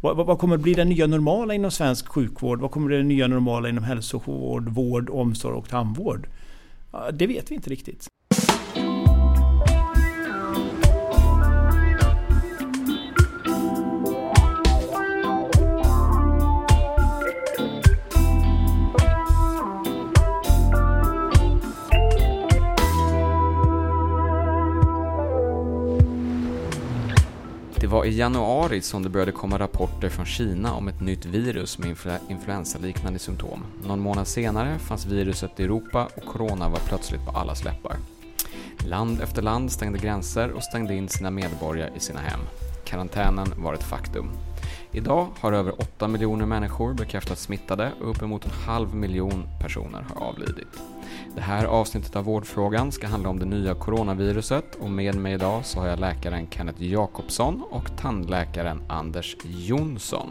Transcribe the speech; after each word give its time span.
Vad, 0.00 0.16
vad 0.16 0.38
kommer 0.38 0.56
bli 0.56 0.74
det 0.74 0.84
nya 0.84 1.06
normala 1.06 1.54
inom 1.54 1.70
svensk 1.70 2.08
sjukvård? 2.08 2.60
Vad 2.60 2.70
kommer 2.70 2.86
bli 2.86 2.96
det 2.96 3.02
nya 3.02 3.26
normala 3.26 3.68
inom 3.68 3.84
hälsovård, 3.84 4.68
vård, 4.68 5.10
omsorg 5.10 5.54
och 5.54 5.68
tandvård? 5.68 6.28
Det 7.12 7.26
vet 7.26 7.50
vi 7.50 7.54
inte 7.54 7.70
riktigt. 7.70 8.08
Var 27.90 28.04
i 28.04 28.16
januari 28.16 28.80
som 28.80 29.02
det 29.02 29.08
började 29.08 29.32
komma 29.32 29.58
rapporter 29.58 30.08
från 30.08 30.26
Kina 30.26 30.74
om 30.74 30.88
ett 30.88 31.00
nytt 31.00 31.24
virus 31.24 31.78
med 31.78 31.88
influ 31.88 32.12
influensaliknande 32.28 33.18
symptom. 33.18 33.64
Någon 33.86 34.00
månad 34.00 34.26
senare 34.26 34.78
fanns 34.78 35.06
viruset 35.06 35.60
i 35.60 35.64
Europa 35.64 36.08
och 36.16 36.24
corona 36.24 36.68
var 36.68 36.78
plötsligt 36.78 37.24
på 37.24 37.30
allas 37.30 37.64
läppar. 37.64 37.96
Land 38.86 39.20
efter 39.20 39.42
land 39.42 39.72
stängde 39.72 39.98
gränser 39.98 40.50
och 40.50 40.62
stängde 40.62 40.94
in 40.94 41.08
sina 41.08 41.30
medborgare 41.30 41.90
i 41.96 42.00
sina 42.00 42.20
hem. 42.20 42.40
Karantänen 42.84 43.52
var 43.56 43.74
ett 43.74 43.82
faktum. 43.82 44.30
Idag 44.92 45.28
har 45.40 45.52
över 45.52 45.80
8 45.80 46.08
miljoner 46.08 46.46
människor 46.46 46.94
bekräftats 46.94 47.42
smittade 47.42 47.92
och 48.00 48.10
uppemot 48.10 48.44
en 48.44 48.50
halv 48.50 48.94
miljon 48.94 49.48
personer 49.60 50.06
har 50.14 50.26
avlidit. 50.26 50.80
Det 51.34 51.40
här 51.40 51.64
avsnittet 51.64 52.16
av 52.16 52.24
Vårdfrågan 52.24 52.92
ska 52.92 53.06
handla 53.06 53.28
om 53.28 53.38
det 53.38 53.44
nya 53.44 53.74
coronaviruset 53.74 54.74
och 54.74 54.90
med 54.90 55.14
mig 55.14 55.32
idag 55.32 55.66
så 55.66 55.80
har 55.80 55.86
jag 55.86 56.00
läkaren 56.00 56.50
Kenneth 56.50 56.82
Jakobsson 56.82 57.62
och 57.70 57.96
tandläkaren 57.96 58.82
Anders 58.88 59.36
Jonsson. 59.44 60.28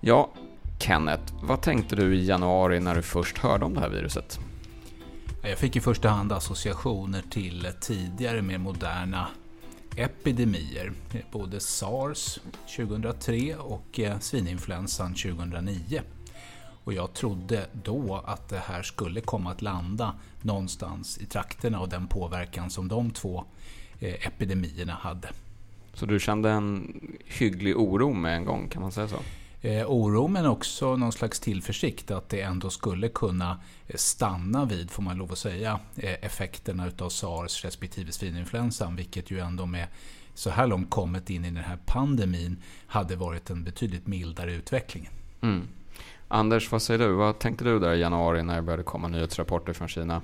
Ja, 0.00 0.30
Kenneth, 0.78 1.34
vad 1.42 1.60
tänkte 1.60 1.96
du 1.96 2.16
i 2.16 2.26
januari 2.26 2.80
när 2.80 2.94
du 2.94 3.02
först 3.02 3.38
hörde 3.38 3.64
om 3.64 3.74
det 3.74 3.80
här 3.80 3.88
viruset? 3.88 4.40
Jag 5.42 5.58
fick 5.58 5.76
i 5.76 5.80
första 5.80 6.08
hand 6.08 6.32
associationer 6.32 7.22
till 7.30 7.68
tidigare 7.80 8.42
mer 8.42 8.58
moderna 8.58 9.26
epidemier. 9.96 10.92
Både 11.32 11.60
sars 11.60 12.38
2003 12.76 13.56
och 13.56 14.00
eh, 14.00 14.18
svininfluensan 14.18 15.14
2009. 15.14 16.02
Och 16.84 16.92
jag 16.92 17.12
trodde 17.12 17.66
då 17.72 18.22
att 18.26 18.48
det 18.48 18.58
här 18.58 18.82
skulle 18.82 19.20
komma 19.20 19.50
att 19.50 19.62
landa 19.62 20.14
någonstans 20.42 21.18
i 21.18 21.26
trakterna 21.26 21.80
och 21.80 21.88
den 21.88 22.06
påverkan 22.06 22.70
som 22.70 22.88
de 22.88 23.10
två 23.10 23.44
eh, 24.00 24.26
epidemierna 24.26 24.92
hade. 24.92 25.28
Så 25.94 26.06
du 26.06 26.20
kände 26.20 26.50
en 26.50 27.00
hygglig 27.26 27.76
oro 27.76 28.12
med 28.12 28.36
en 28.36 28.44
gång, 28.44 28.68
kan 28.68 28.82
man 28.82 28.92
säga 28.92 29.08
så? 29.08 29.18
Eh, 29.62 29.86
oro 29.86 30.28
men 30.28 30.46
också 30.46 30.96
någon 30.96 31.12
slags 31.12 31.40
tillförsikt 31.40 32.10
att 32.10 32.28
det 32.28 32.40
ändå 32.40 32.70
skulle 32.70 33.08
kunna 33.08 33.60
eh, 33.86 33.96
stanna 33.96 34.64
vid, 34.64 34.90
får 34.90 35.02
man 35.02 35.16
lov 35.16 35.32
att 35.32 35.38
säga, 35.38 35.80
eh, 35.96 36.24
effekterna 36.24 36.86
utav 36.86 37.08
sars 37.08 37.64
respektive 37.64 38.12
svininfluensan, 38.12 38.96
vilket 38.96 39.30
ju 39.30 39.40
ändå 39.40 39.66
med 39.66 39.86
så 40.34 40.50
här 40.50 40.66
långt 40.66 40.90
kommit 40.90 41.30
in 41.30 41.44
i 41.44 41.50
den 41.50 41.64
här 41.64 41.78
pandemin 41.86 42.56
hade 42.86 43.16
varit 43.16 43.50
en 43.50 43.64
betydligt 43.64 44.06
mildare 44.06 44.52
utveckling. 44.52 45.10
Mm. 45.40 45.68
Anders, 46.28 46.72
vad 46.72 46.82
säger 46.82 46.98
du? 46.98 47.12
Vad 47.12 47.38
tänkte 47.38 47.64
du 47.64 47.78
där 47.78 47.92
i 47.92 48.00
januari 48.00 48.42
när 48.42 48.56
det 48.56 48.62
började 48.62 48.82
komma 48.82 49.08
nyhetsrapporter 49.08 49.72
från 49.72 49.88
Kina? 49.88 50.22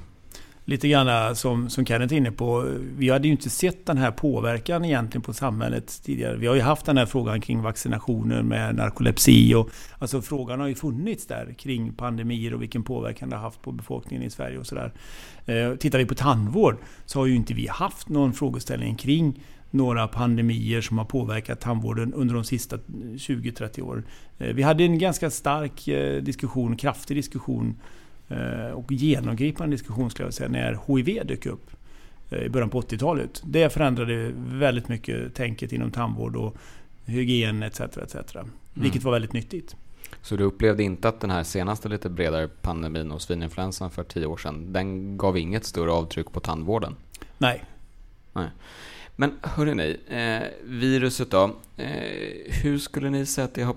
Lite 0.69 0.89
grann 0.89 1.09
eh, 1.09 1.35
som, 1.35 1.71
som 1.71 1.87
Kenneth 1.87 2.15
är 2.15 2.17
inne 2.17 2.33
på. 2.33 2.69
Vi 2.97 3.11
hade 3.11 3.29
ju 3.29 3.33
inte 3.33 3.51
sett 3.51 3.87
den 3.87 3.99
här 3.99 4.11
påverkan 4.11 4.85
egentligen 4.85 5.23
på 5.23 5.33
samhället 5.33 6.03
tidigare. 6.03 6.37
Vi 6.37 6.47
har 6.47 6.55
ju 6.55 6.61
haft 6.61 6.87
den 6.87 6.97
här 6.97 7.07
frågan 7.07 7.41
kring 7.41 7.63
vaccinationer 7.63 8.43
med 8.43 8.75
narkolepsi. 8.75 9.55
Och, 9.55 9.71
alltså 9.99 10.23
frågan 10.23 10.61
har 10.61 10.69
ju 10.69 10.75
funnits 10.75 11.27
där 11.27 11.55
kring 11.59 11.93
pandemier 11.93 12.55
och 12.55 12.63
vilken 12.63 12.83
påverkan 12.83 13.31
det 13.31 13.37
har 13.37 13.43
haft 13.43 13.63
på 13.63 13.73
befolkningen 13.73 14.23
i 14.23 14.31
Sverige 14.31 14.59
och 14.59 14.67
sådär. 14.67 14.93
Eh, 15.47 15.75
tittar 15.75 15.99
vi 15.99 16.07
på 16.07 16.15
tandvård 16.15 16.77
så 17.05 17.19
har 17.19 17.27
ju 17.27 17.37
inte 17.37 17.55
vi 17.55 17.67
haft 17.67 18.09
någon 18.09 18.33
frågeställning 18.33 18.97
kring 18.97 19.43
några 19.71 20.09
pandemier 20.09 20.81
som 20.81 20.99
har 20.99 21.05
påverkat 21.05 21.61
tandvården 21.61 22.15
under 22.15 22.35
de 22.35 22.45
sista 22.45 22.77
20-30 22.77 23.81
åren. 23.81 24.05
Eh, 24.39 24.55
vi 24.55 24.63
hade 24.63 24.85
en 24.85 24.99
ganska 24.99 25.31
stark 25.31 25.89
eh, 25.89 26.23
diskussion, 26.23 26.77
kraftig 26.77 27.17
diskussion 27.17 27.77
och 28.75 28.93
genomgripande 28.93 29.75
diskussion 29.75 30.11
skulle 30.11 30.27
jag 30.27 30.35
säga, 30.35 30.49
när 30.49 30.81
HIV 30.87 31.27
dök 31.27 31.47
upp 31.47 31.71
i 32.31 32.49
början 32.49 32.71
på 32.71 32.81
80-talet. 32.81 33.43
Det 33.45 33.73
förändrade 33.73 34.33
väldigt 34.37 34.89
mycket 34.89 35.35
tänket 35.35 35.73
inom 35.73 35.91
tandvård 35.91 36.37
och 36.37 36.57
hygien 37.05 37.63
etc. 37.63 37.81
etc. 37.81 38.35
Mm. 38.35 38.51
Vilket 38.75 39.03
var 39.03 39.13
väldigt 39.13 39.33
nyttigt. 39.33 39.77
Så 40.23 40.37
du 40.37 40.45
upplevde 40.45 40.83
inte 40.83 41.09
att 41.09 41.21
den 41.21 41.31
här 41.31 41.43
senaste 41.43 41.89
lite 41.89 42.09
bredare 42.09 42.49
pandemin 42.49 43.13
och 43.13 43.23
svininfluensan 43.23 43.91
för 43.91 44.05
tio 44.05 44.27
år 44.27 44.37
sedan, 44.37 44.73
den 44.73 45.19
gav 45.19 45.39
inget 45.39 45.65
större 45.65 45.91
avtryck 45.91 46.33
på 46.33 46.41
tandvården? 46.41 46.97
Nej. 47.39 47.65
Nej. 48.33 48.49
Men 49.17 49.33
hörrni, 49.43 49.97
eh, 50.09 50.49
viruset 50.65 51.31
då. 51.31 51.45
Eh, 51.77 51.91
hur 52.63 52.79
skulle 52.79 53.11
ni 53.11 53.27
säga 53.27 53.45
att 53.45 53.55
det 53.55 53.63
har 53.63 53.77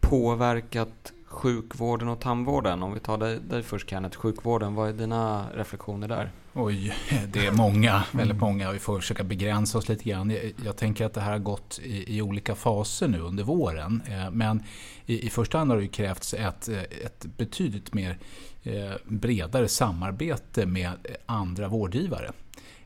påverkat 0.00 1.12
sjukvården 1.30 2.08
och 2.08 2.20
tandvården? 2.20 2.82
Om 2.82 2.94
vi 2.94 3.00
tar 3.00 3.18
dig, 3.18 3.40
dig 3.40 3.62
först 3.62 3.90
Kenneth, 3.90 4.18
sjukvården. 4.18 4.74
Vad 4.74 4.88
är 4.88 4.92
dina 4.92 5.46
reflektioner 5.54 6.08
där? 6.08 6.30
Oj, 6.52 6.94
det 7.32 7.46
är 7.46 7.52
många, 7.52 8.04
väldigt 8.12 8.40
många. 8.40 8.72
Vi 8.72 8.78
får 8.78 9.00
försöka 9.00 9.24
begränsa 9.24 9.78
oss 9.78 9.88
lite 9.88 10.04
grann. 10.04 10.36
Jag 10.64 10.76
tänker 10.76 11.06
att 11.06 11.14
det 11.14 11.20
här 11.20 11.32
har 11.32 11.38
gått 11.38 11.80
i, 11.82 12.16
i 12.16 12.22
olika 12.22 12.54
faser 12.54 13.08
nu 13.08 13.20
under 13.20 13.44
våren. 13.44 14.02
Eh, 14.06 14.30
men 14.30 14.62
i, 15.06 15.26
i, 15.26 15.30
första 15.30 15.58
hand 15.58 15.70
har 15.70 15.78
det 15.78 15.88
krävts 15.88 16.34
ett, 16.34 16.68
eh, 16.68 16.80
ett 16.80 17.26
betydligt 17.36 17.94
mer 17.94 18.18
eh, 18.62 18.92
bredare 19.04 19.68
samarbete 19.68 20.66
med 20.66 20.90
andra 21.26 21.68
vårdgivare. 21.68 22.32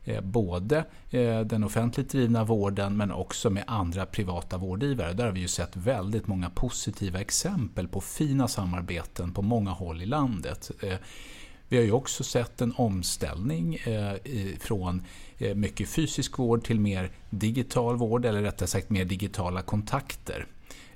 Eh, 0.05 0.21
både 0.21 0.85
eh, 1.09 1.39
den 1.39 1.63
offentligt 1.63 2.09
drivna 2.09 2.43
vården 2.43 2.97
men 2.97 3.11
också 3.11 3.49
med 3.49 3.63
andra 3.67 4.05
privata 4.05 4.57
vårdgivare. 4.57 5.13
Där 5.13 5.25
har 5.25 5.31
vi 5.31 5.39
ju 5.39 5.47
sett 5.47 5.75
väldigt 5.75 6.27
många 6.27 6.49
positiva 6.49 7.21
exempel 7.21 7.87
på 7.87 8.01
fina 8.01 8.47
samarbeten 8.47 9.31
på 9.31 9.41
många 9.41 9.71
håll 9.71 10.01
i 10.01 10.05
landet. 10.05 10.71
Eh, 10.81 10.97
vi 11.67 11.77
har 11.77 11.83
ju 11.83 11.91
också 11.91 12.23
sett 12.23 12.61
en 12.61 12.73
omställning 12.77 13.77
från 14.59 15.01
mycket 15.55 15.89
fysisk 15.89 16.39
vård 16.39 16.63
till 16.63 16.79
mer 16.79 17.11
digital 17.29 17.95
vård, 17.97 18.25
eller 18.25 18.41
rättare 18.41 18.67
sagt 18.67 18.89
mer 18.89 19.05
digitala 19.05 19.61
kontakter. 19.61 20.45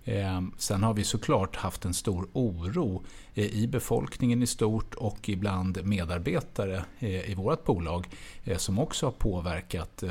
Ehm, 0.05 0.51
sen 0.57 0.83
har 0.83 0.93
vi 0.93 1.03
såklart 1.03 1.55
haft 1.55 1.85
en 1.85 1.93
stor 1.93 2.27
oro 2.33 3.03
eh, 3.33 3.45
i 3.45 3.67
befolkningen 3.67 4.43
i 4.43 4.47
stort 4.47 4.93
och 4.93 5.29
ibland 5.29 5.85
medarbetare 5.85 6.83
eh, 6.99 7.29
i 7.29 7.33
vårt 7.33 7.65
bolag 7.65 8.07
eh, 8.43 8.57
som 8.57 8.79
också 8.79 9.05
har 9.05 9.11
påverkat 9.11 10.03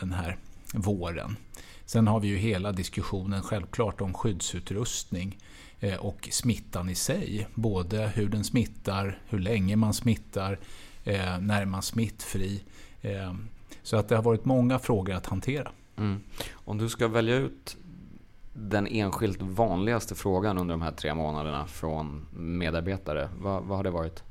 den 0.00 0.12
här 0.12 0.36
våren. 0.74 1.36
Sen 1.84 2.06
har 2.06 2.20
vi 2.20 2.28
ju 2.28 2.36
hela 2.36 2.72
diskussionen 2.72 3.42
självklart 3.42 4.00
om 4.00 4.14
skyddsutrustning 4.14 5.38
och 5.98 6.28
smittan 6.30 6.88
i 6.88 6.94
sig. 6.94 7.46
Både 7.54 8.08
hur 8.08 8.28
den 8.28 8.44
smittar, 8.44 9.18
hur 9.28 9.38
länge 9.38 9.76
man 9.76 9.94
smittar, 9.94 10.58
när 11.40 11.64
man 11.64 11.82
smittfri. 11.82 12.62
Ehm, 13.02 13.48
så 13.82 13.96
att 13.96 14.08
det 14.08 14.16
har 14.16 14.22
varit 14.22 14.44
många 14.44 14.78
frågor 14.78 15.14
att 15.14 15.26
hantera. 15.26 15.72
Mm. 15.96 16.20
Om 16.52 16.78
du 16.78 16.88
ska 16.88 17.08
välja 17.08 17.36
ut 17.36 17.76
den 18.60 18.86
enskilt 18.86 19.42
vanligaste 19.42 20.14
frågan 20.14 20.58
under 20.58 20.72
de 20.72 20.82
här 20.82 20.92
tre 20.92 21.14
månaderna 21.14 21.66
från 21.66 22.26
medarbetare, 22.32 23.28
vad, 23.40 23.62
vad 23.62 23.76
har 23.76 23.84
det 23.84 23.90
varit? 23.90 24.22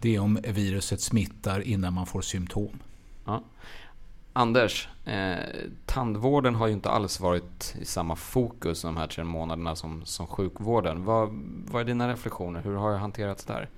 Det 0.00 0.16
är 0.16 0.20
om 0.20 0.38
viruset 0.48 1.00
smittar 1.00 1.60
innan 1.60 1.92
man 1.92 2.06
får 2.06 2.20
symptom. 2.20 2.78
Ja. 3.24 3.42
Anders, 4.32 4.88
eh, 5.04 5.36
tandvården 5.86 6.54
har 6.54 6.66
ju 6.66 6.72
inte 6.72 6.90
alls 6.90 7.20
varit 7.20 7.76
i 7.80 7.84
samma 7.84 8.16
fokus 8.16 8.82
de 8.82 8.96
här 8.96 9.06
tre 9.06 9.24
månaderna 9.24 9.76
som, 9.76 10.04
som 10.04 10.26
sjukvården. 10.26 11.04
Vad, 11.04 11.28
vad 11.70 11.80
är 11.80 11.86
dina 11.86 12.12
reflektioner? 12.12 12.60
Hur 12.60 12.74
har 12.74 12.92
det 12.92 12.98
hanterats 12.98 13.44
där? 13.44 13.68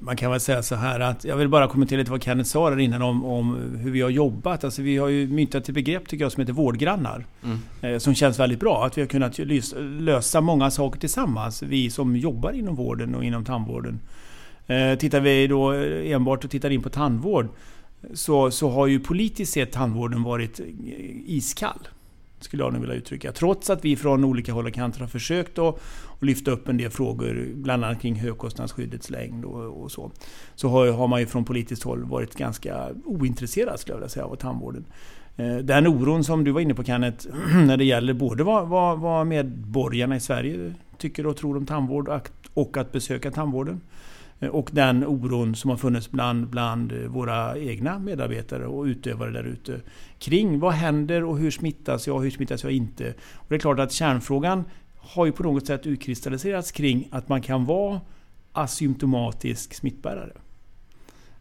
Man 0.00 0.16
kan 0.16 0.30
väl 0.30 0.40
säga 0.40 0.62
så 0.62 0.74
här 0.74 1.00
att, 1.00 1.24
jag 1.24 1.36
vill 1.36 1.48
bara 1.48 1.68
kommentera 1.68 1.98
lite 1.98 2.10
vad 2.10 2.22
Kenneth 2.22 2.50
sa 2.50 2.70
där 2.70 2.78
innan 2.78 3.02
om, 3.02 3.24
om 3.24 3.56
hur 3.78 3.90
vi 3.90 4.00
har 4.00 4.10
jobbat. 4.10 4.64
Alltså 4.64 4.82
vi 4.82 4.96
har 4.96 5.08
ju 5.08 5.26
myntat 5.26 5.68
ett 5.68 5.74
begrepp 5.74 6.08
tycker 6.08 6.24
jag 6.24 6.32
som 6.32 6.40
heter 6.40 6.52
vårdgrannar. 6.52 7.26
Mm. 7.44 7.58
Eh, 7.80 7.98
som 7.98 8.14
känns 8.14 8.38
väldigt 8.38 8.60
bra. 8.60 8.86
Att 8.86 8.98
vi 8.98 9.02
har 9.02 9.08
kunnat 9.08 9.38
lösa 10.00 10.40
många 10.40 10.70
saker 10.70 11.00
tillsammans. 11.00 11.62
Vi 11.62 11.90
som 11.90 12.16
jobbar 12.16 12.52
inom 12.52 12.74
vården 12.74 13.14
och 13.14 13.24
inom 13.24 13.44
tandvården. 13.44 14.00
Eh, 14.66 14.94
tittar 14.94 15.20
vi 15.20 15.46
då 15.46 15.72
enbart 15.72 16.44
och 16.44 16.50
tittar 16.50 16.70
in 16.70 16.82
på 16.82 16.90
tandvård. 16.90 17.48
Så, 18.14 18.50
så 18.50 18.70
har 18.70 18.86
ju 18.86 19.00
politiskt 19.00 19.52
sett 19.52 19.72
tandvården 19.72 20.22
varit 20.22 20.60
iskall 21.26 21.88
skulle 22.44 22.62
jag 22.62 22.72
nu 22.72 22.78
vilja 22.78 22.94
uttrycka. 22.94 23.32
Trots 23.32 23.70
att 23.70 23.84
vi 23.84 23.96
från 23.96 24.24
olika 24.24 24.52
håll 24.52 24.66
och 24.66 24.74
kanter 24.74 25.00
har 25.00 25.06
försökt 25.06 25.58
att, 25.58 25.80
lyfta 26.20 26.50
upp 26.50 26.68
en 26.68 26.76
del 26.76 26.90
frågor, 26.90 27.48
bland 27.54 27.84
annat 27.84 28.00
kring 28.00 28.14
högkostnadsskyddets 28.14 29.10
längd 29.10 29.44
och, 29.44 29.82
och 29.82 29.92
så. 29.92 30.10
Så 30.54 30.68
har, 30.68 30.92
har, 30.92 31.08
man 31.08 31.20
ju 31.20 31.26
från 31.26 31.44
politiskt 31.44 31.82
håll 31.82 32.04
varit 32.04 32.34
ganska 32.34 32.88
ointresserad 33.04 33.80
skulle 33.80 33.94
jag 33.94 33.98
vilja 33.98 34.08
säga 34.08 34.26
av 34.26 34.36
tandvården. 34.36 34.84
Eh, 35.36 35.56
den 35.56 35.86
oron 35.86 36.24
som 36.24 36.44
du 36.44 36.50
var 36.50 36.60
inne 36.60 36.74
på 36.74 36.84
Kenneth, 36.84 37.26
när 37.66 37.76
det 37.76 37.84
gäller 37.84 38.12
både 38.12 38.44
vad, 38.44 38.68
vad, 38.68 38.98
vad 38.98 39.26
medborgarna 39.26 40.16
i 40.16 40.20
Sverige 40.20 40.74
tycker 40.98 41.26
och 41.26 41.36
tror 41.36 41.56
om 41.56 41.66
tandvård 41.66 42.20
och 42.54 42.76
att 42.76 42.92
besöka 42.92 43.30
tandvården. 43.30 43.80
Eh, 44.44 44.50
och 44.50 44.70
den 44.72 45.04
oron 45.04 45.54
som 45.54 45.70
har 45.70 45.76
funnits 45.76 46.10
bland, 46.10 46.48
bland 46.48 46.92
våra 46.92 47.58
egna 47.58 47.98
medarbetare 47.98 48.66
och 48.66 48.84
utövare 48.84 49.30
där 49.30 49.44
ute. 49.44 49.80
Kring 50.18 50.58
vad 50.58 50.72
händer 50.72 51.24
och 51.24 51.38
hur 51.38 51.50
smittas 51.50 52.06
jag 52.06 52.16
och 52.16 52.22
hur 52.22 52.30
smittas 52.30 52.62
jag 52.62 52.72
inte? 52.72 53.14
Och 53.34 53.46
det 53.48 53.54
är 53.54 53.58
klart 53.58 53.78
att 53.78 53.92
kärnfrågan 53.92 54.64
har 54.96 55.26
ju 55.26 55.32
på 55.32 55.42
något 55.42 55.66
sätt 55.66 55.86
utkristalliserats 55.86 56.72
kring 56.72 57.08
att 57.10 57.28
man 57.28 57.42
kan 57.42 57.64
vara 57.64 58.00
asymptomatisk 58.52 59.74
smittbärare. 59.74 60.32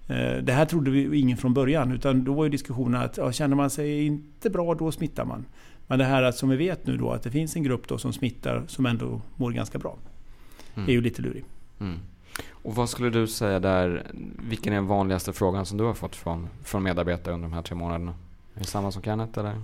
Eh, 0.07 0.44
det 0.44 0.53
här 0.53 0.65
trodde 0.65 0.91
vi 0.91 1.19
ingen 1.19 1.38
från 1.38 1.53
början, 1.53 1.91
utan 1.91 2.23
då 2.23 2.33
var 2.33 2.44
ju 2.44 2.50
diskussionen 2.50 3.01
att 3.01 3.17
ja, 3.17 3.31
känner 3.31 3.55
man 3.55 3.69
sig 3.69 4.05
inte 4.05 4.50
bra, 4.50 4.75
då 4.75 4.91
smittar 4.91 5.25
man. 5.25 5.45
Men 5.88 6.00
det 6.00 6.05
här 6.05 6.23
att, 6.23 6.35
som 6.35 6.50
vi 6.50 6.55
vet 6.55 6.88
nu 6.88 6.97
då, 6.97 7.11
att 7.11 7.23
det 7.23 7.31
finns 7.31 7.55
en 7.55 7.63
grupp 7.63 7.88
då 7.88 7.97
som 7.97 8.13
smittar 8.13 8.63
som 8.67 8.85
ändå 8.85 9.21
mår 9.35 9.51
ganska 9.51 9.77
bra. 9.79 9.97
Mm. 10.75 10.89
är 10.89 10.94
ju 10.94 11.01
lite 11.01 11.21
lurigt. 11.21 11.47
Mm. 11.79 12.00
Och 12.50 12.75
vad 12.75 12.89
skulle 12.89 13.09
du 13.09 13.27
säga 13.27 13.59
där, 13.59 14.07
vilken 14.50 14.74
är 14.74 14.77
den 14.77 14.88
vanligaste 14.88 15.33
frågan 15.33 15.65
som 15.65 15.77
du 15.77 15.83
har 15.83 15.94
fått 15.94 16.15
från, 16.15 16.50
från 16.63 16.83
medarbetare 16.83 17.33
under 17.33 17.50
de 17.50 17.53
här 17.53 17.62
tre 17.62 17.75
månaderna? 17.75 18.13
Är 18.56 18.59
det 18.59 18.68
samma 18.68 18.91
som 18.91 19.01
Kenneth 19.01 19.39
eller? 19.39 19.56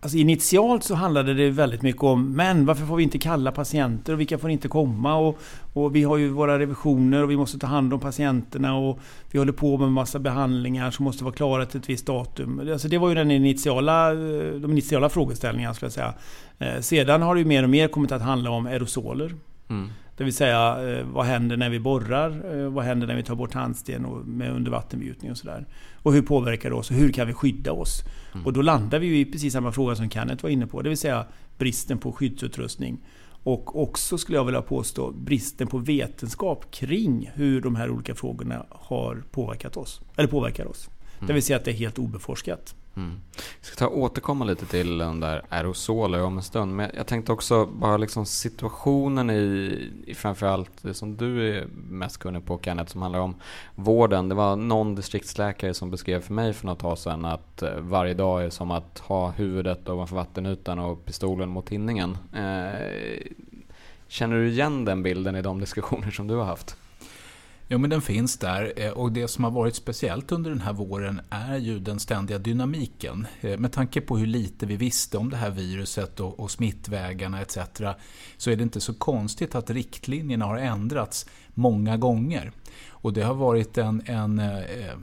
Alltså 0.00 0.18
initialt 0.18 0.84
så 0.84 0.94
handlade 0.94 1.34
det 1.34 1.50
väldigt 1.50 1.82
mycket 1.82 2.02
om 2.02 2.32
Men 2.32 2.66
varför 2.66 2.86
får 2.86 2.96
vi 2.96 3.02
inte 3.02 3.18
kalla 3.18 3.52
patienter 3.52 4.12
och 4.12 4.20
vilka 4.20 4.38
får 4.38 4.50
inte 4.50 4.68
komma? 4.68 5.16
Och, 5.16 5.38
och, 5.72 5.96
vi 5.96 6.02
har 6.02 6.16
ju 6.16 6.28
våra 6.28 6.58
revisioner 6.58 7.22
och 7.22 7.30
vi 7.30 7.36
måste 7.36 7.58
ta 7.58 7.66
hand 7.66 7.94
om 7.94 8.00
patienterna 8.00 8.76
och 8.76 8.98
vi 9.30 9.38
håller 9.38 9.52
på 9.52 9.78
med 9.78 9.86
en 9.86 9.92
massa 9.92 10.18
behandlingar 10.18 10.90
som 10.90 11.04
måste 11.04 11.24
vara 11.24 11.34
klara 11.34 11.66
till 11.66 11.80
ett 11.80 11.88
visst 11.88 12.06
datum. 12.06 12.68
Alltså 12.72 12.88
det 12.88 12.98
var 12.98 13.08
ju 13.08 13.14
den 13.14 13.30
initiala, 13.30 14.14
de 14.14 14.70
initiala 14.70 15.08
frågeställningarna 15.08 15.74
skulle 15.74 15.86
jag 15.86 15.92
säga. 15.92 16.14
Eh, 16.58 16.80
sedan 16.80 17.22
har 17.22 17.34
det 17.34 17.38
ju 17.38 17.46
mer 17.46 17.62
och 17.62 17.70
mer 17.70 17.88
kommit 17.88 18.12
att 18.12 18.22
handla 18.22 18.50
om 18.50 18.66
aerosoler. 18.66 19.34
Mm. 19.68 19.90
Det 20.16 20.24
vill 20.24 20.34
säga, 20.34 20.88
eh, 20.88 21.06
vad 21.06 21.26
händer 21.26 21.56
när 21.56 21.70
vi 21.70 21.80
borrar? 21.80 22.54
Eh, 22.54 22.68
vad 22.68 22.84
händer 22.84 23.06
när 23.06 23.16
vi 23.16 23.22
tar 23.22 23.34
bort 23.34 23.52
tandsten 23.52 24.04
och 24.04 24.26
med 24.26 24.52
undervattengjutning 24.52 25.30
och 25.30 25.36
sådär? 25.36 25.66
Och 26.02 26.12
hur 26.12 26.22
påverkar 26.22 26.70
det 26.70 26.76
oss? 26.76 26.90
Och 26.90 26.96
hur 26.96 27.12
kan 27.12 27.26
vi 27.26 27.32
skydda 27.32 27.72
oss? 27.72 28.02
Mm. 28.34 28.46
Och 28.46 28.52
då 28.52 28.62
landar 28.62 28.98
vi 28.98 29.20
i 29.20 29.24
precis 29.24 29.52
samma 29.52 29.72
fråga 29.72 29.96
som 29.96 30.10
Kenneth 30.10 30.42
var 30.42 30.50
inne 30.50 30.66
på. 30.66 30.82
Det 30.82 30.88
vill 30.88 30.98
säga 30.98 31.26
bristen 31.58 31.98
på 31.98 32.12
skyddsutrustning. 32.12 32.98
Och 33.42 33.82
också 33.82 34.18
skulle 34.18 34.38
jag 34.38 34.44
vilja 34.44 34.62
påstå 34.62 35.10
bristen 35.10 35.66
på 35.66 35.78
vetenskap 35.78 36.70
kring 36.70 37.30
hur 37.34 37.60
de 37.60 37.76
här 37.76 37.90
olika 37.90 38.14
frågorna 38.14 38.66
har 38.70 39.22
påverkat 39.30 39.76
oss. 39.76 40.00
Eller 40.16 40.28
påverkar 40.28 40.66
oss. 40.66 40.90
Mm. 41.16 41.26
Det 41.26 41.32
vill 41.32 41.42
säga 41.42 41.56
att 41.56 41.64
det 41.64 41.70
är 41.70 41.74
helt 41.74 41.98
obeforskat. 41.98 42.74
Mm. 42.96 43.20
Jag 43.36 43.66
ska 43.66 43.76
ta 43.76 43.88
återkomma 43.88 44.44
lite 44.44 44.66
till 44.66 44.98
den 44.98 45.20
där 45.20 45.42
aerosoler 45.48 46.22
om 46.22 46.36
en 46.36 46.42
stund. 46.42 46.76
Men 46.76 46.90
jag 46.94 47.06
tänkte 47.06 47.32
också 47.32 47.66
bara 47.66 47.96
liksom 47.96 48.26
situationen 48.26 49.30
i, 49.30 49.90
i 50.06 50.14
framförallt 50.14 50.70
det 50.82 50.94
som 50.94 51.16
du 51.16 51.56
är 51.56 51.66
mest 51.90 52.18
kunnig 52.18 52.44
på 52.44 52.60
Kenneth, 52.62 52.92
som 52.92 53.02
handlar 53.02 53.20
om 53.20 53.34
vården. 53.74 54.28
Det 54.28 54.34
var 54.34 54.56
någon 54.56 54.94
distriktsläkare 54.94 55.74
som 55.74 55.90
beskrev 55.90 56.20
för 56.20 56.32
mig 56.32 56.52
för 56.52 56.66
något 56.66 56.78
tag 56.78 56.98
sedan 56.98 57.24
att 57.24 57.62
eh, 57.62 57.74
varje 57.78 58.14
dag 58.14 58.44
är 58.44 58.50
som 58.50 58.70
att 58.70 58.98
ha 58.98 59.30
huvudet 59.30 59.88
ovanför 59.88 60.16
vattenytan 60.16 60.78
och 60.78 61.04
pistolen 61.04 61.48
mot 61.48 61.66
tinningen. 61.66 62.18
Eh, 62.32 63.30
känner 64.08 64.36
du 64.36 64.48
igen 64.48 64.84
den 64.84 65.02
bilden 65.02 65.36
i 65.36 65.42
de 65.42 65.60
diskussioner 65.60 66.10
som 66.10 66.26
du 66.26 66.34
har 66.34 66.44
haft? 66.44 66.76
Ja, 67.68 67.78
men 67.78 67.90
den 67.90 68.02
finns 68.02 68.38
där 68.38 68.72
eh, 68.76 68.90
och 68.90 69.12
det 69.12 69.28
som 69.28 69.44
har 69.44 69.50
varit 69.50 69.74
speciellt 69.74 70.32
under 70.32 70.50
den 70.50 70.60
här 70.60 70.72
våren 70.72 71.20
är 71.30 71.56
ju 71.56 71.78
den 71.78 71.98
ständiga 71.98 72.38
dynamiken. 72.38 73.26
Eh, 73.40 73.58
med 73.58 73.72
tanke 73.72 74.00
på 74.00 74.18
hur 74.18 74.26
lite 74.26 74.66
vi 74.66 74.76
visste 74.76 75.18
om 75.18 75.30
det 75.30 75.36
här 75.36 75.50
viruset 75.50 76.20
och, 76.20 76.40
och 76.40 76.50
smittvägarna 76.50 77.40
etc. 77.40 77.58
så 78.36 78.50
är 78.50 78.56
det 78.56 78.62
inte 78.62 78.80
så 78.80 78.94
konstigt 78.94 79.54
att 79.54 79.70
riktlinjerna 79.70 80.44
har 80.44 80.56
ändrats 80.56 81.26
många 81.54 81.96
gånger. 81.96 82.52
Och 82.88 83.12
det 83.12 83.22
har 83.22 83.34
varit 83.34 83.78
en, 83.78 84.02
en 84.06 84.38
eh, 84.38 84.96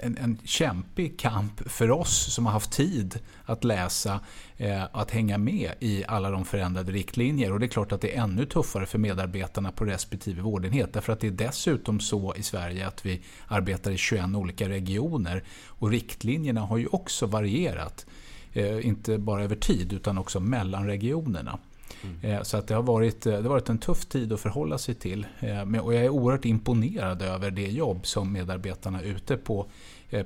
en, 0.00 0.18
en 0.18 0.38
kämpig 0.44 1.18
kamp 1.18 1.70
för 1.70 1.90
oss 1.90 2.34
som 2.34 2.46
har 2.46 2.52
haft 2.52 2.72
tid 2.72 3.20
att 3.44 3.64
läsa, 3.64 4.20
eh, 4.56 4.84
att 4.92 5.10
hänga 5.10 5.38
med 5.38 5.72
i 5.80 6.04
alla 6.08 6.30
de 6.30 6.44
förändrade 6.44 6.92
riktlinjer. 6.92 7.52
Och 7.52 7.60
det 7.60 7.66
är 7.66 7.68
klart 7.68 7.92
att 7.92 8.00
det 8.00 8.16
är 8.16 8.22
ännu 8.22 8.46
tuffare 8.46 8.86
för 8.86 8.98
medarbetarna 8.98 9.72
på 9.72 9.84
respektive 9.84 10.42
vårdenhet. 10.42 10.92
Därför 10.92 11.12
att 11.12 11.20
det 11.20 11.26
är 11.26 11.30
dessutom 11.30 12.00
så 12.00 12.34
i 12.34 12.42
Sverige 12.42 12.86
att 12.86 13.06
vi 13.06 13.22
arbetar 13.46 13.90
i 13.90 13.96
21 13.96 14.24
olika 14.34 14.68
regioner. 14.68 15.44
Och 15.66 15.90
riktlinjerna 15.90 16.60
har 16.60 16.76
ju 16.78 16.86
också 16.86 17.26
varierat. 17.26 18.06
Eh, 18.52 18.86
inte 18.86 19.18
bara 19.18 19.42
över 19.42 19.56
tid 19.56 19.92
utan 19.92 20.18
också 20.18 20.40
mellan 20.40 20.86
regionerna. 20.86 21.58
Mm. 22.02 22.32
Eh, 22.32 22.42
så 22.42 22.56
att 22.56 22.68
det, 22.68 22.74
har 22.74 22.82
varit, 22.82 23.26
eh, 23.26 23.32
det 23.32 23.42
har 23.42 23.48
varit 23.48 23.68
en 23.68 23.78
tuff 23.78 24.06
tid 24.06 24.32
att 24.32 24.40
förhålla 24.40 24.78
sig 24.78 24.94
till. 24.94 25.26
Eh, 25.40 25.78
och 25.80 25.94
jag 25.94 26.04
är 26.04 26.08
oerhört 26.08 26.44
imponerad 26.44 27.22
över 27.22 27.50
det 27.50 27.66
jobb 27.66 28.06
som 28.06 28.32
medarbetarna 28.32 29.02
ute 29.02 29.36
på, 29.36 29.66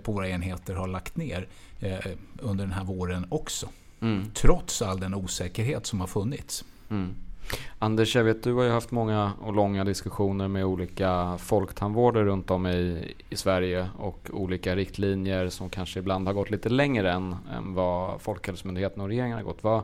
på 0.03 0.13
våra 0.13 0.29
enheter 0.29 0.75
har 0.75 0.87
lagt 0.87 1.17
ner 1.17 1.49
under 2.39 2.65
den 2.65 2.73
här 2.73 2.85
våren 2.85 3.27
också. 3.29 3.69
Mm. 4.01 4.31
Trots 4.35 4.83
all 4.83 5.01
den 5.01 5.15
osäkerhet 5.15 5.87
som 5.87 6.01
har 6.01 6.07
funnits. 6.07 6.65
Mm. 6.91 7.15
Anders, 7.79 8.17
jag 8.17 8.25
vet 8.25 8.43
du 8.43 8.55
har 8.55 8.65
ju 8.65 8.71
haft 8.71 8.91
många 8.91 9.33
och 9.41 9.53
långa 9.53 9.85
diskussioner 9.85 10.49
med 10.49 10.65
olika 10.65 11.39
folktandvårdare 11.39 12.25
runt 12.25 12.51
om 12.51 12.67
i, 12.67 13.15
i 13.31 13.37
Sverige 13.37 13.89
och 13.99 14.31
olika 14.33 14.77
riktlinjer 14.77 15.49
som 15.49 15.71
kanske 15.71 15.99
ibland 15.99 16.27
har 16.27 16.35
gått 16.35 16.51
lite 16.51 16.69
längre 16.69 17.13
än, 17.13 17.37
än 17.57 17.75
vad 17.75 18.21
Folkhälsomyndigheten 18.21 19.01
och 19.01 19.09
regeringen 19.09 19.37
har 19.37 19.45
gått. 19.45 19.63
Vad, 19.65 19.83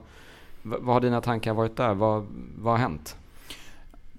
vad 0.68 0.94
har 0.94 1.00
dina 1.00 1.20
tankar 1.20 1.54
varit 1.54 1.76
där? 1.76 1.94
Vad, 1.94 2.26
vad 2.58 2.72
har 2.72 2.78
hänt? 2.78 3.16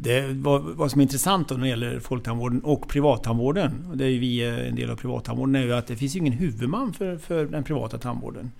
Det, 0.01 0.27
vad, 0.33 0.61
vad 0.61 0.91
som 0.91 0.99
är 0.99 1.03
intressant 1.03 1.49
då 1.49 1.55
när 1.55 1.61
det 1.61 1.69
gäller 1.69 1.99
folktandvården 1.99 2.61
och 2.61 2.87
privattandvården, 2.87 3.85
och 3.89 3.97
det 3.97 4.05
är 4.05 4.19
vi 4.19 4.47
eh, 4.47 4.67
en 4.67 4.75
del 4.75 4.89
av 4.89 4.95
privattandvården, 4.95 5.55
är 5.55 5.63
ju 5.63 5.73
att 5.73 5.87
det 5.87 5.95
finns 5.95 6.15
ingen 6.15 6.33
huvudman 6.33 6.93
för, 6.93 7.17
för 7.17 7.45
den 7.45 7.63
privata 7.63 7.97
tandvården. 7.97 8.51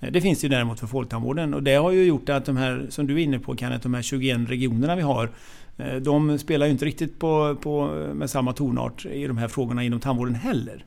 Eh, 0.00 0.12
det 0.12 0.20
finns 0.20 0.44
ju 0.44 0.48
däremot 0.48 0.80
för 0.80 0.86
folktandvården 0.86 1.54
och 1.54 1.62
det 1.62 1.74
har 1.74 1.90
ju 1.90 2.04
gjort 2.04 2.28
att 2.28 2.44
de 2.44 2.56
här, 2.56 2.86
som 2.90 3.06
du 3.06 3.14
är 3.14 3.18
inne 3.18 3.38
på 3.38 3.56
Kenneth, 3.56 3.82
de 3.82 3.94
här 3.94 4.02
21 4.02 4.50
regionerna 4.50 4.96
vi 4.96 5.02
har, 5.02 5.30
eh, 5.76 5.96
de 5.96 6.38
spelar 6.38 6.66
ju 6.66 6.72
inte 6.72 6.84
riktigt 6.84 7.18
på, 7.18 7.56
på, 7.62 7.86
med 8.14 8.30
samma 8.30 8.52
tonart 8.52 9.06
i 9.06 9.26
de 9.26 9.38
här 9.38 9.48
frågorna 9.48 9.84
inom 9.84 10.00
tandvården 10.00 10.34
heller. 10.34 10.84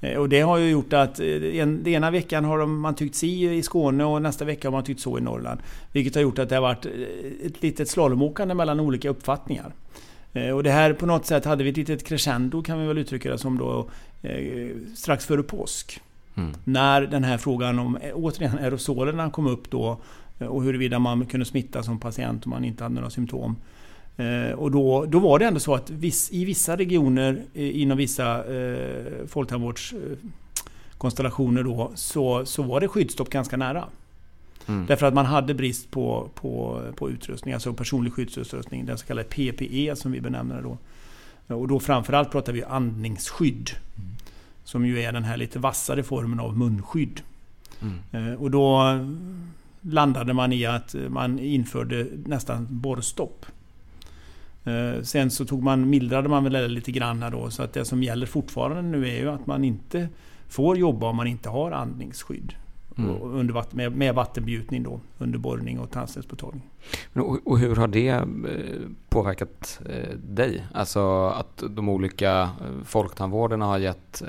Eh, 0.00 0.18
och 0.18 0.28
det 0.28 0.40
har 0.40 0.58
ju 0.58 0.70
gjort 0.70 0.92
att 0.92 1.20
eh, 1.20 1.26
en, 1.26 1.82
den 1.82 1.92
ena 1.92 2.10
veckan 2.10 2.44
har 2.44 2.66
man 2.66 2.94
tyckt 2.94 3.14
si 3.14 3.54
i 3.54 3.62
Skåne 3.62 4.04
och 4.04 4.22
nästa 4.22 4.44
vecka 4.44 4.68
har 4.68 4.72
man 4.72 4.84
tyckt 4.84 5.00
så 5.00 5.18
i 5.18 5.20
Norrland. 5.20 5.60
Vilket 5.92 6.14
har 6.14 6.22
gjort 6.22 6.38
att 6.38 6.48
det 6.48 6.54
har 6.54 6.62
varit 6.62 6.86
eh, 6.86 6.92
ett 7.46 7.62
litet 7.62 7.88
slalomåkande 7.88 8.54
mellan 8.54 8.80
olika 8.80 9.08
uppfattningar. 9.08 9.72
Och 10.54 10.62
det 10.62 10.70
här 10.70 10.92
på 10.92 11.06
något 11.06 11.26
sätt 11.26 11.44
hade 11.44 11.64
vi 11.64 11.70
ett 11.70 11.76
litet 11.76 12.06
crescendo 12.06 12.62
kan 12.62 12.80
vi 12.80 12.86
väl 12.86 12.98
uttrycka 12.98 13.30
det 13.30 13.38
som 13.38 13.58
då 13.58 13.90
strax 14.96 15.26
före 15.26 15.42
påsk. 15.42 16.00
Mm. 16.36 16.52
När 16.64 17.00
den 17.00 17.24
här 17.24 17.38
frågan 17.38 17.78
om 17.78 17.98
återigen 18.14 18.58
aerosolerna 18.58 19.30
kom 19.30 19.46
upp 19.46 19.70
då 19.70 20.00
och 20.38 20.62
huruvida 20.62 20.98
man 20.98 21.26
kunde 21.26 21.46
smitta 21.46 21.82
som 21.82 21.98
patient 21.98 22.46
om 22.46 22.50
man 22.50 22.64
inte 22.64 22.82
hade 22.82 22.94
några 22.94 23.10
symptom. 23.10 23.56
Eh, 24.20 24.52
och 24.52 24.70
då, 24.70 25.06
då 25.06 25.18
var 25.18 25.38
det 25.38 25.46
ändå 25.46 25.60
så 25.60 25.74
att 25.74 25.90
viss, 25.90 26.32
i 26.32 26.44
vissa 26.44 26.76
regioner 26.76 27.42
eh, 27.54 27.80
inom 27.80 27.98
vissa 27.98 28.54
eh, 28.54 29.26
folktandvårdskonstellationer 29.26 31.62
då 31.62 31.92
så, 31.94 32.46
så 32.46 32.62
var 32.62 32.80
det 32.80 32.88
skyddsstopp 32.88 33.30
ganska 33.30 33.56
nära. 33.56 33.84
Mm. 34.66 34.86
Därför 34.86 35.06
att 35.06 35.14
man 35.14 35.26
hade 35.26 35.54
brist 35.54 35.90
på, 35.90 36.28
på, 36.34 36.82
på 36.96 37.10
utrustning, 37.10 37.54
alltså 37.54 37.72
personlig 37.72 38.12
skyddsutrustning, 38.12 38.86
den 38.86 38.98
så 38.98 39.06
kallade 39.06 39.28
PPE 39.28 39.96
som 39.96 40.12
vi 40.12 40.20
benämner 40.20 40.56
det 40.56 40.62
då. 40.62 40.78
Och 41.56 41.68
då 41.68 41.80
framförallt 41.80 42.30
pratar 42.30 42.52
vi 42.52 42.64
andningsskydd. 42.64 43.70
Mm. 43.96 44.10
Som 44.64 44.86
ju 44.86 45.00
är 45.00 45.12
den 45.12 45.24
här 45.24 45.36
lite 45.36 45.58
vassare 45.58 46.02
formen 46.02 46.40
av 46.40 46.58
munskydd. 46.58 47.20
Mm. 47.82 47.98
Eh, 48.12 48.34
och 48.40 48.50
då 48.50 48.98
landade 49.80 50.32
man 50.32 50.52
i 50.52 50.66
att 50.66 50.94
man 51.08 51.38
införde 51.38 52.06
nästan 52.26 52.66
borrstopp. 52.70 53.46
Eh, 54.64 55.02
sen 55.02 55.30
så 55.30 55.44
tog 55.44 55.62
man, 55.62 55.90
mildrade 55.90 56.28
man 56.28 56.44
väl 56.44 56.52
det 56.52 56.68
lite 56.68 56.92
grann 56.92 57.24
då, 57.32 57.50
så 57.50 57.62
att 57.62 57.72
det 57.72 57.84
som 57.84 58.02
gäller 58.02 58.26
fortfarande 58.26 58.82
nu 58.82 59.08
är 59.08 59.18
ju 59.18 59.30
att 59.30 59.46
man 59.46 59.64
inte 59.64 60.08
får 60.48 60.78
jobba 60.78 61.08
om 61.08 61.16
man 61.16 61.26
inte 61.26 61.48
har 61.48 61.70
andningsskydd. 61.70 62.54
Mm. 62.98 63.22
Under 63.22 63.54
vatten, 63.54 63.76
med, 63.76 63.96
med 63.96 64.14
vattenbjutning 64.14 64.82
då, 64.82 65.00
under 65.18 65.38
borrning 65.38 65.80
och 65.80 65.90
tandstenspåtagning. 65.90 66.62
Och, 67.12 67.46
och 67.46 67.58
hur 67.58 67.76
har 67.76 67.88
det 67.88 68.08
eh, 68.08 68.22
påverkat 69.08 69.80
eh, 69.88 70.14
dig? 70.16 70.66
Alltså 70.74 71.26
att 71.26 71.62
de 71.70 71.88
olika 71.88 72.50
folktandvårdarna 72.84 73.66
har 73.66 73.78
gett 73.78 74.22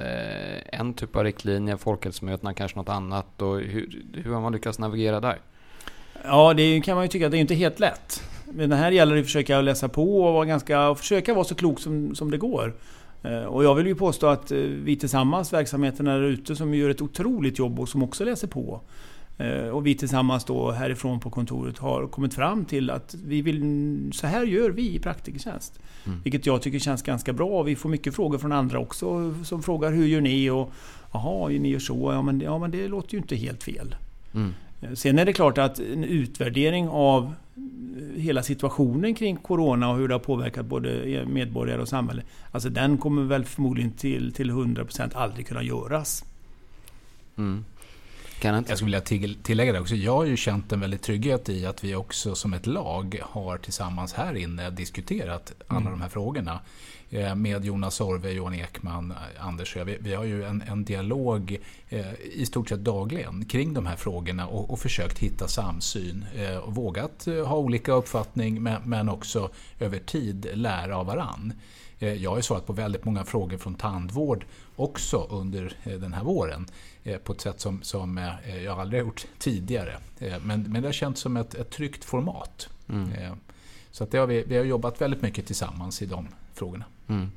en 0.66 0.94
typ 0.94 1.16
av 1.16 1.24
riktlinjer, 1.24 1.78
folkhälsomötena 1.78 2.54
kanske 2.54 2.78
något 2.78 2.90
annat. 2.90 3.42
Och 3.42 3.60
hur, 3.60 4.06
hur 4.14 4.34
har 4.34 4.42
man 4.42 4.54
lyckats 4.54 4.80
navigera 4.80 5.20
där? 5.20 5.38
Ja, 6.24 6.54
det 6.54 6.82
kan 6.82 6.96
man 6.96 7.04
ju 7.04 7.08
tycka 7.08 7.26
att 7.26 7.32
det 7.32 7.38
är 7.38 7.42
inte 7.42 7.56
helt 7.56 7.80
lätt. 7.80 8.24
Men 8.53 8.70
det 8.70 8.75
här 8.75 8.91
gäller 8.91 9.15
det 9.15 9.20
att 9.20 9.25
försöka 9.25 9.62
läsa 9.62 9.89
på 9.89 10.24
och 10.24 10.34
vara 10.34 10.46
ganska, 10.46 10.96
försöka 10.96 11.34
vara 11.34 11.43
så 11.43 11.55
klok 11.55 11.79
som, 11.79 12.15
som 12.15 12.31
det 12.31 12.38
går. 12.38 12.74
Eh, 13.24 13.43
och 13.43 13.63
jag 13.63 13.75
vill 13.75 13.88
ju 13.88 13.96
påstå 13.96 14.27
att 14.27 14.51
vi 14.51 14.96
tillsammans, 14.96 15.53
verksamheterna 15.53 16.13
där 16.13 16.24
ute 16.24 16.55
som 16.55 16.74
gör 16.74 16.89
ett 16.89 17.01
otroligt 17.01 17.60
jobb 17.60 17.79
och 17.79 17.89
som 17.89 18.03
också 18.03 18.24
läser 18.24 18.48
på. 18.48 18.81
Och 19.72 19.88
vi 19.88 19.96
tillsammans 19.96 20.46
då 20.46 20.72
härifrån 20.72 21.20
på 21.20 21.29
kontoret 21.29 21.77
har 21.77 22.08
kommit 22.08 22.34
fram 22.34 22.65
till 22.65 22.89
att 22.89 23.15
vi 23.25 23.41
vill, 23.41 24.10
så 24.13 24.27
här 24.27 24.46
gör 24.46 24.70
vi 24.70 24.96
i 24.96 25.00
Praktikertjänst. 25.00 25.79
Mm. 26.05 26.22
Vilket 26.24 26.46
jag 26.46 26.62
tycker 26.62 26.79
känns 26.79 27.03
ganska 27.03 27.34
bra. 27.34 27.63
Vi 27.63 27.75
får 27.75 27.89
mycket 27.89 28.15
frågor 28.15 28.38
från 28.38 28.51
andra 28.51 28.79
också 28.79 29.36
som 29.43 29.63
frågar 29.63 29.91
hur 29.91 30.05
gör 30.05 30.22
ni? 30.22 30.50
Och 30.50 30.74
jaha, 31.13 31.48
ni 31.48 31.70
gör 31.70 31.79
så? 31.79 32.12
Ja 32.13 32.22
men, 32.22 32.41
ja, 32.41 32.60
men 32.60 32.72
det 32.72 32.88
låter 32.88 33.13
ju 33.13 33.17
inte 33.17 33.36
helt 33.36 33.63
fel. 33.63 33.96
Mm. 34.34 34.53
Eh, 34.82 34.94
sen 34.94 35.20
är 35.20 35.26
det 35.26 35.34
klart 35.34 35.58
att 35.58 35.80
en 35.80 36.04
utvärdering 36.04 36.88
av 36.90 37.24
eh, 37.26 38.22
hela 38.22 38.44
situationen 38.44 39.16
kring 39.16 39.38
Corona 39.38 39.90
och 39.90 39.98
hur 39.98 40.08
det 40.08 40.14
har 40.14 40.20
påverkat 40.20 40.66
både 40.66 41.04
eh, 41.04 41.26
medborgare 41.26 41.82
och 41.82 41.90
samhälle. 41.90 42.24
Alltså 42.52 42.70
den 42.70 42.98
kommer 42.98 43.22
väl 43.22 43.46
förmodligen 43.46 43.92
till, 43.92 44.34
till 44.34 44.52
100% 44.52 45.16
aldrig 45.16 45.48
kunna 45.48 45.64
göras. 45.64 46.26
Mm. 47.38 47.66
Jag 48.44 48.78
skulle 48.78 49.02
vilja 49.02 49.34
tillägga 49.44 49.74
det 49.74 49.80
också. 49.80 49.96
Jag 49.96 50.16
har 50.16 50.26
ju 50.26 50.38
känt 50.38 50.72
en 50.72 50.80
väldig 50.80 51.02
trygghet 51.02 51.50
i 51.50 51.66
att 51.66 51.84
vi 51.84 51.96
också 51.96 52.36
som 52.36 52.54
ett 52.54 52.66
lag 52.66 53.20
har 53.24 53.58
tillsammans 53.58 54.14
här 54.14 54.36
inne 54.36 54.70
diskuterat 54.70 55.54
alla 55.68 55.80
mm. 55.80 55.92
de 55.92 56.02
här 56.02 56.10
frågorna. 56.10 56.60
Eh, 57.10 57.36
med 57.36 57.66
Jonas 57.66 58.02
Orve, 58.02 58.32
Johan 58.32 58.54
Ekman, 58.54 59.14
Anders 59.40 59.78
vi, 59.86 59.98
vi 60.00 60.14
har 60.14 60.24
ju 60.24 60.44
en, 60.44 60.62
en 60.62 60.86
dialog 60.86 61.58
eh, 61.90 62.14
i 62.22 62.46
stort 62.46 62.70
sett 62.70 62.80
dagligen 62.80 63.46
kring 63.46 63.74
de 63.74 63.86
här 63.86 63.96
frågorna 63.96 64.48
och, 64.48 64.72
och 64.72 64.80
försökt 64.80 65.20
hitta 65.20 65.48
samsyn. 65.48 66.26
Eh, 66.36 66.58
och 66.58 66.76
vågat 66.76 67.28
ha 67.46 67.58
olika 67.58 67.94
uppfattning 67.94 68.64
men, 68.64 68.82
men 68.86 69.10
också 69.10 69.50
över 69.80 70.00
tid 70.00 70.48
lära 70.54 70.98
av 70.98 71.06
varann. 71.06 71.54
Jag 72.00 72.30
har 72.30 72.38
ju 72.38 72.44
svarat 72.44 72.68
på 72.68 72.74
väldigt 72.74 73.06
många 73.06 73.24
frågor 73.24 73.58
från 73.58 73.76
tandvård 73.76 74.46
också 74.76 75.28
under 75.30 75.74
den 75.84 76.14
här 76.14 76.24
våren 76.24 76.68
på 77.24 77.34
ett 77.34 77.41
sätt 77.41 77.60
som, 77.60 77.81
som 77.81 78.17
jag 78.65 78.79
aldrig 78.79 79.01
har 79.01 79.05
gjort 79.05 79.25
tidigare. 79.38 79.98
Men, 80.20 80.62
men 80.62 80.74
det 80.74 80.88
har 80.88 80.93
känts 80.93 81.22
som 81.22 81.38
ett, 81.38 81.55
ett 81.55 81.70
tryggt 81.70 82.03
format. 82.03 82.70
Mm. 82.89 83.10
Så 83.91 84.03
att 84.03 84.12
det 84.12 84.17
har 84.17 84.27
vi, 84.27 84.43
vi 84.43 84.58
har 84.58 84.63
jobbat 84.63 85.01
väldigt 85.01 85.22
mycket 85.22 85.46
tillsammans 85.46 86.01
i 86.01 86.05
de 86.05 86.27
frågorna. 86.53 86.86
Mm. 87.08 87.31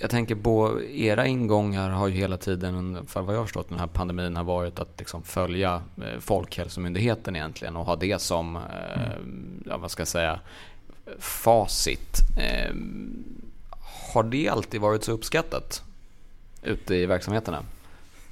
Jag 0.00 0.10
tänker 0.10 0.34
på 0.34 0.82
era 0.82 1.26
ingångar 1.26 1.90
har 1.90 2.08
ju 2.08 2.14
hela 2.14 2.36
tiden, 2.36 3.06
för 3.06 3.22
vad 3.22 3.34
jag 3.34 3.40
har 3.40 3.46
förstått, 3.46 3.68
den 3.68 3.78
här 3.78 3.86
pandemin 3.86 4.36
har 4.36 4.44
varit 4.44 4.78
att 4.78 4.98
liksom 4.98 5.22
följa 5.22 5.82
eh, 5.96 6.20
Folkhälsomyndigheten 6.20 7.36
egentligen 7.36 7.76
och 7.76 7.86
ha 7.86 7.96
det 7.96 8.20
som, 8.20 8.56
eh, 8.56 9.02
mm. 9.02 9.64
ja, 9.66 9.76
vad 9.76 9.90
ska 9.90 10.00
jag 10.00 10.08
säga, 10.08 10.40
facit. 11.18 12.20
Eh, 12.38 12.74
har 14.12 14.22
det 14.22 14.48
alltid 14.48 14.80
varit 14.80 15.04
så 15.04 15.12
uppskattat 15.12 15.82
ute 16.62 16.94
i 16.94 17.06
verksamheterna? 17.06 17.62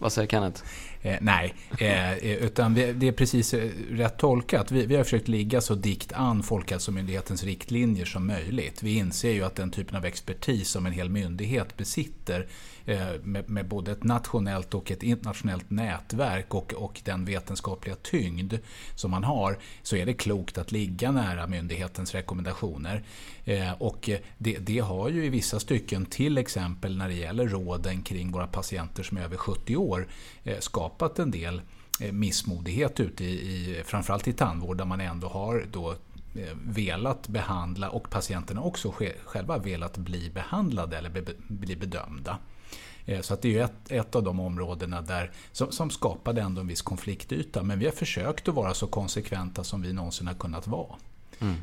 Vad 0.00 0.12
säger 0.12 0.28
Kenneth? 0.28 0.62
Eh, 1.02 1.16
nej, 1.20 1.54
eh, 1.78 2.12
eh 2.12 2.36
utan 2.36 2.74
vi, 2.74 2.92
det 2.92 3.08
är 3.08 3.12
precis 3.12 3.54
eh, 3.54 3.70
rätt 3.90 4.18
tolkat. 4.18 4.72
Vi, 4.72 4.86
vi, 4.86 4.96
har 4.96 5.04
försökt 5.04 5.28
ligga 5.28 5.60
så 5.60 5.74
dikt 5.74 6.12
an 6.12 6.42
Folkhälsomyndighetens 6.42 7.44
riktlinjer 7.44 8.04
som 8.04 8.26
möjligt. 8.26 8.82
Vi 8.82 8.94
inser 8.94 9.30
ju 9.30 9.44
att 9.44 9.54
den 9.54 9.70
typen 9.70 9.96
av 9.96 10.04
expertis 10.04 10.68
som 10.68 10.86
en 10.86 10.92
hel 10.92 11.10
myndighet 11.10 11.76
besitter 11.76 12.46
Eh, 12.88 13.20
med, 13.22 13.50
med, 13.50 13.68
både 13.68 13.92
ett 13.92 14.04
nationellt 14.04 14.74
och 14.74 14.90
ett 14.90 15.02
internationellt 15.02 15.70
nätverk 15.70 16.54
och, 16.54 16.74
och 16.74 17.00
den 17.04 17.24
vetenskapliga 17.24 17.96
tyngd 17.96 18.54
som 18.94 19.10
man 19.10 19.24
har 19.24 19.58
så 19.82 19.96
är 19.96 20.06
det 20.06 20.12
klokt 20.12 20.58
att 20.58 20.72
ligga 20.72 21.12
nära 21.12 21.46
myndighetens 21.46 22.14
rekommendationer. 22.14 23.02
Eh, 23.44 23.72
och 23.72 24.10
det, 24.38 24.58
det, 24.58 24.78
har 24.78 25.08
ju 25.08 25.24
i 25.24 25.28
vissa 25.28 25.60
stycken, 25.60 26.06
till 26.06 26.38
exempel 26.38 26.96
när 26.96 27.08
det 27.08 27.14
gäller 27.14 27.48
råden 27.48 28.02
kring 28.02 28.32
våra 28.32 28.46
patienter 28.46 29.02
som 29.02 29.16
är 29.16 29.22
över 29.22 29.36
70 29.36 29.76
år, 29.76 30.08
eh, 30.44 30.58
skapat 30.58 31.18
en 31.18 31.30
del 31.30 31.62
missmodighet 32.12 33.00
ute 33.00 33.24
i, 33.24 33.30
i 33.30 33.82
framförallt 33.84 34.28
i 34.28 34.32
tandvård 34.32 34.78
där 34.78 34.84
man 34.84 35.00
ändå 35.00 35.28
har 35.28 35.66
då 35.72 35.94
velat 36.64 37.28
behandla 37.28 37.90
och 37.90 38.10
patienterna 38.10 38.60
också 38.60 38.94
själva 39.24 39.58
velat 39.58 39.96
bli 39.96 40.30
behandlade 40.30 40.98
eller 40.98 41.24
bli 41.48 41.76
bedömda. 41.76 42.38
Så 43.20 43.34
att 43.34 43.42
det 43.42 43.58
är 43.58 43.64
ett, 43.64 43.90
ett 43.90 44.14
av 44.14 44.22
de 44.22 44.40
områdena 44.40 45.02
där, 45.02 45.30
som, 45.52 45.72
som 45.72 45.90
skapade 45.90 46.40
ändå 46.40 46.60
en 46.60 46.66
viss 46.66 46.82
konfliktyta. 46.82 47.62
Men 47.62 47.78
vi 47.78 47.84
har 47.84 47.92
försökt 47.92 48.48
att 48.48 48.54
vara 48.54 48.74
så 48.74 48.86
konsekventa 48.86 49.64
som 49.64 49.82
vi 49.82 49.92
någonsin 49.92 50.26
har 50.26 50.34
kunnat 50.34 50.66
vara. 50.66 50.96
Mm. 51.40 51.56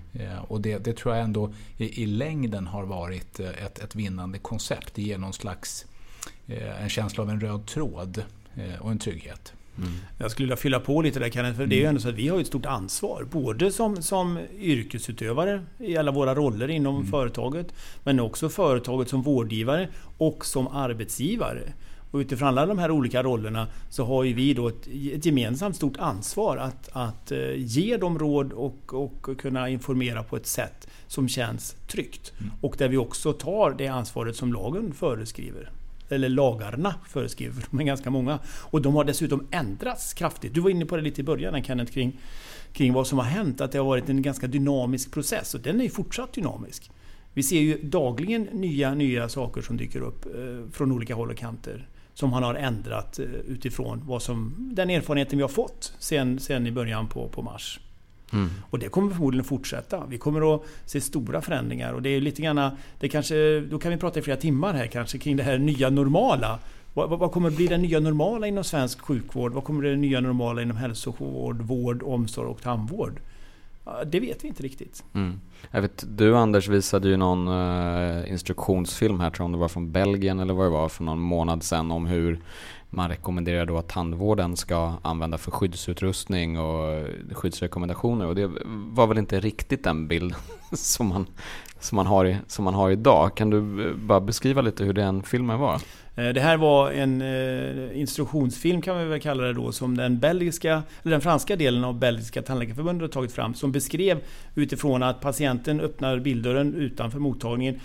Och 0.47 0.61
det, 0.61 0.77
det, 0.77 0.97
tror 0.97 1.15
jag 1.15 1.23
ändå 1.23 1.53
i, 1.77 2.03
i, 2.03 2.05
längden 2.05 2.67
har 2.67 2.83
varit 2.83 3.39
eh, 3.39 3.65
ett, 3.65 3.79
ett 3.79 3.95
vinnande 3.95 4.39
koncept. 4.39 4.95
Det 4.95 5.01
ger 5.01 5.17
någon 5.17 5.33
slags 5.33 5.85
eh, 6.47 6.83
en 6.83 6.89
känsla 6.89 7.23
av 7.23 7.29
en 7.29 7.41
röd 7.41 7.65
tråd 7.65 8.23
och 8.79 8.91
en 8.91 8.99
trygghet. 8.99 9.53
Mm. 9.77 9.89
Jag 10.17 10.31
skulle 10.31 10.45
vilja 10.45 10.57
fylla 10.57 10.79
på 10.79 11.01
lite 11.01 11.19
där 11.19 11.29
Kenneth, 11.29 11.57
för 11.57 11.65
det 11.65 11.75
är 11.75 11.77
ju 11.77 11.83
mm. 11.83 11.89
ändå 11.89 12.01
så 12.01 12.09
att 12.09 12.15
vi 12.15 12.27
har 12.27 12.39
ett 12.39 12.47
stort 12.47 12.65
ansvar. 12.65 13.27
Både 13.31 13.71
som, 13.71 14.01
som 14.01 14.39
yrkesutövare 14.59 15.61
i 15.79 15.97
alla 15.97 16.11
våra 16.11 16.35
roller 16.35 16.67
inom 16.67 16.95
mm. 16.95 17.07
företaget, 17.07 17.67
men 18.03 18.19
också 18.19 18.49
företaget 18.49 19.09
som 19.09 19.21
vårdgivare 19.21 19.87
och 20.17 20.45
som 20.45 20.67
arbetsgivare. 20.67 21.73
Och 22.11 22.19
utifrån 22.19 22.47
alla 22.47 22.65
de 22.65 22.79
här 22.79 22.91
olika 22.91 23.23
rollerna 23.23 23.67
så 23.89 24.05
har 24.05 24.23
ju 24.23 24.33
vi 24.33 24.53
då 24.53 24.67
ett, 24.67 24.87
ett 25.13 25.25
gemensamt 25.25 25.75
stort 25.75 25.97
ansvar 25.97 26.57
att, 26.57 26.89
att 26.91 27.31
eh, 27.31 27.39
ge 27.55 27.97
dem 27.97 28.19
råd 28.19 28.53
och, 28.53 28.93
och 28.93 29.37
kunna 29.37 29.69
informera 29.69 30.23
på 30.23 30.35
ett 30.35 30.47
sätt 30.47 30.87
som 31.07 31.27
känns 31.27 31.75
tryggt. 31.87 32.33
Mm. 32.39 32.51
Och 32.61 32.75
där 32.77 32.87
vi 32.87 32.97
också 32.97 33.33
tar 33.33 33.75
det 33.77 33.87
ansvaret 33.87 34.35
som 34.35 34.53
lagen 34.53 34.93
föreskriver. 34.93 35.71
Eller 36.09 36.29
lagarna 36.29 36.95
föreskriver, 37.07 37.61
för 37.61 37.67
de 37.71 37.79
är 37.79 37.83
ganska 37.83 38.09
många. 38.09 38.39
Och 38.45 38.81
de 38.81 38.95
har 38.95 39.03
dessutom 39.03 39.47
ändrats 39.51 40.13
kraftigt. 40.13 40.53
Du 40.53 40.61
var 40.61 40.69
inne 40.69 40.85
på 40.85 40.95
det 40.95 41.01
lite 41.01 41.21
i 41.21 41.23
början 41.23 41.63
Kenneth, 41.63 41.91
kring, 41.91 42.19
kring 42.73 42.93
vad 42.93 43.07
som 43.07 43.17
har 43.17 43.25
hänt. 43.25 43.61
Att 43.61 43.71
det 43.71 43.77
har 43.77 43.85
varit 43.85 44.09
en 44.09 44.21
ganska 44.21 44.47
dynamisk 44.47 45.11
process 45.11 45.53
och 45.53 45.61
den 45.61 45.79
är 45.79 45.83
ju 45.83 45.89
fortsatt 45.89 46.33
dynamisk. 46.33 46.91
Vi 47.33 47.43
ser 47.43 47.59
ju 47.59 47.81
dagligen 47.83 48.43
nya, 48.43 48.93
nya 48.93 49.29
saker 49.29 49.61
som 49.61 49.77
dyker 49.77 50.01
upp 50.01 50.25
eh, 50.25 50.71
från 50.71 50.91
olika 50.91 51.15
håll 51.15 51.29
och 51.29 51.37
kanter 51.37 51.87
som 52.13 52.33
han 52.33 52.43
har 52.43 52.55
ändrat 52.55 53.19
eh, 53.19 53.25
utifrån 53.25 54.01
vad 54.05 54.21
som, 54.21 54.55
den 54.75 54.89
erfarenheten 54.89 55.37
vi 55.37 55.41
har 55.41 55.49
fått 55.49 55.93
sen, 55.99 56.39
sen 56.39 56.67
i 56.67 56.71
början 56.71 57.07
på, 57.07 57.29
på 57.29 57.41
mars. 57.41 57.79
Mm. 58.35 58.49
Och 58.69 58.79
det 58.79 58.89
kommer 58.89 59.13
förmodligen 59.13 59.45
fortsätta. 59.45 60.05
Vi 60.09 60.17
kommer 60.17 60.55
att 60.55 60.61
se 60.85 61.01
stora 61.01 61.41
förändringar 61.41 61.93
och 61.93 62.01
det 62.01 62.09
är 62.09 62.21
lite 62.21 62.41
grann, 62.41 62.71
det 62.99 63.09
kanske, 63.09 63.59
då 63.59 63.79
kan 63.79 63.91
vi 63.91 63.97
prata 63.97 64.19
i 64.19 64.21
flera 64.21 64.37
timmar 64.37 64.73
här 64.73 64.87
kanske 64.87 65.17
kring 65.17 65.37
det 65.37 65.43
här 65.43 65.57
nya 65.57 65.89
normala. 65.89 66.59
Vad, 66.93 67.09
vad 67.09 67.31
kommer 67.31 67.49
att 67.49 67.55
bli 67.55 67.67
det 67.67 67.77
nya 67.77 67.99
normala 67.99 68.47
inom 68.47 68.63
svensk 68.63 69.01
sjukvård? 69.01 69.53
Vad 69.53 69.63
kommer 69.63 69.79
att 69.79 69.81
bli 69.81 69.89
det 69.89 69.95
nya 69.95 70.21
normala 70.21 70.61
inom 70.61 70.77
hälsovård, 70.77 71.61
vård, 71.61 72.03
omsorg 72.03 72.47
och 72.47 72.61
tandvård? 72.61 73.19
Det 74.05 74.19
vet 74.19 74.43
vi 74.43 74.47
inte 74.47 74.63
riktigt. 74.63 75.03
Mm. 75.13 75.39
Jag 75.71 75.81
vet, 75.81 76.05
du 76.07 76.37
Anders 76.37 76.67
visade 76.67 77.09
ju 77.09 77.17
någon 77.17 77.47
uh, 77.47 78.31
instruktionsfilm 78.31 79.19
här, 79.19 79.29
tror 79.29 79.43
jag 79.43 79.45
om 79.45 79.51
det 79.51 79.57
var 79.57 79.67
från 79.67 79.91
Belgien 79.91 80.39
eller 80.39 80.53
vad 80.53 80.65
det 80.65 80.69
var, 80.69 80.89
för 80.89 81.03
någon 81.03 81.19
månad 81.19 81.63
sedan 81.63 81.91
om 81.91 82.05
hur 82.05 82.39
man 82.95 83.09
rekommenderar 83.09 83.65
då 83.65 83.77
att 83.77 83.87
tandvården 83.87 84.57
ska 84.57 84.93
använda 85.01 85.37
för 85.37 85.51
skyddsutrustning 85.51 86.59
och 86.59 87.03
skyddsrekommendationer. 87.31 88.27
Och 88.27 88.35
det 88.35 88.51
var 88.65 89.07
väl 89.07 89.17
inte 89.17 89.39
riktigt 89.39 89.83
den 89.83 90.07
bild 90.07 90.35
som 90.71 91.07
man, 91.07 91.27
som 91.79 91.95
man, 91.95 92.05
har, 92.05 92.37
som 92.47 92.65
man 92.65 92.73
har 92.73 92.91
idag. 92.91 93.35
Kan 93.37 93.49
du 93.49 93.87
eh, 93.87 93.95
bara 93.95 94.19
beskriva 94.19 94.61
lite 94.61 94.83
hur 94.83 94.93
den 94.93 95.23
filmen 95.23 95.59
var? 95.59 95.81
Eh, 96.15 96.29
det 96.29 96.41
här 96.41 96.57
var 96.57 96.91
en 96.91 97.21
eh, 97.21 97.99
instruktionsfilm 97.99 98.81
kan 98.81 98.97
vi 98.97 99.05
väl 99.05 99.19
kalla 99.19 99.43
det 99.43 99.53
då 99.53 99.71
som 99.71 99.97
den 99.97 100.19
belgiska, 100.19 100.83
eller 101.03 101.11
den 101.11 101.21
franska 101.21 101.55
delen 101.55 101.83
av 101.83 101.99
Belgiska 101.99 102.41
tandläkarförbundet 102.41 103.01
har 103.01 103.21
tagit 103.21 103.31
fram 103.31 103.53
som 103.53 103.71
beskrev 103.71 104.19
utifrån 104.55 105.03
att 105.03 105.21
patienten 105.21 105.79
öppnar 105.79 106.19
bildörren 106.19 106.75
utanför 106.75 107.19
mottagningen 107.19 107.79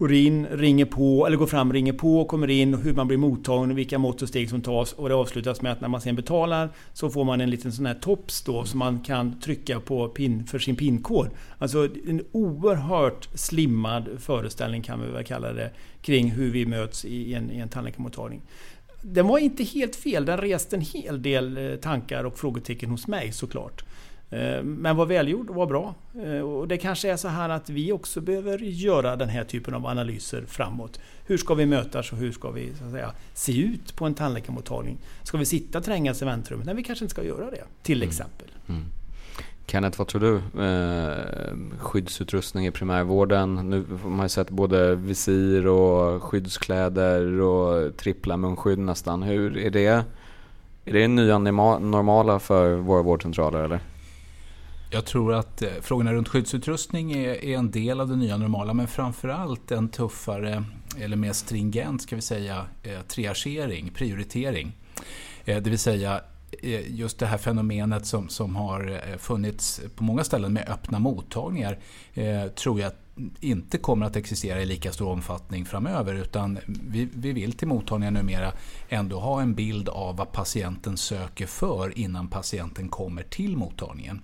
går 0.00 0.12
in, 0.12 0.46
ringer 0.46 0.84
på, 0.84 1.26
eller 1.26 1.36
går 1.36 1.46
fram, 1.46 1.72
ringer 1.72 1.92
på, 1.92 2.24
kommer 2.24 2.50
in, 2.50 2.74
hur 2.74 2.94
man 2.94 3.08
blir 3.08 3.18
mottagen, 3.18 3.74
vilka 3.74 3.98
mått 3.98 4.22
och 4.22 4.28
steg 4.28 4.50
som 4.50 4.62
tas 4.62 4.92
och 4.92 5.08
det 5.08 5.14
avslutas 5.14 5.62
med 5.62 5.72
att 5.72 5.80
när 5.80 5.88
man 5.88 6.00
sen 6.00 6.16
betalar 6.16 6.68
så 6.92 7.10
får 7.10 7.24
man 7.24 7.40
en 7.40 7.50
liten 7.50 7.72
sån 7.72 7.86
här 7.86 7.94
tops 7.94 8.42
då 8.42 8.64
som 8.64 8.78
man 8.78 9.00
kan 9.00 9.40
trycka 9.40 9.80
på 9.80 10.08
pin, 10.08 10.46
för 10.46 10.58
sin 10.58 10.76
pinkod. 10.76 11.28
Alltså 11.58 11.88
en 12.08 12.22
oerhört 12.32 13.28
slimmad 13.34 14.08
föreställning 14.18 14.82
kan 14.82 15.00
vi 15.00 15.08
väl 15.08 15.24
kalla 15.24 15.52
det 15.52 15.70
kring 16.02 16.30
hur 16.30 16.50
vi 16.50 16.66
möts 16.66 17.04
i 17.04 17.34
en, 17.34 17.50
i 17.50 17.58
en 17.58 17.68
tandläkarmottagning. 17.68 18.42
Den 19.02 19.26
var 19.26 19.38
inte 19.38 19.64
helt 19.64 19.96
fel, 19.96 20.24
den 20.24 20.38
reste 20.38 20.76
en 20.76 20.82
hel 20.82 21.22
del 21.22 21.56
eh, 21.56 21.76
tankar 21.76 22.24
och 22.24 22.38
frågetecken 22.38 22.90
hos 22.90 23.06
mig 23.06 23.32
såklart. 23.32 23.84
Eh, 24.30 24.62
men 24.62 24.96
var 24.96 25.06
välgjord 25.06 25.50
och 25.50 25.56
var 25.56 25.66
bra. 25.66 25.94
Eh, 26.24 26.40
och 26.40 26.68
det 26.68 26.78
kanske 26.78 27.10
är 27.10 27.16
så 27.16 27.28
här 27.28 27.48
att 27.48 27.70
vi 27.70 27.92
också 27.92 28.20
behöver 28.20 28.58
göra 28.58 29.16
den 29.16 29.28
här 29.28 29.44
typen 29.44 29.74
av 29.74 29.86
analyser 29.86 30.44
framåt. 30.46 31.00
Hur 31.26 31.36
ska 31.36 31.54
vi 31.54 31.66
mötas 31.66 32.12
och 32.12 32.18
hur 32.18 32.32
ska 32.32 32.50
vi 32.50 32.72
så 32.78 32.84
att 32.84 32.90
säga, 32.90 33.12
se 33.34 33.60
ut 33.62 33.96
på 33.96 34.06
en 34.06 34.14
tandläkarmottagning? 34.14 34.98
Ska 35.22 35.38
vi 35.38 35.44
sitta 35.44 35.80
trängas 35.80 36.22
i 36.22 36.24
väntrummet? 36.24 36.66
Nej, 36.66 36.74
vi 36.74 36.82
kanske 36.82 37.04
inte 37.04 37.12
ska 37.12 37.24
göra 37.24 37.50
det, 37.50 37.64
till 37.82 37.98
mm. 37.98 38.08
exempel. 38.08 38.48
Mm. 38.68 38.82
Kenneth, 39.66 39.98
vad 39.98 40.06
tror 40.08 40.20
du? 40.20 40.62
Eh, 40.64 41.78
skyddsutrustning 41.78 42.66
i 42.66 42.70
primärvården. 42.70 43.70
Nu 43.70 43.84
har 44.02 44.10
man 44.10 44.24
ju 44.24 44.28
sett 44.28 44.50
både 44.50 44.94
visir 44.94 45.66
och 45.66 46.22
skyddskläder 46.22 47.40
och 47.40 47.96
trippla 47.96 48.36
munskydd 48.36 48.78
nästan. 48.78 49.22
Hur 49.22 49.58
är 49.58 49.70
det? 49.70 50.04
Är 50.84 50.92
det 50.92 51.08
nya 51.08 51.38
normala 51.38 52.38
för 52.38 52.74
våra 52.74 53.02
vårdcentraler 53.02 53.64
eller? 53.64 53.80
Jag 54.92 55.04
tror 55.04 55.34
att 55.34 55.62
eh, 55.62 55.68
frågorna 55.80 56.12
runt 56.12 56.28
skyddsutrustning 56.28 57.12
är, 57.12 57.44
är 57.44 57.58
en 57.58 57.70
del 57.70 58.00
av 58.00 58.08
det 58.08 58.16
nya 58.16 58.36
normala 58.36 58.74
men 58.74 58.88
framförallt 58.88 59.70
en 59.70 59.88
tuffare 59.88 60.64
eller 60.98 61.16
mer 61.16 61.32
stringent 61.32 62.02
ska 62.02 62.16
vi 62.16 62.22
säga 62.22 62.66
eh, 62.82 63.00
triagering, 63.00 63.90
prioritering. 63.94 64.72
Eh, 65.44 65.62
det 65.62 65.70
vill 65.70 65.78
säga 65.78 66.20
just 66.86 67.18
det 67.18 67.26
här 67.26 67.38
fenomenet 67.38 68.06
som, 68.06 68.28
som 68.28 68.56
har 68.56 69.00
funnits 69.18 69.80
på 69.96 70.04
många 70.04 70.24
ställen 70.24 70.52
med 70.52 70.68
öppna 70.68 70.98
mottagningar 70.98 71.78
eh, 72.14 72.46
tror 72.46 72.80
jag 72.80 72.92
inte 73.40 73.78
kommer 73.78 74.06
att 74.06 74.16
existera 74.16 74.62
i 74.62 74.66
lika 74.66 74.92
stor 74.92 75.08
omfattning 75.08 75.64
framöver 75.64 76.14
utan 76.14 76.58
vi, 76.66 77.08
vi 77.14 77.32
vill 77.32 77.52
till 77.52 77.68
mottagningar 77.68 78.10
numera 78.10 78.52
ändå 78.88 79.20
ha 79.20 79.40
en 79.42 79.54
bild 79.54 79.88
av 79.88 80.16
vad 80.16 80.32
patienten 80.32 80.96
söker 80.96 81.46
för 81.46 81.98
innan 81.98 82.28
patienten 82.28 82.88
kommer 82.88 83.22
till 83.22 83.56
mottagningen. 83.56 84.22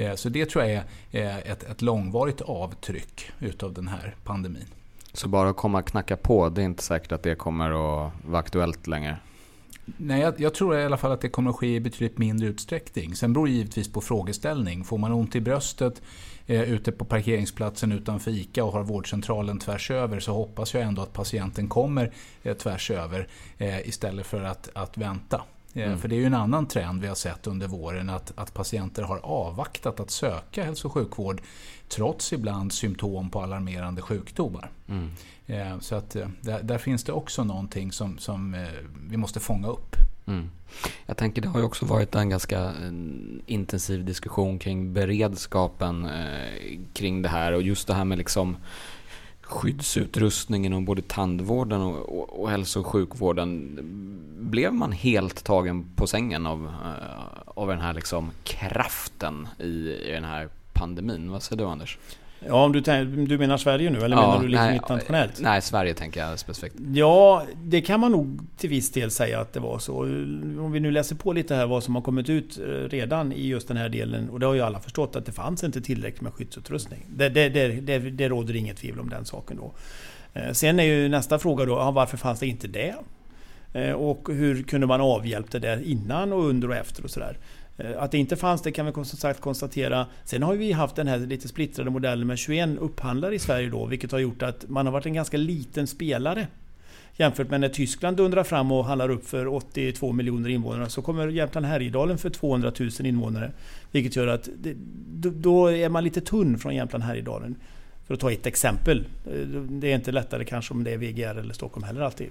Eh, 0.00 0.14
så 0.14 0.28
det 0.28 0.46
tror 0.46 0.64
jag 0.64 0.82
är 1.12 1.52
ett, 1.52 1.62
ett 1.62 1.82
långvarigt 1.82 2.40
avtryck 2.40 3.30
utav 3.38 3.74
den 3.74 3.88
här 3.88 4.14
pandemin. 4.24 4.66
Så 5.12 5.28
bara 5.28 5.50
att 5.50 5.56
komma 5.56 5.78
och 5.78 5.86
knacka 5.86 6.16
på, 6.16 6.48
det 6.48 6.62
är 6.62 6.64
inte 6.64 6.82
säkert 6.82 7.12
att 7.12 7.22
det 7.22 7.34
kommer 7.34 7.70
att 7.70 8.12
vara 8.24 8.38
aktuellt 8.38 8.86
längre? 8.86 9.16
Nej, 9.96 10.20
jag, 10.20 10.40
jag, 10.40 10.54
tror 10.54 10.78
i 10.78 10.84
alla 10.84 10.96
fall 10.96 11.12
att 11.12 11.20
det 11.20 11.28
kommer 11.28 11.50
att 11.50 11.56
ske 11.56 11.74
i 11.74 11.80
betydligt 11.80 12.18
mindre 12.18 12.48
utsträckning. 12.48 13.14
Sen 13.14 13.32
beror 13.32 13.46
det 13.46 13.52
givetvis 13.52 13.92
på 13.92 14.00
frågeställning. 14.00 14.84
Får 14.84 14.98
man 14.98 15.12
ont 15.12 15.36
i 15.36 15.40
bröstet 15.40 16.02
eh, 16.46 16.62
ute 16.62 16.92
på 16.92 17.04
parkeringsplatsen 17.04 17.92
utanför 17.92 18.30
ICA 18.30 18.64
och 18.64 18.72
har 18.72 18.82
vårdcentralen 18.82 19.58
tvärs 19.58 19.90
över 19.90 20.20
så 20.20 20.32
hoppas 20.32 20.74
jag 20.74 20.82
ändå 20.82 21.02
att 21.02 21.12
patienten 21.12 21.68
kommer 21.68 22.12
eh, 22.42 22.56
tvärs 22.56 22.90
över 22.90 23.28
eh, 23.58 23.88
istället 23.88 24.26
för 24.26 24.42
att, 24.42 24.68
att 24.74 24.98
vänta. 24.98 25.42
Eh, 25.74 25.86
mm. 25.86 25.98
För 25.98 26.08
det 26.08 26.14
är 26.14 26.20
ju 26.20 26.26
en 26.26 26.34
annan 26.34 26.66
trend 26.66 27.00
vi 27.00 27.08
har 27.08 27.14
sett 27.14 27.46
under 27.46 27.68
våren 27.68 28.10
att, 28.10 28.32
att 28.36 28.54
patienter 28.54 29.02
har 29.02 29.18
avvaktat 29.18 30.00
att 30.00 30.10
söka 30.10 30.64
hälso 30.64 30.88
och 30.88 30.94
sjukvård 30.94 31.42
trots 31.88 32.32
ibland 32.32 32.72
symptom 32.72 33.30
på 33.30 33.42
alarmerande 33.42 34.02
sjukdomar. 34.02 34.70
Mm. 34.88 35.10
Eh, 35.46 35.78
så 35.80 35.94
att 35.94 36.16
eh, 36.16 36.28
där, 36.40 36.62
där, 36.62 36.78
finns 36.78 37.04
det 37.04 37.12
också 37.12 37.44
någonting 37.44 37.92
som, 37.92 38.18
som 38.18 38.66
vi 39.08 39.16
måste 39.16 39.40
fånga 39.40 39.68
upp. 39.68 39.96
Mm. 40.26 40.50
Jag 41.06 41.16
tänker 41.16 41.42
det 41.42 41.48
har 41.48 41.58
ju 41.58 41.66
också 41.66 41.86
varit 41.86 42.14
en 42.14 42.28
ganska 42.28 42.72
intensiv 43.46 44.04
diskussion 44.04 44.58
kring 44.58 44.92
beredskapen 44.92 46.08
kring 46.92 47.22
det 47.22 47.28
här 47.28 47.52
och 47.52 47.62
just 47.62 47.86
det 47.86 47.94
här 47.94 48.04
med 48.04 48.18
liksom 48.18 48.56
skyddsutrustning 49.50 50.66
inom 50.66 50.84
både 50.84 51.02
tandvården 51.02 51.80
och, 51.80 52.18
och, 52.18 52.40
och 52.40 52.50
hälso 52.50 52.80
och 52.80 52.86
sjukvården. 52.86 53.78
Blev 54.38 54.74
man 54.74 54.92
helt 54.92 55.44
tagen 55.44 55.84
på 55.96 56.06
sängen 56.06 56.46
av, 56.46 56.66
eh, 56.66 57.52
av 57.54 57.68
den 57.68 57.80
här 57.80 57.94
liksom 57.94 58.30
kraften 58.44 59.48
i, 59.58 59.68
i 60.08 60.10
den 60.12 60.24
här 60.24 60.48
pandemin? 60.72 61.30
Vad 61.30 61.42
säger 61.42 61.62
du 61.62 61.68
Anders? 61.68 61.98
Ja, 62.46 62.64
om 62.64 62.72
du, 62.72 62.80
du 63.26 63.38
menar 63.38 63.56
Sverige 63.56 63.90
nu 63.90 63.98
eller 63.98 64.16
ja, 64.16 64.22
menar 64.22 64.42
du 64.42 64.48
liksom 64.48 64.66
nej, 64.66 64.76
internationellt? 64.76 65.40
Nej, 65.40 65.62
Sverige 65.62 65.94
tänker 65.94 66.20
jag 66.20 66.38
specifikt. 66.38 66.76
Ja, 66.92 67.42
det 67.64 67.80
kan 67.80 68.00
man 68.00 68.12
nog 68.12 68.40
till 68.56 68.70
viss 68.70 68.92
del 68.92 69.10
säga 69.10 69.40
att 69.40 69.52
det 69.52 69.60
var 69.60 69.78
så. 69.78 69.98
Om 69.98 70.72
vi 70.72 70.80
nu 70.80 70.90
läser 70.90 71.16
på 71.16 71.32
lite 71.32 71.54
här 71.54 71.66
vad 71.66 71.84
som 71.84 71.94
har 71.94 72.02
kommit 72.02 72.28
ut 72.28 72.58
eh, 72.58 72.62
redan 72.64 73.32
i 73.32 73.46
just 73.46 73.68
den 73.68 73.76
här 73.76 73.88
delen. 73.88 74.30
Och 74.30 74.40
det 74.40 74.46
har 74.46 74.54
ju 74.54 74.60
alla 74.60 74.80
förstått 74.80 75.16
att 75.16 75.26
det 75.26 75.32
fanns 75.32 75.64
inte 75.64 75.80
tillräckligt 75.80 76.20
med 76.20 76.32
skyddsutrustning. 76.32 77.06
Det, 77.08 77.28
det, 77.28 77.48
det, 77.48 77.68
det, 77.68 77.98
det 77.98 78.28
råder 78.28 78.56
inget 78.56 78.76
tvivel 78.76 79.00
om 79.00 79.08
den 79.08 79.24
saken 79.24 79.56
då. 79.56 79.72
Eh, 80.40 80.52
sen 80.52 80.80
är 80.80 80.84
ju 80.84 81.08
nästa 81.08 81.38
fråga 81.38 81.64
då, 81.64 81.72
ja, 81.72 81.90
varför 81.90 82.16
fanns 82.16 82.40
det 82.40 82.46
inte 82.46 82.68
det? 82.68 82.94
Eh, 83.72 83.92
och 83.92 84.28
hur 84.32 84.62
kunde 84.62 84.86
man 84.86 85.00
avhjälpt 85.00 85.52
det 85.52 85.58
där 85.58 85.82
innan 85.82 86.32
och 86.32 86.44
under 86.44 86.68
och 86.68 86.76
efter 86.76 87.04
och 87.04 87.10
sådär. 87.10 87.36
Eh, 87.80 88.02
att 88.02 88.10
det 88.10 88.18
inte 88.18 88.36
fanns 88.36 88.62
det 88.62 88.72
kan 88.72 88.86
vi 88.86 88.92
som 88.92 89.04
sagt 89.04 89.40
konstatera. 89.40 90.06
Sen 90.24 90.42
har 90.42 90.54
vi 90.54 90.72
haft 90.72 90.96
den 90.96 91.08
här 91.08 91.18
lite 91.18 91.48
splittrade 91.48 91.90
modellen 91.90 92.26
med 92.26 92.38
21 92.38 92.68
upphandlare 92.78 93.34
i 93.34 93.38
Sverige 93.38 93.68
då, 93.68 93.86
vilket 93.86 94.12
har 94.12 94.18
gjort 94.18 94.42
att 94.42 94.68
man 94.68 94.86
har 94.86 94.92
varit 94.92 95.06
en 95.06 95.14
ganska 95.14 95.36
liten 95.36 95.86
spelare. 95.86 96.46
Jämfört 97.16 97.50
med 97.50 97.60
när 97.60 97.68
Tyskland 97.68 98.16
dundrar 98.16 98.44
fram 98.44 98.72
och 98.72 98.84
handlar 98.84 99.08
upp 99.08 99.26
för 99.26 99.46
82 99.46 100.12
miljoner 100.12 100.50
invånare 100.50 100.88
så 100.88 101.02
kommer 101.02 101.28
Jämtland 101.28 101.66
Härjedalen 101.66 102.18
för 102.18 102.30
200 102.30 102.72
000 102.80 102.90
invånare. 103.04 103.52
Vilket 103.90 104.16
gör 104.16 104.26
att 104.26 104.48
det, 104.58 104.74
då 105.30 105.70
är 105.70 105.88
man 105.88 106.04
lite 106.04 106.20
tunn 106.20 106.58
från 106.58 106.74
Jämtland 106.74 107.04
Härjedalen. 107.04 107.56
För 108.06 108.14
att 108.14 108.20
ta 108.20 108.32
ett 108.32 108.46
exempel. 108.46 109.06
Eh, 109.26 109.46
det 109.68 109.92
är 109.92 109.94
inte 109.94 110.12
lättare 110.12 110.44
kanske 110.44 110.74
om 110.74 110.84
det 110.84 110.90
är 110.90 110.98
VGR 110.98 111.38
eller 111.38 111.54
Stockholm 111.54 111.84
heller 111.84 112.00
alltid. 112.00 112.30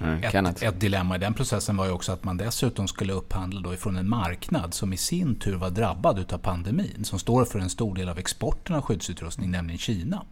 Ett, 0.00 0.62
ett, 0.62 0.80
dilemma 0.80 1.16
i 1.16 1.18
den 1.18 1.34
processen 1.34 1.76
var 1.76 1.86
ju 1.86 1.92
också 1.92 2.12
att 2.12 2.24
man 2.24 2.36
dessutom 2.36 2.88
skulle 2.88 3.12
upphandla 3.12 3.60
då 3.60 3.74
ifrån 3.74 3.96
en 3.96 4.08
marknad 4.08 4.74
som 4.74 4.92
i 4.92 4.96
sin 4.96 5.34
tur 5.34 5.56
var 5.56 5.70
drabbad 5.70 6.32
av 6.32 6.38
pandemin. 6.38 7.04
Som 7.04 7.18
står 7.18 7.44
för 7.44 7.58
en 7.58 7.70
stor 7.70 7.94
del 7.94 8.08
av 8.08 8.18
exporten 8.18 8.76
av 8.76 8.82
skyddsutrustning, 8.82 9.50
nämligen 9.50 9.78
Kina. 9.78 10.22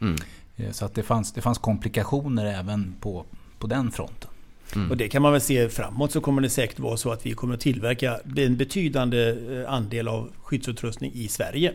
Mm. 0.00 0.16
Eh, 0.56 0.70
så 0.70 0.84
att 0.84 0.94
det, 0.94 1.02
fanns, 1.02 1.32
det 1.32 1.40
fanns 1.40 1.58
komplikationer 1.58 2.46
även 2.46 2.94
på, 3.00 3.24
på 3.58 3.66
den 3.66 3.90
fronten. 3.90 4.30
Mm. 4.74 4.90
Och 4.90 4.96
det 4.96 5.08
kan 5.08 5.22
man 5.22 5.32
väl 5.32 5.40
se 5.40 5.68
framåt 5.68 6.12
så 6.12 6.20
kommer 6.20 6.42
det 6.42 6.50
säkert 6.50 6.78
vara 6.78 6.96
så 6.96 7.12
att 7.12 7.26
vi 7.26 7.32
kommer 7.32 7.54
att 7.54 7.60
tillverka 7.60 8.20
en 8.36 8.56
betydande 8.56 9.30
eh, 9.30 9.72
andel 9.72 10.08
av 10.08 10.30
skyddsutrustning 10.42 11.12
i 11.14 11.28
Sverige. 11.28 11.74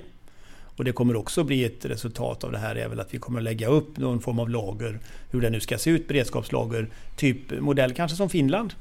Och 0.78 0.84
det 0.84 0.92
kommer 0.92 1.16
också 1.16 1.44
bli 1.44 1.64
ett 1.64 1.86
resultat 1.86 2.44
av 2.44 2.52
det 2.52 2.58
här 2.58 2.76
är 2.76 2.88
väl 2.88 3.00
att 3.00 3.14
vi 3.14 3.18
kommer 3.18 3.40
att 3.40 3.44
lägga 3.44 3.68
upp 3.68 3.98
någon 3.98 4.22
form 4.22 4.40
av 4.40 4.50
lager, 4.50 5.00
hur 5.32 5.42
det 5.42 5.50
nu 5.50 5.60
ska 5.60 5.78
se 5.78 5.90
ut, 5.90 6.08
beredskapslager, 6.08 6.90
typ 7.16 7.60
modell 7.60 7.94
kanske 7.94 8.18
som 8.18 8.30
Finland. 8.30 8.74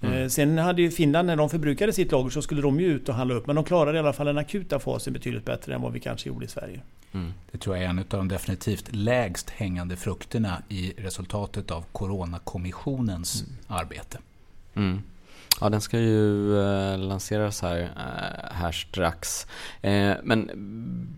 Mm. 0.00 0.22
Eh, 0.22 0.28
sen 0.28 0.58
hade 0.58 0.82
ju 0.82 0.90
Finland, 0.90 1.26
när 1.26 1.36
de 1.36 1.50
förbrukade 1.50 1.92
sitt 1.92 2.12
lager 2.12 2.30
så 2.30 2.42
skulle 2.42 2.62
de 2.62 2.80
ju 2.80 2.86
ut 2.86 3.08
och 3.08 3.14
handla 3.14 3.34
upp. 3.34 3.46
Men 3.46 3.56
de 3.56 3.64
klarade 3.64 3.98
i 3.98 4.00
alla 4.00 4.12
fall 4.12 4.26
den 4.26 4.38
akuta 4.38 4.78
fasen 4.78 5.12
betydligt 5.12 5.44
bättre 5.44 5.74
än 5.74 5.82
vad 5.82 5.92
vi 5.92 6.00
kanske 6.00 6.28
gjorde 6.28 6.44
i 6.44 6.48
Sverige. 6.48 6.80
Mm. 7.12 7.32
Det 7.50 7.58
tror 7.58 7.76
jag 7.76 7.84
är 7.84 7.88
en 7.88 7.98
av 7.98 8.04
de 8.08 8.28
definitivt 8.28 8.88
lägst 8.90 9.50
hängande 9.50 9.96
frukterna 9.96 10.62
i 10.68 10.92
resultatet 10.96 11.70
av 11.70 11.84
Coronakommissionens 11.92 13.42
mm. 13.42 13.54
arbete. 13.66 14.18
Ja, 15.60 15.68
den 15.68 15.80
ska 15.80 15.98
ju 15.98 16.58
eh, 16.58 16.98
lanseras 16.98 17.62
här, 17.62 17.78
eh, 17.80 18.52
här 18.52 18.72
strax. 18.72 19.46
Eh, 19.82 20.12
men 20.22 20.50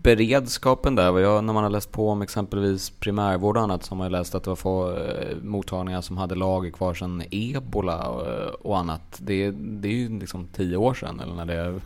beredskapen 0.01 0.95
där, 0.95 1.19
jag, 1.19 1.43
när 1.43 1.53
man 1.53 1.63
har 1.63 1.69
läst 1.69 1.91
på 1.91 2.09
om 2.09 2.21
exempelvis 2.21 2.89
primärvård 2.89 3.57
och 3.57 3.63
annat 3.63 3.83
så 3.83 3.91
har 3.91 3.97
man 3.97 4.07
ju 4.07 4.11
läst 4.11 4.35
att 4.35 4.43
det 4.43 4.49
var 4.49 4.55
få 4.55 4.97
eh, 4.97 5.37
mottagningar 5.41 6.01
som 6.01 6.17
hade 6.17 6.35
lager 6.35 6.71
kvar 6.71 6.93
sedan 6.93 7.23
ebola 7.31 8.07
och, 8.07 8.65
och 8.65 8.77
annat. 8.77 9.19
Det, 9.21 9.51
det 9.51 9.87
är 9.87 9.93
ju 9.93 10.19
liksom 10.19 10.47
tio 10.47 10.77
år 10.77 10.93
sedan 10.93 11.19
eller 11.19 11.33
när 11.33 11.45
det 11.45 11.81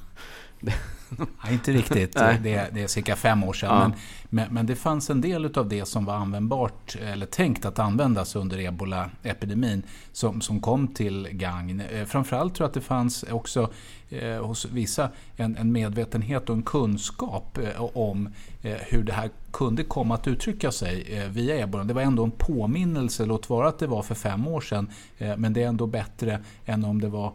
Ja, 1.43 1.51
inte 1.51 1.71
riktigt. 1.71 2.13
det, 2.13 2.53
är, 2.53 2.71
det 2.71 2.83
är 2.83 2.87
cirka 2.87 3.15
fem 3.15 3.43
år 3.43 3.53
sedan. 3.53 3.69
Ja. 3.69 3.87
Men, 3.87 3.93
men, 4.29 4.53
men, 4.53 4.65
det 4.65 4.75
fanns 4.75 5.09
en 5.09 5.21
del 5.21 5.57
av 5.57 5.69
det 5.69 5.85
som 5.85 6.05
var 6.05 6.13
användbart, 6.13 6.95
eller 6.95 7.25
tänkt 7.25 7.65
att 7.65 7.79
användas 7.79 8.35
under 8.35 8.59
ebola-epidemin, 8.59 9.83
som, 10.11 10.41
som 10.41 10.59
kom 10.59 10.87
till 10.87 11.27
gagn. 11.31 11.81
Eh, 11.81 12.05
framförallt 12.05 12.55
tror 12.55 12.63
jag 12.63 12.67
att 12.67 12.73
det 12.73 12.81
fanns 12.81 13.23
också 13.23 13.69
eh, 14.09 14.45
hos 14.45 14.65
vissa 14.65 15.09
en, 15.35 15.55
en, 15.55 15.71
medvetenhet 15.71 16.49
och 16.49 16.55
en 16.55 16.63
kunskap 16.63 17.57
eh, 17.57 17.97
om 17.97 18.29
eh, 18.61 18.77
hur 18.81 19.03
det 19.03 19.13
här 19.13 19.29
kunde 19.53 19.83
komma 19.83 20.15
att 20.15 20.27
uttrycka 20.27 20.71
sig 20.71 21.17
eh, 21.17 21.29
via 21.29 21.57
ebola. 21.57 21.83
Det 21.83 21.93
var 21.93 22.01
ändå 22.01 22.23
en 22.23 22.31
påminnelse, 22.31 23.25
låt 23.25 23.49
vara 23.49 23.67
att 23.67 23.79
det 23.79 23.87
var 23.87 24.03
för 24.03 24.15
fem 24.15 24.47
år 24.47 24.61
sedan, 24.61 24.89
eh, 25.17 25.37
men 25.37 25.53
det 25.53 25.63
är 25.63 25.67
ändå 25.67 25.87
bättre 25.87 26.39
än 26.65 26.85
om 26.85 27.01
det 27.01 27.09
var 27.09 27.33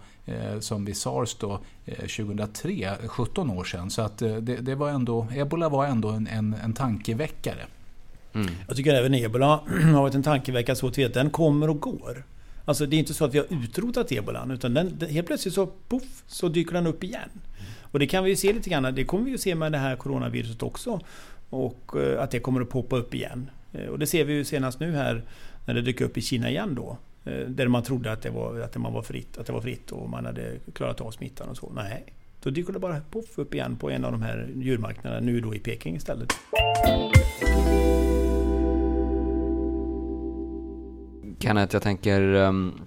som 0.60 0.84
vid 0.84 0.96
sars 0.96 1.36
då, 1.40 1.60
2003, 1.86 2.90
17 3.06 3.50
år 3.50 3.64
sedan. 3.64 3.90
Så 3.90 4.02
att 4.02 4.18
det, 4.18 4.40
det 4.40 4.74
var 4.74 4.90
ändå, 4.90 5.26
ebola 5.34 5.68
var 5.68 5.86
ändå 5.86 6.08
en, 6.08 6.26
en, 6.26 6.54
en 6.64 6.72
tankeväckare. 6.72 7.66
Mm. 8.34 8.48
Jag 8.68 8.76
tycker 8.76 8.94
även 8.94 9.14
ebola 9.14 9.46
har 9.66 10.02
varit 10.02 10.14
en 10.14 10.22
tankeväckare 10.22 10.76
så 10.76 10.86
att 10.86 10.94
den 10.94 11.30
kommer 11.30 11.70
och 11.70 11.80
går. 11.80 12.24
Alltså 12.64 12.86
det 12.86 12.96
är 12.96 12.98
inte 12.98 13.14
så 13.14 13.24
att 13.24 13.34
vi 13.34 13.38
har 13.38 13.46
utrotat 13.50 14.12
ebolan 14.12 14.50
utan 14.50 14.74
den, 14.74 15.00
helt 15.10 15.26
plötsligt 15.26 15.54
så, 15.54 15.68
puff, 15.88 16.22
så 16.26 16.48
dyker 16.48 16.72
den 16.72 16.86
upp 16.86 17.04
igen. 17.04 17.30
Och 17.80 17.98
det 17.98 18.06
kan 18.06 18.24
vi 18.24 18.30
ju 18.30 18.36
se 18.36 18.52
lite 18.52 18.70
grann, 18.70 18.94
det 18.94 19.04
kommer 19.04 19.24
vi 19.24 19.30
ju 19.30 19.38
se 19.38 19.54
med 19.54 19.72
det 19.72 19.78
här 19.78 19.96
coronaviruset 19.96 20.62
också. 20.62 21.00
Och 21.50 21.96
eh, 21.96 22.22
att 22.22 22.30
det 22.30 22.40
kommer 22.40 22.60
att 22.60 22.70
poppa 22.70 22.96
upp 22.96 23.14
igen. 23.14 23.50
Eh, 23.72 23.86
och 23.86 23.98
det 23.98 24.06
ser 24.06 24.24
vi 24.24 24.32
ju 24.32 24.44
senast 24.44 24.80
nu 24.80 24.92
här 24.92 25.22
när 25.64 25.74
det 25.74 25.82
dyker 25.82 26.04
upp 26.04 26.16
i 26.16 26.20
Kina 26.20 26.50
igen 26.50 26.74
då. 26.74 26.98
Eh, 27.24 27.48
där 27.48 27.68
man 27.68 27.82
trodde 27.82 28.12
att 28.12 28.22
det 28.22 28.30
var, 28.30 28.60
att 28.60 28.76
man 28.76 28.92
var 28.92 29.02
fritt, 29.02 29.38
att 29.38 29.46
det 29.46 29.52
var 29.52 29.60
fritt 29.60 29.92
och 29.92 30.08
man 30.08 30.26
hade 30.26 30.58
klarat 30.74 31.00
av 31.00 31.10
smittan 31.10 31.48
och 31.48 31.56
så. 31.56 31.72
Nej, 31.74 32.14
då 32.42 32.50
dyker 32.50 32.72
det 32.72 32.78
bara 32.78 33.00
poff 33.00 33.38
upp 33.38 33.54
igen 33.54 33.76
på 33.76 33.90
en 33.90 34.04
av 34.04 34.12
de 34.12 34.22
här 34.22 34.50
djurmarknaderna, 34.56 35.26
nu 35.26 35.40
då 35.40 35.54
i 35.54 35.58
Peking 35.58 35.96
istället. 35.96 36.32
Kenneth, 41.38 41.74
jag 41.74 41.82
tänker 41.82 42.22
um, 42.22 42.80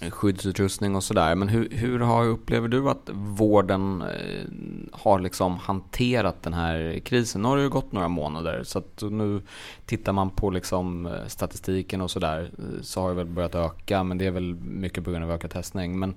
Eh, 0.00 0.10
skyddsutrustning 0.10 0.96
och 0.96 1.04
sådär. 1.04 1.34
Men 1.34 1.48
hur, 1.48 1.68
hur 1.70 2.00
har, 2.00 2.24
upplever 2.24 2.68
du 2.68 2.88
att 2.88 3.10
vården 3.12 4.02
eh, 4.02 4.46
har 4.92 5.20
liksom 5.20 5.56
hanterat 5.56 6.42
den 6.42 6.54
här 6.54 7.00
krisen? 7.04 7.42
Nu 7.42 7.48
har 7.48 7.56
det 7.56 7.62
ju 7.62 7.68
gått 7.68 7.92
några 7.92 8.08
månader 8.08 8.64
så 8.64 8.78
att 8.78 9.02
nu 9.02 9.42
tittar 9.86 10.12
man 10.12 10.30
på 10.30 10.50
liksom 10.50 11.06
eh, 11.06 11.26
statistiken 11.26 12.00
och 12.00 12.10
sådär 12.10 12.50
så 12.82 13.00
har 13.00 13.08
det 13.08 13.14
väl 13.14 13.26
börjat 13.26 13.54
öka 13.54 14.04
men 14.04 14.18
det 14.18 14.26
är 14.26 14.30
väl 14.30 14.54
mycket 14.54 15.04
på 15.04 15.10
grund 15.10 15.24
av 15.24 15.30
ökad 15.30 15.50
testning. 15.50 15.98
Men 15.98 16.14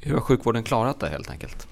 hur 0.00 0.14
har 0.14 0.20
sjukvården 0.20 0.62
klarat 0.62 1.00
det 1.00 1.08
helt 1.08 1.30
enkelt? 1.30 1.68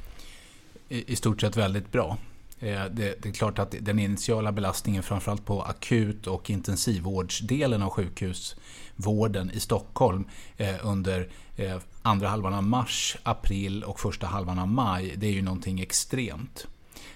I, 0.88 1.12
i 1.12 1.16
stort 1.16 1.40
sett 1.40 1.56
väldigt 1.56 1.92
bra. 1.92 2.18
Det, 2.60 2.90
det, 2.92 3.26
är 3.26 3.32
klart 3.32 3.58
att 3.58 3.74
den 3.80 3.98
initiala 3.98 4.52
belastningen 4.52 5.02
framförallt 5.02 5.44
på 5.44 5.62
akut 5.62 6.26
och 6.26 6.50
intensivvårdsdelen 6.50 7.82
av 7.82 7.90
sjukhus 7.90 8.56
vården 8.96 9.50
i 9.50 9.60
Stockholm 9.60 10.24
eh, 10.56 10.74
under 10.82 11.28
eh, 11.56 11.76
andra 12.02 12.28
halvan 12.28 12.54
av 12.54 12.62
mars, 12.62 13.16
april 13.22 13.84
och 13.84 14.00
första 14.00 14.26
halvan 14.26 14.58
av 14.58 14.68
maj, 14.68 15.14
det 15.16 15.26
är 15.26 15.32
ju 15.32 15.42
någonting 15.42 15.80
extremt. 15.80 16.66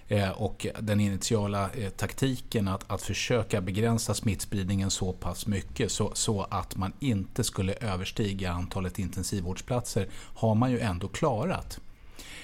Eh, 0.09 0.31
och 0.31 0.67
den 0.81 1.01
initiala 1.01 1.71
taktiken 1.97 2.69
att, 2.69 2.91
att 2.91 3.03
försöka 3.03 3.61
begränsa 3.61 4.15
smittspridningen 4.15 4.91
så 4.91 5.13
pass 5.13 5.47
mycket 5.47 5.93
så, 5.93 6.11
så, 6.15 6.43
att 6.43 6.77
man 6.77 6.93
inte 7.01 7.45
skulle 7.45 7.73
överstiga 7.73 8.53
antalet 8.53 8.99
intensivvårdsplatser 8.99 10.09
har 10.13 10.55
man 10.55 10.71
ju 10.71 10.81
ändå 10.81 11.09
klarat. 11.09 11.81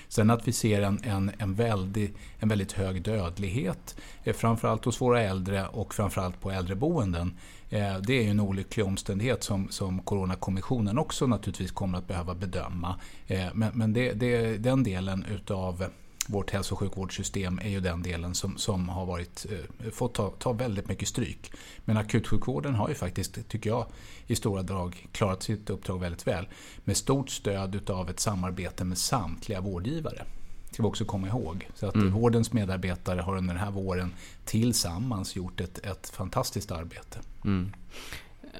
Sen 0.08 0.30
att 0.30 0.48
vi 0.48 0.52
ser 0.52 0.82
en, 0.82 1.00
en, 1.04 1.30
en, 1.38 1.54
väldig, 1.54 2.14
en 2.38 2.48
väldigt 2.48 2.72
hög 2.72 3.02
dödlighet, 3.02 3.96
framförallt 4.34 4.84
hos 4.84 5.00
våra 5.00 5.22
äldre 5.22 5.66
och 5.66 5.94
framförallt 5.94 6.40
på 6.40 6.50
äldreboenden, 6.50 7.34
Eh, 7.74 7.96
det 7.98 8.12
är 8.12 8.22
ju 8.22 8.30
en 8.30 8.40
olycklig 8.40 8.86
omständighet 8.86 9.42
som, 9.42 9.68
som 9.70 10.00
Coronakommissionen 10.00 10.98
också 10.98 11.26
naturligtvis 11.26 11.70
kommer 11.70 11.98
att 11.98 12.08
behöva 12.08 12.34
bedöma. 12.34 13.00
Eh, 13.26 13.46
men, 13.54 13.70
men 13.74 13.92
det, 13.92 14.12
det, 14.12 14.56
den 14.58 14.82
delen 14.82 15.24
utav 15.24 15.84
vårt 16.26 16.50
hälso 16.50 16.74
och 16.74 16.78
sjukvårdssystem 16.78 17.58
är 17.58 17.68
ju 17.68 17.80
den 17.80 18.02
delen 18.02 18.34
som, 18.34 18.56
som 18.56 18.88
har 18.88 19.06
varit, 19.06 19.46
eh, 19.50 19.90
fått 19.90 20.14
ta, 20.14 20.30
ta 20.30 20.52
väldigt 20.52 20.88
mycket 20.88 21.08
stryk. 21.08 21.52
Men 21.84 21.96
akutsjukvården 21.96 22.74
har 22.74 22.88
ju 22.88 22.94
faktiskt, 22.94 23.48
tycker 23.48 23.70
jag, 23.70 23.86
i 24.26 24.36
stora 24.36 24.62
drag 24.62 25.08
klarat 25.12 25.42
sitt 25.42 25.70
uppdrag 25.70 26.00
väldigt 26.00 26.26
väl. 26.26 26.48
Med 26.84 26.96
stort 26.96 27.30
stöd 27.30 27.74
utav 27.74 28.10
ett 28.10 28.20
samarbete 28.20 28.84
med 28.84 28.98
samtliga 28.98 29.60
vårdgivare 29.60 30.24
ska 30.74 30.82
vi 30.82 30.88
också 30.88 31.04
komma 31.04 31.28
ihåg. 31.28 31.68
Så 31.74 31.86
att 31.86 31.94
mm. 31.94 32.12
vårdens 32.12 32.52
medarbetare 32.52 33.20
har 33.20 33.36
under 33.36 33.54
den 33.54 33.62
här 33.62 33.70
våren 33.70 34.12
tillsammans 34.44 35.36
gjort 35.36 35.60
ett, 35.60 35.78
ett 35.78 36.08
fantastiskt 36.08 36.70
arbete. 36.70 37.18
Mm. 37.44 37.72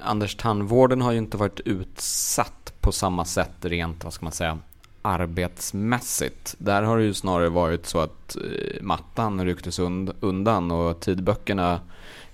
Anders, 0.03 0.37
tandvården 0.37 1.01
har 1.01 1.13
ju 1.13 1.19
inte 1.19 1.37
varit 1.37 1.61
utsatt 1.61 2.75
på 2.81 2.93
samma 2.93 3.25
sätt 3.25 3.55
rent, 3.61 4.05
vad 4.05 4.13
ska 4.13 4.27
man 4.27 4.33
säga, 4.33 4.59
arbetsmässigt. 5.03 6.55
Där 6.59 6.83
har 6.83 6.99
det 6.99 7.05
ju 7.05 7.15
snarare 7.15 7.49
varit 7.49 7.87
så 7.87 7.99
att 7.99 8.37
eh, 8.37 8.83
mattan 8.83 9.45
rycktes 9.45 9.79
undan 10.21 10.71
och 10.71 11.01
tidböckerna 11.01 11.81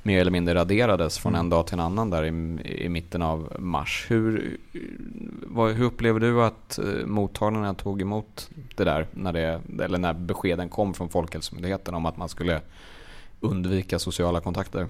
mer 0.02 0.20
eller 0.20 0.30
mindre 0.30 0.54
raderades 0.54 1.18
från 1.18 1.34
en 1.34 1.40
mm. 1.40 1.50
dag 1.50 1.66
till 1.66 1.74
en 1.74 1.80
annan 1.80 2.10
där 2.10 2.24
i, 2.24 2.28
i 2.84 2.88
mitten 2.88 3.22
av 3.22 3.56
mars. 3.58 4.06
Hur, 4.08 4.56
vad, 5.46 5.72
hur 5.72 5.84
upplever 5.84 6.20
du 6.20 6.42
att 6.42 6.78
eh, 6.78 7.06
mottagarna 7.06 7.74
tog 7.74 8.00
emot 8.00 8.50
det 8.76 8.84
där 8.84 9.06
när, 9.12 9.32
det, 9.32 9.60
eller 9.84 9.98
när 9.98 10.12
beskeden 10.12 10.68
kom 10.68 10.94
från 10.94 11.08
Folkhälsomyndigheten 11.08 11.94
om 11.94 12.06
att 12.06 12.16
man 12.16 12.28
skulle 12.28 12.60
undvika 13.40 13.98
sociala 13.98 14.40
kontakter? 14.40 14.86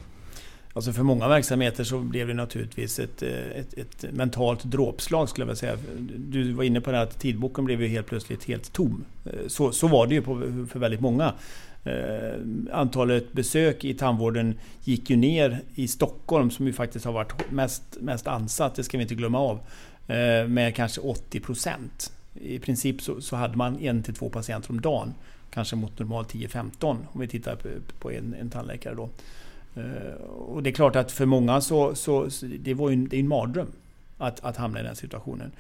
Alltså 0.73 0.93
för 0.93 1.03
många 1.03 1.29
verksamheter 1.29 1.85
så 1.85 1.99
blev 1.99 2.29
det 2.29 2.35
naturligtvis 2.35 2.99
ett, 2.99 3.23
ett, 3.23 3.79
ett 3.79 4.05
mentalt 4.13 4.65
dråpslag 4.65 5.29
skulle 5.29 5.43
jag 5.43 5.47
vilja 5.47 5.57
säga. 5.57 5.77
Du 6.17 6.53
var 6.53 6.65
inne 6.65 6.81
på 6.81 6.93
det 6.93 7.01
att 7.01 7.21
tidboken 7.21 7.65
blev 7.65 7.83
ju 7.83 7.89
helt 7.89 8.07
plötsligt 8.07 8.45
helt 8.45 8.73
tom. 8.73 9.05
Eh, 9.25 9.33
så, 9.47 9.73
så 9.73 9.89
var 9.89 10.07
det 10.07 10.15
ju 10.15 10.23
på, 10.23 10.35
för 10.71 10.79
väldigt 10.79 11.01
många. 11.01 11.35
Eh, 11.85 12.41
antalet 12.73 13.33
besök 13.33 13.85
i 13.85 13.95
tandvården 13.95 14.55
gick 14.85 15.11
ju 15.11 15.17
ner 15.17 15.61
i 15.75 15.89
Stockholm 15.89 16.51
som 16.51 16.67
ju 16.67 16.73
faktiskt 16.73 17.05
har 17.05 17.13
varit 17.13 17.51
mest, 17.51 17.83
mest 18.01 18.27
ansatt, 18.27 18.75
det 18.75 18.85
ska 18.85 18.99
vi 18.99 19.03
inte 19.03 19.15
glömma 19.15 19.39
av, 19.39 19.61
eh, 20.07 20.49
med 20.49 20.75
kanske 20.75 21.01
80 21.01 21.41
procent. 21.41 22.13
I 22.35 22.59
princip 22.59 23.03
så, 23.03 23.21
så 23.21 23.37
hade 23.37 23.57
man 23.57 23.79
en 23.79 24.03
till 24.03 24.15
två 24.15 24.29
patienter 24.29 24.71
om 24.71 24.81
dagen. 24.81 25.15
Kanske 25.51 25.77
mot 25.77 25.99
normalt 25.99 26.35
10-15 26.35 26.97
om 27.13 27.21
vi 27.21 27.29
tittar 27.29 27.57
på, 27.57 27.69
på 27.99 28.11
en, 28.13 28.35
en 28.41 28.51
tandläkare 28.51 28.95
då. 28.95 29.09
Eh, 29.75 30.23
och 30.25 30.63
det 30.63 30.71
är 30.71 30.75
klart 30.75 30.97
att 30.97 31.13
för 31.13 31.27
många 31.27 31.61
så, 31.61 31.95
så, 31.95 32.31
så 32.31 32.47
det 32.47 32.75
var 32.75 32.89
ju 32.89 32.95
en, 32.95 33.09
det 33.09 33.17
är 33.17 33.21
en 33.21 33.29
mardröm 33.29 33.73
att, 34.21 34.45
att 34.45 34.57
hamna 34.57 34.81
i 34.81 34.83
den 34.83 34.97
situationen. 34.97 35.53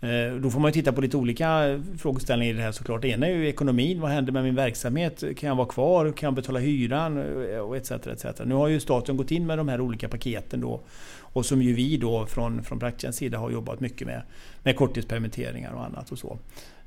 Eh, 0.00 0.34
då 0.40 0.50
får 0.50 0.60
man 0.60 0.72
titta 0.72 0.92
på 0.92 1.00
lite 1.00 1.16
olika 1.16 1.80
frågeställningar 1.98 2.54
i 2.54 2.56
det 2.56 2.62
här 2.62 2.72
såklart. 2.72 3.02
Det 3.02 3.08
ena 3.08 3.26
är 3.26 3.30
ju 3.30 3.48
ekonomin. 3.48 4.00
Vad 4.00 4.10
händer 4.10 4.32
med 4.32 4.44
min 4.44 4.54
verksamhet? 4.54 5.24
Kan 5.36 5.48
jag 5.48 5.56
vara 5.56 5.66
kvar? 5.66 6.12
Kan 6.12 6.26
jag 6.26 6.34
betala 6.34 6.58
hyran? 6.58 7.18
Eh, 7.52 7.58
och 7.58 7.76
etc, 7.76 7.90
etc. 7.90 8.24
Nu 8.44 8.54
har 8.54 8.68
ju 8.68 8.80
staten 8.80 9.16
gått 9.16 9.30
in 9.30 9.46
med 9.46 9.58
de 9.58 9.68
här 9.68 9.80
olika 9.80 10.08
paketen 10.08 10.60
då. 10.60 10.80
Och 11.20 11.46
som 11.46 11.62
ju 11.62 11.74
vi 11.74 11.96
då 11.96 12.26
från, 12.26 12.64
från 12.64 12.78
Praktiens 12.78 13.16
sida 13.16 13.38
har 13.38 13.50
jobbat 13.50 13.80
mycket 13.80 14.06
med. 14.06 14.22
Med 14.62 14.76
korttidspermitteringar 14.76 15.72
och 15.72 15.84
annat 15.84 16.12
och 16.12 16.18
så. 16.18 16.38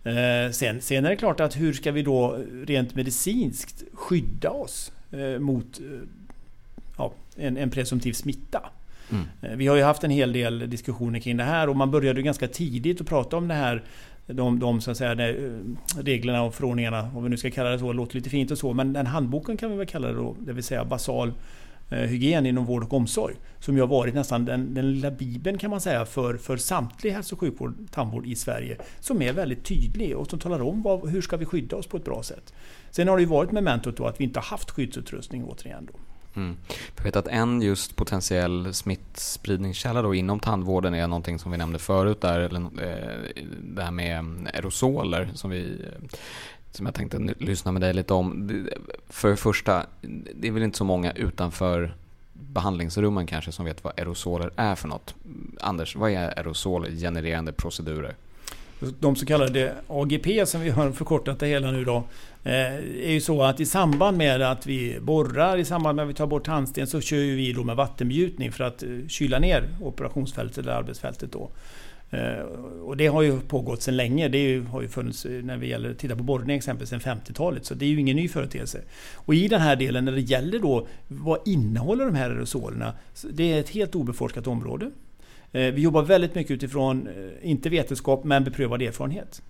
Eh, 0.04 0.52
sen, 0.52 0.82
sen 0.82 1.06
är 1.06 1.10
det 1.10 1.16
klart 1.16 1.40
att 1.40 1.58
hur 1.58 1.74
ska 1.74 1.92
vi 1.92 2.02
då 2.02 2.40
rent 2.66 2.96
medicinskt 2.96 3.84
skydda 3.94 4.50
oss 4.50 4.92
mot 5.40 5.80
ja, 6.98 7.14
en, 7.36 7.58
en 7.58 7.70
presumtiv 7.70 8.14
smitta? 8.14 8.70
Mm. 9.12 9.58
Vi 9.58 9.68
har 9.68 9.76
ju 9.76 9.84
haft 9.84 10.04
en 10.04 10.12
hel 10.12 10.34
del 10.34 10.70
diskussioner 10.70 11.20
kring 11.20 11.38
det 11.38 11.44
här 11.44 11.70
och 11.70 11.76
man 11.76 11.92
började 11.92 12.22
ganska 12.22 12.48
tidigt 12.48 13.02
att 13.02 13.08
prata 13.08 13.38
om 13.38 13.48
det 13.48 13.54
här 13.54 13.84
de, 14.28 14.60
de 14.60 14.82
så 14.82 14.92
att 14.92 14.98
säga, 14.98 15.30
eh, 15.30 15.52
reglerna 15.98 16.44
och 16.44 16.56
förordningarna, 16.56 17.12
om 17.16 17.24
vi 17.24 17.30
nu 17.30 17.38
ska 17.38 17.52
kalla 17.52 17.70
det 17.70 17.80
så, 17.80 17.94
låter 17.94 18.16
lite 18.16 18.30
fint 18.30 18.52
och 18.52 18.58
så, 18.58 18.74
men 18.74 18.94
den 18.94 19.08
handboken 19.08 19.58
kan 19.58 19.72
vi 19.72 19.78
väl 19.78 19.88
kalla 19.88 20.08
det 20.08 20.14
då, 20.14 20.36
det 20.40 20.54
vill 20.54 20.64
säga 20.64 20.86
basal 20.86 21.34
eh, 21.90 21.98
hygien 21.98 22.46
inom 22.46 22.66
vård 22.66 22.84
och 22.84 22.94
omsorg. 22.94 23.36
Som 23.60 23.76
ju 23.76 23.82
har 23.82 23.88
varit 23.88 24.14
nästan 24.14 24.46
den, 24.46 24.74
den 24.74 24.92
lilla 24.92 25.12
bibeln 25.12 25.58
kan 25.58 25.70
man 25.70 25.82
säga 25.82 26.06
för, 26.06 26.38
för 26.38 26.58
samtlig 26.58 27.12
hälso 27.12 27.36
och 27.36 27.40
sjukvård, 27.40 27.74
tandvård 27.92 28.26
i 28.26 28.36
Sverige. 28.36 28.78
Som 29.00 29.22
är 29.22 29.34
väldigt 29.34 29.66
tydlig 29.66 30.18
och 30.18 30.28
som 30.28 30.40
talar 30.40 30.62
om 30.62 30.82
vad, 30.82 31.10
hur 31.10 31.22
ska 31.22 31.38
vi 31.38 31.46
skydda 31.46 31.76
oss 31.76 31.88
på 31.88 31.98
ett 31.98 32.06
bra 32.06 32.24
sätt. 32.24 32.54
Sen 32.92 33.08
har 33.08 33.18
det 33.18 33.22
ju 33.22 33.30
varit 33.30 33.52
mementot 33.52 33.98
då 33.98 34.06
att 34.06 34.20
vi 34.20 34.24
inte 34.24 34.40
har 34.40 34.46
haft 34.46 34.72
skyddsutrustning 34.72 35.44
återigen. 35.46 35.90
Då. 35.92 36.00
Mm. 36.36 36.58
Jag 36.96 37.04
vet 37.04 37.16
att 37.16 37.28
en 37.28 37.62
just 37.62 37.96
potentiell 37.96 38.74
smittspridningskälla 38.74 40.02
då 40.02 40.16
inom 40.16 40.40
tandvården 40.40 40.94
är 40.94 41.08
någonting 41.08 41.40
som 41.40 41.52
vi 41.52 41.58
nämnde 41.58 41.80
förut 41.80 42.22
där, 42.22 42.40
eller, 42.40 42.60
eh, 42.60 43.44
det 43.64 43.84
här 43.84 43.92
med 43.92 44.26
aerosoler 44.54 45.30
som 45.34 45.50
vi 45.50 45.86
som 46.72 46.86
jag 46.86 46.96
tänkte 46.96 47.20
lyssna 47.40 47.72
med 47.72 47.82
dig 47.82 47.94
lite 47.94 48.14
om. 48.14 48.50
För 49.10 49.30
det 49.30 49.38
första, 49.38 49.86
det 50.36 50.48
är 50.48 50.52
väl 50.52 50.64
inte 50.64 50.78
så 50.78 50.84
många 50.84 51.12
utanför 51.12 51.96
behandlingsrummen 52.34 53.28
kanske 53.28 53.52
som 53.52 53.66
vet 53.66 53.84
vad 53.84 54.00
aerosoler 54.00 54.52
är 54.56 54.76
för 54.76 54.88
något. 54.88 55.16
Anders, 55.60 55.96
vad 55.96 56.12
är 56.12 56.38
aerosolgenererande 56.38 57.54
procedurer? 57.54 58.16
De 59.00 59.16
så 59.16 59.26
kallade 59.26 59.74
AGP 59.88 60.46
som 60.46 60.62
vi 60.62 60.70
har 60.70 60.92
förkortat 60.92 61.40
det 61.40 61.48
hela 61.48 61.72
nu 61.72 61.86
då. 61.86 62.04
Eh, 62.44 62.76
är 63.06 63.12
ju 63.12 63.22
så 63.22 63.44
att 63.44 63.60
i 63.60 63.66
samband 63.66 64.18
med 64.18 64.42
att 64.42 64.66
vi 64.66 65.00
borrar, 65.02 65.58
i 65.58 65.66
samband 65.66 65.96
med 65.96 66.04
att 66.04 66.10
vi 66.10 66.14
tar 66.14 66.28
bort 66.28 66.46
tandsten 66.46 66.88
så 66.88 67.02
kör 67.02 67.18
vi 67.18 67.54
då 67.54 67.64
med 67.64 67.76
vattenbjutning 67.76 68.52
för 68.52 68.64
att 68.64 68.84
eh, 68.84 68.90
kyla 69.08 69.40
ner 69.40 69.64
operationsfältet 69.82 70.58
eller 70.58 70.72
arbetsfältet 70.72 71.32
då. 71.32 71.50
Eh, 72.10 72.44
och 72.84 72.98
det 72.98 73.08
har 73.08 73.22
ju 73.22 73.40
pågått 73.40 73.82
sedan 73.82 73.98
länge. 73.98 74.28
Det 74.28 74.64
har 74.66 74.82
ju 74.82 74.88
funnits 74.88 75.26
när 75.44 75.58
vi 75.58 75.68
gäller, 75.68 75.94
tittar 75.94 76.16
på 76.16 76.24
borrning 76.24 76.58
exempelvis 76.58 76.90
sedan 76.90 77.00
50-talet. 77.00 77.66
Så 77.66 77.74
det 77.74 77.86
är 77.86 77.90
ju 77.90 78.00
ingen 78.00 78.16
ny 78.16 78.28
företeelse. 78.28 78.82
Och 79.14 79.36
i 79.36 79.48
den 79.48 79.62
här 79.62 79.76
delen 79.76 80.06
när 80.06 80.12
det 80.12 80.22
gäller 80.22 80.60
då 80.60 80.88
vad 81.08 81.40
innehåller 81.48 82.06
de 82.06 82.16
här 82.16 82.30
aerosolerna? 82.30 82.94
Det 83.34 83.54
är 83.54 83.60
ett 83.60 83.70
helt 83.70 83.96
obeforskat 83.96 84.48
område. 84.48 84.92
Eh, 85.52 85.74
vi 85.74 85.82
jobbar 85.82 86.04
väldigt 86.04 86.36
mycket 86.36 86.52
utifrån, 86.52 87.08
eh, 87.08 87.50
inte 87.50 87.70
vetenskap, 87.70 88.24
men 88.24 88.44
beprövad 88.44 88.82
erfarenhet. 88.82 89.42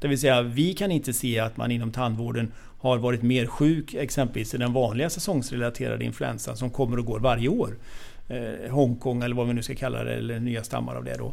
Det 0.00 0.08
vill 0.08 0.20
säga, 0.20 0.42
vi 0.42 0.74
kan 0.74 0.90
inte 0.90 1.12
se 1.12 1.38
att 1.38 1.56
man 1.56 1.70
inom 1.70 1.92
tandvården 1.92 2.52
har 2.80 2.98
varit 2.98 3.22
mer 3.22 3.46
sjuk 3.46 3.94
exempelvis 3.94 4.54
i 4.54 4.58
den 4.58 4.72
vanliga 4.72 5.10
säsongsrelaterade 5.10 6.04
influensan 6.04 6.56
som 6.56 6.70
kommer 6.70 6.98
och 6.98 7.04
går 7.04 7.20
varje 7.20 7.48
år. 7.48 7.76
Eh, 8.28 8.70
Hongkong 8.70 9.22
eller 9.22 9.36
vad 9.36 9.46
vi 9.46 9.52
nu 9.52 9.62
ska 9.62 9.74
kalla 9.74 10.04
det, 10.04 10.14
eller 10.14 10.40
nya 10.40 10.62
stammar 10.64 10.94
av 10.94 11.04
det 11.04 11.16
då. 11.16 11.32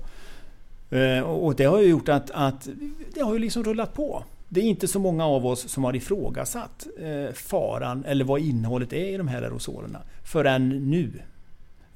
Eh, 0.97 1.21
och 1.21 1.55
det 1.55 1.65
har 1.65 1.81
ju 1.81 1.87
gjort 1.87 2.09
att, 2.09 2.31
att 2.31 2.67
det 3.13 3.21
har 3.21 3.33
ju 3.33 3.39
liksom 3.39 3.63
rullat 3.63 3.93
på. 3.93 4.23
Det 4.49 4.59
är 4.59 4.63
inte 4.63 4.87
så 4.87 4.99
många 4.99 5.25
av 5.25 5.45
oss 5.45 5.69
som 5.69 5.83
har 5.83 5.95
ifrågasatt 5.95 6.87
eh, 6.99 7.33
faran 7.33 8.05
eller 8.05 8.25
vad 8.25 8.41
innehållet 8.41 8.93
är 8.93 9.13
i 9.13 9.17
de 9.17 9.27
här 9.27 9.41
aerosolerna 9.41 10.01
förrän 10.23 10.69
nu. 10.89 11.11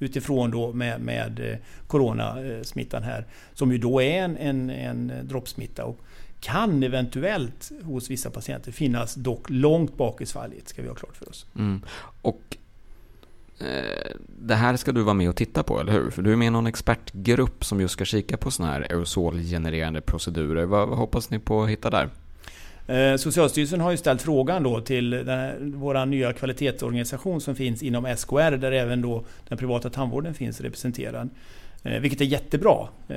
Utifrån 0.00 0.50
då 0.50 0.72
med, 0.72 1.00
med 1.00 1.52
eh, 1.52 1.58
coronasmittan 1.86 3.02
här. 3.02 3.26
Som 3.54 3.72
ju 3.72 3.78
då 3.78 4.02
är 4.02 4.22
en, 4.22 4.36
en, 4.36 4.70
en 4.70 5.12
droppsmitta. 5.22 5.84
Och 5.84 6.00
kan 6.40 6.82
eventuellt 6.82 7.70
hos 7.82 8.10
vissa 8.10 8.30
patienter 8.30 8.72
finnas 8.72 9.14
dock 9.14 9.46
långt 9.48 9.96
bak 9.96 10.20
i 10.20 10.26
svalget, 10.26 10.68
ska 10.68 10.82
vi 10.82 10.88
ha 10.88 10.94
klart 10.94 11.16
för 11.16 11.28
oss. 11.28 11.46
Mm. 11.56 11.82
Och 12.22 12.56
eh, 13.58 14.16
det 14.26 14.54
här 14.54 14.76
ska 14.76 14.92
du 14.92 15.02
vara 15.02 15.14
med 15.14 15.28
och 15.28 15.36
titta 15.36 15.62
på, 15.62 15.80
eller 15.80 15.92
hur? 15.92 16.10
För 16.10 16.22
du 16.22 16.32
är 16.32 16.36
med 16.36 16.46
i 16.46 16.50
någon 16.50 16.66
expertgrupp 16.66 17.64
som 17.64 17.80
just 17.80 17.92
ska 17.92 18.04
kika 18.04 18.36
på 18.36 18.50
sådana 18.50 18.72
här 18.72 18.80
aerosolgenererande 18.80 20.00
procedurer. 20.00 20.64
Vad, 20.64 20.88
vad 20.88 20.98
hoppas 20.98 21.30
ni 21.30 21.38
på 21.38 21.62
att 21.62 21.70
hitta 21.70 21.90
där? 21.90 22.08
Eh, 22.90 23.16
Socialstyrelsen 23.16 23.80
har 23.80 23.90
ju 23.90 23.96
ställt 23.96 24.22
frågan 24.22 24.62
då 24.62 24.80
till 24.80 25.14
vår 25.60 26.06
nya 26.06 26.32
kvalitetsorganisation 26.32 27.40
som 27.40 27.54
finns 27.54 27.82
inom 27.82 28.16
SKR 28.16 28.56
där 28.56 28.72
även 28.72 29.02
då 29.02 29.24
den 29.48 29.58
privata 29.58 29.90
tandvården 29.90 30.34
finns 30.34 30.60
representerad. 30.60 31.28
Eh, 31.82 32.00
vilket 32.00 32.20
är 32.20 32.24
jättebra. 32.24 32.88
Eh, 33.08 33.16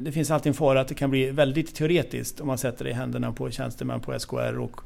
det 0.00 0.12
finns 0.12 0.30
alltid 0.30 0.50
en 0.50 0.54
fara 0.54 0.80
att 0.80 0.88
det 0.88 0.94
kan 0.94 1.10
bli 1.10 1.30
väldigt 1.30 1.74
teoretiskt 1.74 2.40
om 2.40 2.46
man 2.46 2.58
sätter 2.58 2.84
det 2.84 2.90
i 2.90 2.94
händerna 2.94 3.32
på 3.32 3.50
tjänstemän 3.50 4.00
på 4.00 4.18
SKR 4.18 4.58
och 4.58 4.80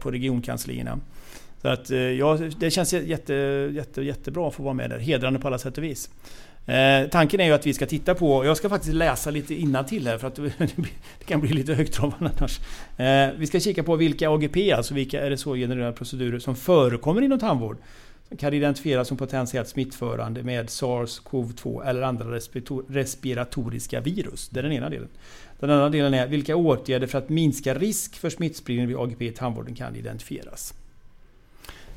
på 0.00 0.10
regionkanslierna. 0.10 0.98
Så 1.62 1.68
att, 1.68 1.90
ja, 1.90 2.38
det 2.58 2.70
känns 2.70 2.92
jätte, 2.92 3.34
jätte, 3.74 4.02
jättebra 4.02 4.48
att 4.48 4.54
få 4.54 4.62
vara 4.62 4.74
med 4.74 4.90
där. 4.90 4.98
Hedrande 4.98 5.40
på 5.40 5.46
alla 5.46 5.58
sätt 5.58 5.78
och 5.78 5.84
vis. 5.84 6.10
Eh, 6.70 7.08
tanken 7.08 7.40
är 7.40 7.44
ju 7.44 7.52
att 7.52 7.66
vi 7.66 7.74
ska 7.74 7.86
titta 7.86 8.14
på, 8.14 8.44
jag 8.44 8.56
ska 8.56 8.68
faktiskt 8.68 8.94
läsa 8.94 9.30
lite 9.30 9.54
till 9.88 10.06
här 10.06 10.18
för 10.18 10.28
att 10.28 10.34
det 11.18 11.24
kan 11.24 11.40
bli 11.40 11.52
lite 11.52 11.74
högtravande 11.74 12.30
annars. 12.38 12.60
Eh, 12.96 13.38
vi 13.38 13.46
ska 13.46 13.60
kika 13.60 13.82
på 13.82 13.96
vilka 13.96 14.30
AGP, 14.30 14.72
alltså 14.72 14.94
vilka 14.94 15.30
RSO-genererade 15.30 15.92
procedurer 15.92 16.38
som 16.38 16.56
förekommer 16.56 17.22
inom 17.22 17.38
tandvård. 17.38 17.76
Som 18.28 18.36
kan 18.36 18.54
identifieras 18.54 19.08
som 19.08 19.16
potentiellt 19.16 19.68
smittförande 19.68 20.42
med 20.42 20.66
SARS-CoV-2 20.66 21.88
eller 21.88 22.02
andra 22.02 22.38
respiratoriska 22.88 24.00
virus. 24.00 24.48
Det 24.48 24.60
är 24.60 24.62
den 24.62 24.72
ena 24.72 24.90
delen. 24.90 25.08
Den 25.60 25.70
andra 25.70 25.88
delen 25.88 26.14
är 26.14 26.26
vilka 26.26 26.56
åtgärder 26.56 27.06
för 27.06 27.18
att 27.18 27.28
minska 27.28 27.74
risk 27.74 28.16
för 28.16 28.30
smittspridning 28.30 28.88
vid 28.88 28.96
AGP 28.96 29.26
i 29.26 29.32
tandvården 29.32 29.74
kan 29.74 29.96
identifieras. 29.96 30.74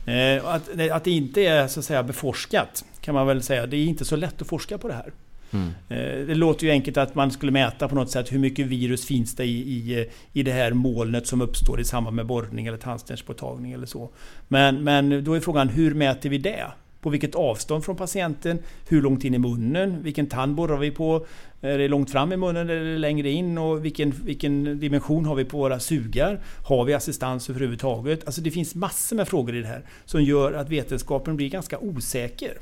Eh, 0.06 0.46
att, 0.46 0.92
att 0.92 1.04
det 1.04 1.12
inte 1.12 1.42
är 1.42 1.68
så 1.68 1.80
att 1.80 1.86
säga 1.86 2.04
beforskat 2.04 2.86
kan 3.02 3.16
man 3.16 3.28
väl 3.28 3.44
säga. 3.44 3.68
Det 3.68 3.78
är 3.78 3.86
inte 3.86 4.06
så 4.06 4.16
lätt 4.16 4.42
att 4.42 4.48
forska 4.48 4.78
på 4.78 4.88
det 4.88 4.94
här. 4.94 5.14
Mm. 5.52 5.68
Eh, 5.90 6.28
det 6.28 6.36
låter 6.36 6.66
ju 6.66 6.72
enkelt 6.72 6.98
att 6.98 7.16
man 7.16 7.32
skulle 7.32 7.52
mäta 7.52 7.88
på 7.88 7.96
något 7.96 8.12
sätt 8.12 8.32
hur 8.32 8.40
mycket 8.40 8.66
virus 8.66 9.06
finns 9.06 9.36
det 9.36 9.46
i, 9.46 9.60
i, 9.60 10.10
i 10.34 10.44
det 10.44 10.52
här 10.52 10.72
molnet 10.72 11.28
som 11.28 11.42
uppstår 11.42 11.80
i 11.80 11.84
samband 11.84 12.16
med 12.16 12.26
borrning 12.26 12.68
eller 12.68 12.78
tandstenspåtagning 12.78 13.72
eller 13.72 13.86
så. 13.86 14.10
Men, 14.48 14.84
men 14.84 15.24
då 15.24 15.34
är 15.34 15.40
frågan 15.40 15.70
hur 15.70 15.94
mäter 15.94 16.30
vi 16.30 16.38
det? 16.38 16.66
På 17.04 17.10
vilket 17.10 17.36
avstånd 17.36 17.86
från 17.86 17.96
patienten? 17.96 18.60
Hur 18.88 19.02
långt 19.02 19.24
in 19.24 19.34
i 19.34 19.38
munnen? 19.38 20.04
Vilken 20.04 20.28
tand 20.28 20.56
borrar 20.56 20.78
vi 20.78 20.92
på? 20.92 21.26
Är 21.62 21.78
det 21.78 21.88
långt 21.88 22.12
fram 22.12 22.34
i 22.34 22.38
munnen 22.38 22.70
eller 22.70 22.98
längre 22.98 23.30
in? 23.30 23.58
Och 23.58 23.86
vilken, 23.86 24.12
vilken 24.12 24.80
dimension 24.80 25.26
har 25.26 25.36
vi 25.36 25.46
på 25.46 25.58
våra 25.58 25.80
sugar? 25.80 26.42
Har 26.68 26.86
vi 26.86 26.94
assistans 26.94 27.50
överhuvudtaget? 27.50 28.26
Alltså 28.26 28.42
det 28.42 28.52
finns 28.52 28.76
massor 28.76 29.16
med 29.16 29.28
frågor 29.28 29.56
i 29.56 29.62
det 29.62 29.68
här 29.68 29.86
som 30.06 30.24
gör 30.24 30.54
att 30.54 30.70
vetenskapen 30.70 31.36
blir 31.36 31.50
ganska 31.50 31.80
osäker. 31.80 32.58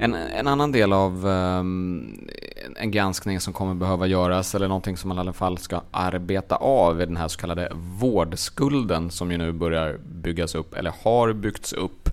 En, 0.00 0.14
en 0.14 0.46
annan 0.46 0.72
del 0.72 0.92
av 0.92 1.26
um, 1.26 2.28
en 2.80 2.90
granskning 2.90 3.40
som 3.40 3.52
kommer 3.52 3.74
behöva 3.74 4.06
göras, 4.06 4.54
eller 4.54 4.68
någonting 4.68 4.96
som 4.96 5.08
man 5.08 5.16
i 5.16 5.20
alla 5.20 5.32
fall 5.32 5.58
ska 5.58 5.82
arbeta 5.90 6.56
av, 6.56 7.02
i 7.02 7.06
den 7.06 7.16
här 7.16 7.28
så 7.28 7.38
kallade 7.38 7.72
vårdskulden 7.74 9.10
som 9.10 9.32
ju 9.32 9.38
nu 9.38 9.52
börjar 9.52 9.98
byggas 9.98 10.54
upp, 10.54 10.74
eller 10.74 10.94
har 11.04 11.32
byggts 11.32 11.72
upp. 11.72 12.09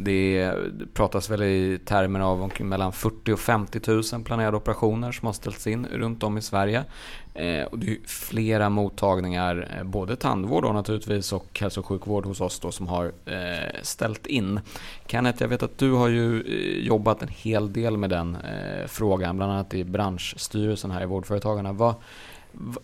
Det 0.00 0.52
pratas 0.94 1.30
väl 1.30 1.42
i 1.42 1.78
termer 1.84 2.20
av 2.20 2.42
omkring 2.42 2.68
mellan 2.68 2.92
40 2.92 3.32
och 3.32 3.40
50 3.40 3.80
000 4.12 4.24
planerade 4.24 4.56
operationer 4.56 5.12
som 5.12 5.26
har 5.26 5.32
ställts 5.32 5.66
in 5.66 5.86
runt 5.92 6.22
om 6.22 6.38
i 6.38 6.42
Sverige. 6.42 6.84
Eh, 7.34 7.62
och 7.62 7.78
det 7.78 7.90
är 7.90 7.98
flera 8.06 8.70
mottagningar, 8.70 9.68
eh, 9.76 9.84
både 9.84 10.16
tandvård 10.16 10.64
och 10.64 10.74
naturligtvis 10.74 11.32
och 11.32 11.60
hälso 11.60 11.80
och 11.80 11.86
sjukvård 11.86 12.26
hos 12.26 12.40
oss 12.40 12.60
då, 12.60 12.72
som 12.72 12.88
har 12.88 13.12
eh, 13.26 13.82
ställt 13.82 14.26
in. 14.26 14.60
Kenneth, 15.06 15.42
jag 15.42 15.48
vet 15.48 15.62
att 15.62 15.78
du 15.78 15.92
har 15.92 16.08
ju 16.08 16.40
eh, 16.40 16.86
jobbat 16.86 17.22
en 17.22 17.28
hel 17.28 17.72
del 17.72 17.96
med 17.96 18.10
den 18.10 18.36
eh, 18.36 18.86
frågan, 18.86 19.36
bland 19.36 19.52
annat 19.52 19.74
i 19.74 19.84
branschstyrelsen 19.84 20.90
här 20.90 21.02
i 21.02 21.06
Vårdföretagarna. 21.06 21.72
Vad, 21.72 21.94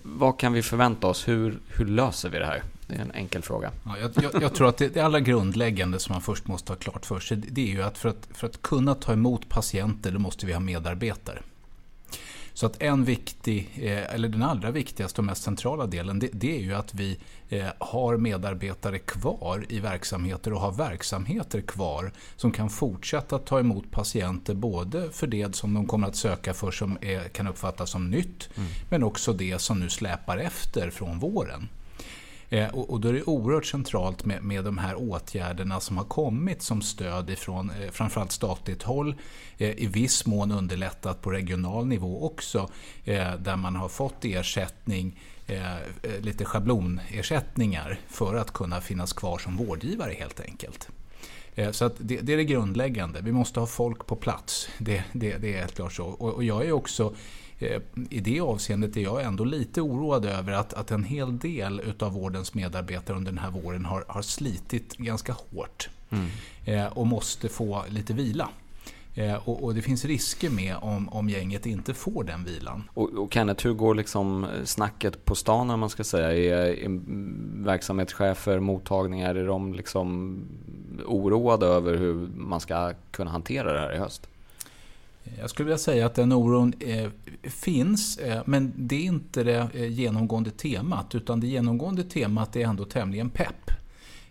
vad 0.02 0.38
kan 0.38 0.52
vi 0.52 0.62
förvänta 0.62 1.06
oss? 1.06 1.28
Hur, 1.28 1.58
hur 1.68 1.86
löser 1.86 2.28
vi 2.28 2.38
det 2.38 2.46
här? 2.46 2.62
Det 2.86 2.94
är 2.94 2.98
en 2.98 3.10
enkel 3.10 3.42
fråga. 3.42 3.70
Ja, 3.84 3.96
jag, 3.98 4.24
jag, 4.24 4.42
jag, 4.42 4.54
tror 4.54 4.68
att 4.68 4.76
det, 4.76 4.88
det 4.88 5.00
allra 5.00 5.20
grundläggande 5.20 5.98
som 5.98 6.12
man 6.12 6.22
först 6.22 6.46
måste 6.46 6.72
ha 6.72 6.76
klart 6.76 7.06
för 7.06 7.20
sig, 7.20 7.36
det 7.36 7.60
är 7.60 7.72
ju 7.72 7.82
att 7.82 7.98
för, 7.98 8.08
att 8.08 8.28
för 8.34 8.46
att 8.46 8.62
kunna 8.62 8.94
ta 8.94 9.12
emot 9.12 9.48
patienter, 9.48 10.12
då 10.12 10.18
måste 10.18 10.46
vi 10.46 10.52
ha 10.52 10.60
medarbetare. 10.60 11.42
Så 12.56 12.66
att 12.66 12.82
en 12.82 13.04
viktig, 13.04 13.70
eh, 13.76 14.14
eller 14.14 14.28
den 14.28 14.42
allra 14.42 14.70
viktigaste 14.70 15.20
och 15.20 15.24
mest 15.24 15.42
centrala 15.42 15.86
delen, 15.86 16.18
det, 16.18 16.28
det 16.32 16.56
är 16.56 16.60
ju 16.60 16.74
att 16.74 16.94
vi 16.94 17.18
eh, 17.48 17.66
har 17.78 18.16
medarbetare 18.16 18.98
kvar 18.98 19.66
i 19.68 19.80
verksamheter 19.80 20.52
och 20.52 20.60
har 20.60 20.72
verksamheter 20.72 21.60
kvar 21.60 22.12
som 22.36 22.52
kan 22.52 22.70
fortsätta 22.70 23.38
ta 23.38 23.60
emot 23.60 23.90
patienter 23.90 24.54
både 24.54 25.10
för 25.10 25.26
det 25.26 25.54
som 25.54 25.74
de 25.74 25.86
kommer 25.86 26.08
att 26.08 26.16
söka 26.16 26.54
för 26.54 26.70
som 26.70 26.98
är, 27.00 27.28
kan 27.28 27.46
uppfattas 27.46 27.90
som 27.90 28.10
nytt, 28.10 28.48
mm. 28.56 28.68
men 28.90 29.02
också 29.02 29.32
det 29.32 29.58
som 29.60 29.80
nu 29.80 29.90
släpar 29.90 30.38
efter 30.38 30.90
från 30.90 31.18
våren. 31.18 31.68
Eh, 32.54 32.68
och, 32.68 32.90
och, 32.90 33.00
då 33.00 33.08
är 33.08 33.12
det 33.12 33.22
oerhört 33.22 33.66
centralt 33.66 34.24
med, 34.24 34.42
med 34.42 34.64
de 34.64 34.78
här 34.78 34.94
åtgärderna 34.94 35.80
som 35.80 35.96
har 35.96 36.04
kommit 36.04 36.62
som 36.62 36.82
stöd 36.82 37.30
ifrån 37.30 37.70
eh, 37.70 37.90
framförallt 37.90 38.32
statligt 38.32 38.82
håll, 38.82 39.14
eh, 39.58 39.70
i 39.70 39.86
viss 39.86 40.26
mån 40.26 40.52
underlättat 40.52 41.22
på 41.22 41.30
regional 41.30 41.86
nivå 41.86 42.26
också, 42.26 42.70
eh, 43.04 43.34
där 43.34 43.56
man 43.56 43.76
har 43.76 43.88
fått 43.88 44.24
ersättning 44.24 45.20
eh, 45.46 46.20
lite 46.20 46.44
schablonersättningar 46.44 47.98
för 48.08 48.34
att 48.34 48.52
kunna 48.52 48.80
finnas 48.80 49.12
kvar 49.12 49.38
som 49.38 49.56
vårdgivare 49.56 50.12
helt 50.12 50.40
enkelt. 50.40 50.88
Så 51.72 51.84
att 51.84 51.94
det, 51.98 52.20
det, 52.20 52.32
är 52.32 52.36
det 52.36 52.44
grundläggande. 52.44 53.20
Vi 53.22 53.32
måste 53.32 53.60
ha 53.60 53.66
folk 53.66 54.06
på 54.06 54.16
plats. 54.16 54.68
Det, 54.78 55.04
det, 55.12 55.36
det 55.36 55.54
är 55.54 55.60
helt 55.60 55.74
klart 55.74 55.92
så. 55.92 56.04
Och, 56.04 56.34
och 56.34 56.44
jag 56.44 56.66
är 56.66 56.72
också 56.72 57.04
Eh, 57.04 57.12
i 58.10 58.20
det 58.20 58.40
avseendet 58.40 58.96
är 58.96 59.00
jag 59.00 59.22
ändå 59.22 59.44
lite 59.44 59.80
oroad 59.80 60.24
över 60.24 60.52
att, 60.52 60.74
att 60.74 60.90
en 60.90 61.04
hel 61.04 61.38
del 61.38 61.80
utav 61.80 62.12
vårdens 62.12 62.54
medarbetare 62.54 63.16
under 63.16 63.32
den 63.32 63.38
här 63.38 63.50
våren 63.50 63.84
har, 63.84 64.04
har 64.08 64.22
slitit 64.22 64.96
ganska 64.96 65.32
hårt 65.32 65.88
mm. 66.10 66.26
Eh, 66.64 66.86
och 66.86 67.06
måste 67.06 67.48
få 67.48 67.84
lite 67.88 68.12
vila. 68.12 68.48
Eh, 69.14 69.48
och, 69.48 69.64
och, 69.64 69.74
det 69.74 69.82
finns 69.82 70.04
risker 70.04 70.50
med 70.50 70.76
om, 70.80 71.08
om 71.08 71.28
gänget 71.28 71.66
inte 71.66 71.94
får 71.94 72.24
den 72.24 72.44
vilan. 72.44 72.82
Och, 72.94 73.10
och 73.10 73.34
Kenneth, 73.34 73.66
hur 73.66 73.72
går 73.72 73.94
liksom 73.94 74.46
snacket 74.64 75.24
på 75.24 75.34
stan 75.34 75.70
om 75.70 75.80
man 75.80 75.90
ska 75.90 76.04
säga? 76.04 76.32
Är, 76.32 76.84
är 76.84 77.00
verksamhetschefer, 77.64 78.60
mottagningar, 78.60 79.34
är 79.34 79.46
de 79.46 79.74
liksom 79.74 80.38
oroade 81.06 81.66
över 81.66 81.96
hur 81.96 82.14
man 82.36 82.60
ska 82.60 82.92
kunna 83.10 83.30
hantera 83.30 83.72
det 83.72 83.80
här 83.80 83.94
i 83.94 83.98
höst? 83.98 84.28
Jag 85.38 85.50
skulle 85.50 85.64
vilja 85.64 85.78
säga 85.78 86.06
att 86.06 86.14
den 86.14 86.32
oron 86.32 86.72
eh, 86.80 87.10
finns, 87.42 88.18
eh, 88.18 88.42
men 88.46 88.72
det 88.76 88.96
är 88.96 89.04
inte 89.04 89.44
det 89.44 89.68
eh, 89.74 89.86
genomgående 89.86 90.50
temat, 90.50 91.14
utan 91.14 91.40
det 91.40 91.46
genomgående 91.46 92.04
temat 92.04 92.56
är 92.56 92.60
ändå 92.60 92.84
tämligen 92.84 93.30
pepp. 93.30 93.70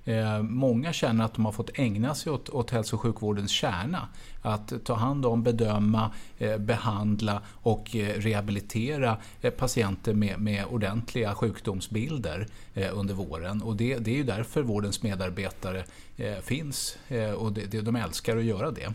Eh, 0.05 0.41
många 0.41 0.93
känner 0.93 1.25
att 1.25 1.33
de 1.33 1.45
har 1.45 1.51
fått 1.51 1.69
ägna 1.79 2.15
sig 2.15 2.31
åt, 2.31 2.49
åt 2.49 2.71
hälso 2.71 2.95
och 2.95 3.01
sjukvårdens 3.01 3.51
kärna. 3.51 4.07
Att 4.41 4.73
ta 4.85 4.93
hand 4.93 5.25
om, 5.25 5.43
bedöma, 5.43 6.11
eh, 6.37 6.57
behandla 6.57 7.41
och 7.49 7.95
eh, 7.95 8.19
rehabilitera 8.19 9.17
eh, 9.41 9.51
patienter 9.51 10.13
med, 10.13 10.39
med 10.39 10.65
ordentliga 10.65 11.35
sjukdomsbilder 11.35 12.47
eh, 12.73 12.97
under 12.97 13.13
våren. 13.13 13.61
Och 13.61 13.75
det, 13.75 13.97
det 13.97 14.11
är 14.11 14.15
ju 14.15 14.23
därför 14.23 14.61
vårdens 14.61 15.03
medarbetare 15.03 15.83
eh, 16.17 16.35
finns 16.35 16.97
och 17.37 17.53
det, 17.53 17.65
det, 17.65 17.81
de 17.81 17.95
älskar 17.95 18.37
att 18.37 18.43
göra 18.43 18.71
det. 18.71 18.93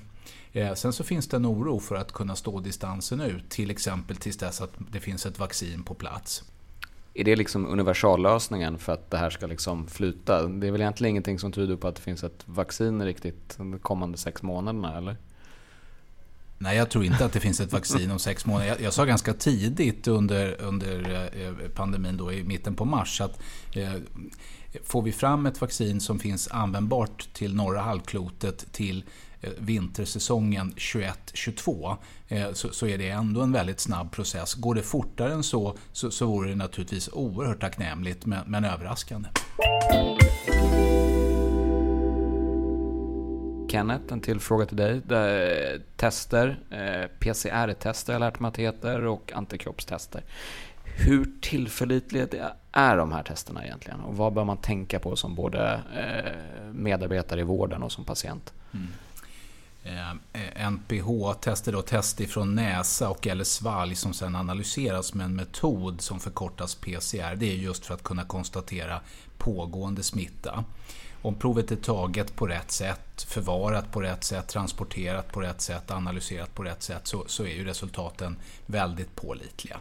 Eh, 0.53 0.75
sen 0.75 0.93
så 0.93 1.05
finns 1.05 1.29
det 1.29 1.37
en 1.37 1.47
oro 1.47 1.81
för 1.81 1.95
att 1.95 2.13
kunna 2.13 2.37
stå 2.37 2.61
distansen 2.61 3.21
ut, 3.21 3.49
till 3.49 3.71
exempel 3.71 4.17
tills 4.17 4.37
dess 4.37 4.61
att 4.61 4.73
det 4.93 5.01
finns 5.01 5.27
ett 5.27 5.39
vaccin 5.39 5.83
på 5.83 5.95
plats. 5.95 6.45
Är 7.15 7.25
det 7.25 7.37
liksom 7.37 7.67
universallösningen 7.67 8.79
för 8.79 8.93
att 8.93 9.11
det 9.11 9.17
här 9.17 9.31
ska 9.31 9.47
liksom 9.47 9.87
flyta? 9.87 10.47
Det 10.47 10.67
är 10.67 10.71
väl 10.71 10.81
egentligen 10.81 11.11
ingenting 11.11 11.39
som 11.39 11.53
tyder 11.53 11.77
på 11.77 11.89
att 11.89 11.97
det 11.97 12.03
finns 12.03 12.25
ett 12.25 12.43
vaccin 12.45 13.05
riktigt 13.05 13.55
de 13.57 13.79
kommande 13.79 14.19
sex 14.19 14.43
månaderna, 14.43 14.99
eller? 14.99 15.17
Nej, 16.59 16.77
jag 16.77 16.91
tror 16.91 17.05
inte 17.05 17.25
att 17.25 17.33
det 17.33 17.41
finns 17.41 17.61
ett 17.61 17.73
vaccin 17.73 18.11
om 18.11 18.19
sex 18.19 18.47
månader. 18.47 18.69
Jag, 18.69 18.81
jag 18.81 18.93
sa 18.93 19.05
ganska 19.05 19.35
tidigt 19.35 20.09
under, 20.09 20.61
under 20.61 21.31
eh, 21.35 21.69
pandemin, 21.69 22.17
då, 22.17 22.33
i 22.33 22.45
mitten 22.45 22.75
på 22.75 22.85
mars, 22.85 23.21
att 23.21 23.41
eh, 23.75 23.93
får 24.85 25.03
vi 25.03 25.13
fram 25.13 25.47
ett 25.47 25.61
vaccin 25.61 26.01
som 26.01 26.19
finns 26.19 26.49
användbart 26.49 27.29
till 27.33 27.55
norra 27.55 27.81
halvklotet 27.81 28.73
till 28.73 29.05
vintersäsongen 29.59 30.75
21-22 30.77 31.97
eh, 32.29 32.53
så, 32.53 32.69
så, 32.69 32.87
är 32.87 32.99
det 32.99 33.09
ändå 33.09 33.41
en 33.41 33.53
väldigt 33.53 33.81
snabb 33.81 34.13
process. 34.13 34.55
Går 34.55 34.75
det 34.75 34.83
fortare 34.83 35.33
än 35.33 35.43
så 35.43 35.77
så, 35.93 36.11
så 36.11 36.27
vore 36.27 36.49
det 36.49 36.57
naturligtvis 36.57 37.09
oerhört 37.13 37.61
tacknämligt 37.61 38.27
men, 38.27 38.41
men 38.47 38.65
överraskande. 38.65 39.29
Kenneth, 43.71 44.13
en 44.13 44.21
till 44.21 44.41
fråga 44.41 44.67
till 44.67 44.77
dig. 44.77 45.03
Tester, 45.97 46.59
eh, 46.71 47.19
PCR-tester 47.19 48.13
har 48.13 48.21
jag 48.21 48.27
lärt 48.27 48.41
mig 48.41 48.49
att 48.49 48.55
det 48.55 48.63
heter 48.63 49.05
och 49.05 49.33
antikroppstester. 49.33 50.25
Hur 50.85 51.27
tillförlitliga 51.41 52.27
är 52.73 52.97
de 52.97 53.13
här 53.13 53.23
testerna 53.23 53.65
egentligen? 53.65 54.01
Och 54.01 54.17
vad 54.17 54.33
bör 54.33 54.45
man 54.45 54.57
tänka 54.57 54.99
på 54.99 55.17
som 55.17 55.35
både 55.35 55.81
medarbetare 56.73 57.41
i 57.41 57.43
vården 57.43 57.83
och 57.83 57.93
som 57.93 58.05
patient? 58.05 58.53
Mm. 58.73 58.89
Eh, 59.83 60.11
eh, 60.11 60.67
NPH-tester, 60.67 61.73
då, 61.73 61.83
test 61.83 62.21
ifrån 62.21 62.55
näsa 62.55 63.11
och 63.11 63.27
eller 63.27 63.45
svalg 63.45 63.95
som 63.95 64.13
sedan 64.13 64.37
analyseras 64.37 65.15
med 65.15 65.25
en 65.25 65.37
metod 65.37 66.01
som 66.01 66.21
förkortas 66.21 66.75
PCR. 66.75 67.35
Det 67.37 67.47
är 67.47 67.57
just 67.57 67.87
för 67.87 67.95
att 67.95 68.03
kunna 68.03 68.25
konstatera 68.25 69.01
pågående 69.39 70.03
smitta. 70.03 70.65
Om 71.23 71.35
provet 71.35 71.73
är 71.73 71.77
taget 71.77 72.37
på 72.37 72.47
rätt 72.47 72.71
sätt, 72.71 73.23
förvarat 73.29 73.93
på 73.93 74.01
rätt 74.01 74.25
sätt, 74.25 74.49
transporterat 74.49 75.33
på 75.33 75.41
rätt 75.41 75.61
sätt, 75.61 75.91
analyserat 75.91 76.55
på 76.55 76.63
rätt 76.63 76.83
sätt 76.83 77.07
så, 77.07 77.25
så 77.27 77.45
är 77.45 77.55
ju 77.55 77.65
resultaten 77.65 78.37
väldigt 78.67 79.17
pålitliga. 79.17 79.81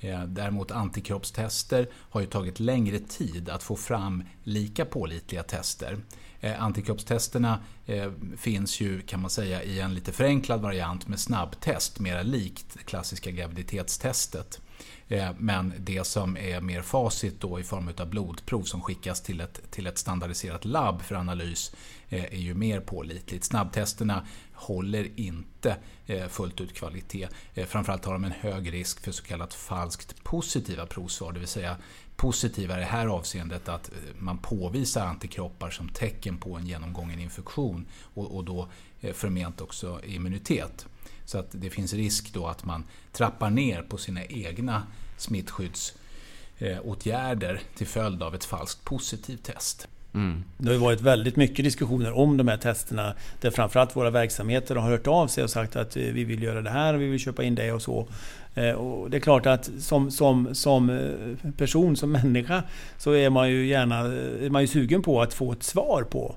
Eh, 0.00 0.24
däremot 0.24 0.70
antikroppstester 0.70 1.88
har 1.94 2.20
ju 2.20 2.26
tagit 2.26 2.60
längre 2.60 2.98
tid 2.98 3.48
att 3.48 3.62
få 3.62 3.76
fram 3.76 4.24
lika 4.42 4.84
pålitliga 4.84 5.42
tester. 5.42 5.98
Eh, 6.40 6.62
antikroppstesterna 6.62 7.58
eh, 7.86 8.12
finns 8.36 8.80
ju 8.80 9.00
kan 9.00 9.20
man 9.20 9.30
säga 9.30 9.62
i 9.62 9.80
en 9.80 9.94
lite 9.94 10.12
förenklad 10.12 10.60
variant 10.60 11.08
med 11.08 11.20
snabbtest, 11.20 11.98
mera 11.98 12.22
likt 12.22 12.84
klassiska 12.84 13.30
graviditetstestet. 13.30 14.60
Eh, 15.08 15.30
men 15.38 15.72
det 15.78 16.06
som 16.06 16.36
är 16.36 16.60
mer 16.60 16.82
facit 16.82 17.40
då 17.40 17.60
i 17.60 17.62
form 17.62 17.90
av 17.98 18.10
blodprov 18.10 18.62
som 18.62 18.82
skickas 18.82 19.22
till 19.22 19.40
ett, 19.40 19.70
till 19.70 19.86
ett 19.86 19.98
standardiserat 19.98 20.64
labb 20.64 21.02
för 21.02 21.14
analys 21.14 21.72
eh, 22.08 22.24
är 22.24 22.38
ju 22.38 22.54
mer 22.54 22.80
pålitligt. 22.80 23.44
Snabbtesterna 23.44 24.26
håller 24.52 25.20
inte 25.20 25.76
eh, 26.06 26.28
fullt 26.28 26.60
ut 26.60 26.74
kvalitet. 26.74 27.28
Framförallt 27.66 28.04
har 28.04 28.12
de 28.12 28.24
en 28.24 28.32
hög 28.32 28.72
risk 28.72 29.00
för 29.00 29.12
så 29.12 29.22
kallat 29.22 29.54
falskt 29.54 30.24
positiva 30.24 30.86
provsvar, 30.86 31.32
det 31.32 31.38
vill 31.38 31.48
säga 31.48 31.76
positiva 32.16 32.76
i 32.76 32.80
det 32.80 32.84
här 32.84 33.06
avseendet 33.06 33.68
att 33.68 33.90
man 34.18 34.38
påvisar 34.38 35.06
antikroppar 35.06 35.70
som 35.70 35.88
tecken 35.88 36.38
på 36.38 36.56
en 36.56 36.66
genomgången 36.66 37.18
infektion 37.18 37.86
och, 38.14 38.36
och 38.36 38.44
då 38.44 38.68
förment 39.12 39.60
också 39.60 40.00
immunitet. 40.04 40.86
Så 41.26 41.38
att 41.38 41.46
det 41.50 41.70
finns 41.70 41.92
risk 41.92 42.34
då 42.34 42.46
att 42.46 42.64
man 42.64 42.84
trappar 43.12 43.50
ner 43.50 43.82
på 43.82 43.96
sina 43.96 44.24
egna 44.24 44.82
smittskyddsåtgärder 45.16 47.60
till 47.76 47.86
följd 47.86 48.22
av 48.22 48.34
ett 48.34 48.44
falskt 48.44 48.84
positivt 48.84 49.42
test. 49.42 49.88
Mm. 50.14 50.44
Det 50.58 50.72
har 50.72 50.78
varit 50.78 51.00
väldigt 51.00 51.36
mycket 51.36 51.64
diskussioner 51.64 52.12
om 52.12 52.36
de 52.36 52.48
här 52.48 52.56
testerna 52.56 53.14
där 53.40 53.50
framförallt 53.50 53.96
våra 53.96 54.10
verksamheter 54.10 54.76
har 54.76 54.90
hört 54.90 55.06
av 55.06 55.26
sig 55.26 55.44
och 55.44 55.50
sagt 55.50 55.76
att 55.76 55.96
eh, 55.96 56.02
vi 56.02 56.24
vill 56.24 56.42
göra 56.42 56.62
det 56.62 56.70
här, 56.70 56.94
vi 56.94 57.06
vill 57.06 57.20
köpa 57.20 57.42
in 57.42 57.54
det 57.54 57.72
och 57.72 57.82
så. 57.82 58.08
Eh, 58.54 58.70
och 58.70 59.10
det 59.10 59.16
är 59.16 59.20
klart 59.20 59.46
att 59.46 59.70
som, 59.78 60.10
som, 60.10 60.54
som 60.54 60.90
eh, 60.90 61.10
person, 61.56 61.96
som 61.96 62.12
människa, 62.12 62.62
så 62.98 63.12
är 63.12 63.30
man 63.30 63.50
ju 63.50 63.66
gärna 63.66 63.96
är 63.96 64.50
man 64.50 64.62
ju 64.62 64.68
sugen 64.68 65.02
på 65.02 65.22
att 65.22 65.34
få 65.34 65.52
ett 65.52 65.62
svar 65.62 66.02
på 66.02 66.34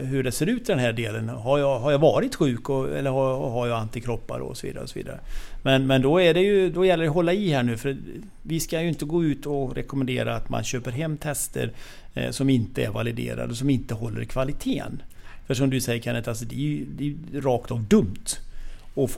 hur 0.00 0.22
det 0.22 0.32
ser 0.32 0.46
ut 0.46 0.60
i 0.60 0.64
den 0.72 0.78
här 0.78 0.92
delen. 0.92 1.28
Har 1.28 1.58
jag, 1.58 1.78
har 1.78 1.90
jag 1.90 1.98
varit 1.98 2.34
sjuk 2.34 2.70
och, 2.70 2.96
eller 2.96 3.10
har, 3.10 3.50
har 3.50 3.66
jag 3.66 3.78
antikroppar 3.78 4.38
och 4.38 4.56
så 4.56 4.66
vidare. 4.66 4.82
Och 4.82 4.88
så 4.88 4.98
vidare. 4.98 5.18
Men, 5.62 5.86
men 5.86 6.02
då, 6.02 6.20
är 6.20 6.34
det 6.34 6.40
ju, 6.40 6.70
då 6.70 6.84
gäller 6.84 7.04
det 7.04 7.08
att 7.08 7.14
hålla 7.14 7.32
i 7.32 7.52
här 7.52 7.62
nu 7.62 7.76
för 7.76 7.96
vi 8.42 8.60
ska 8.60 8.82
ju 8.82 8.88
inte 8.88 9.04
gå 9.04 9.24
ut 9.24 9.46
och 9.46 9.74
rekommendera 9.74 10.36
att 10.36 10.48
man 10.48 10.64
köper 10.64 10.90
hem 10.90 11.16
tester 11.16 11.72
Eh, 12.14 12.30
som 12.30 12.50
inte 12.50 12.84
är 12.84 12.90
validerade, 12.90 13.54
som 13.54 13.70
inte 13.70 13.94
håller 13.94 14.24
kvaliteten. 14.24 15.02
För 15.46 15.54
som 15.54 15.70
du 15.70 15.80
säger 15.80 16.02
Kenneth, 16.02 16.28
alltså 16.28 16.44
det 16.44 16.54
är 16.54 16.58
ju 16.58 16.84
det 16.84 17.36
är 17.36 17.40
rakt 17.40 17.70
av 17.70 17.82
dumt 17.82 18.26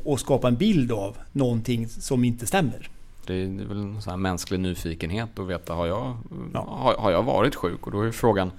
att 0.07 0.21
skapa 0.21 0.49
en 0.49 0.57
bild 0.57 0.93
av 0.93 1.17
någonting 1.33 1.89
som 1.89 2.25
inte 2.25 2.47
stämmer. 2.47 2.89
Det 3.27 3.35
är 3.35 3.47
väl 3.47 3.77
en 3.77 4.03
sån 4.03 4.23
mänsklig 4.23 4.61
nyfikenhet 4.61 5.39
att 5.39 5.47
veta, 5.47 5.73
har 5.73 5.87
jag, 5.87 6.17
ja. 6.53 6.67
har, 6.69 6.95
har 6.95 7.11
jag 7.11 7.23
varit 7.23 7.55
sjuk? 7.55 7.87
Och 7.87 7.93
då 7.93 8.01
är 8.01 8.11
frågan, 8.11 8.51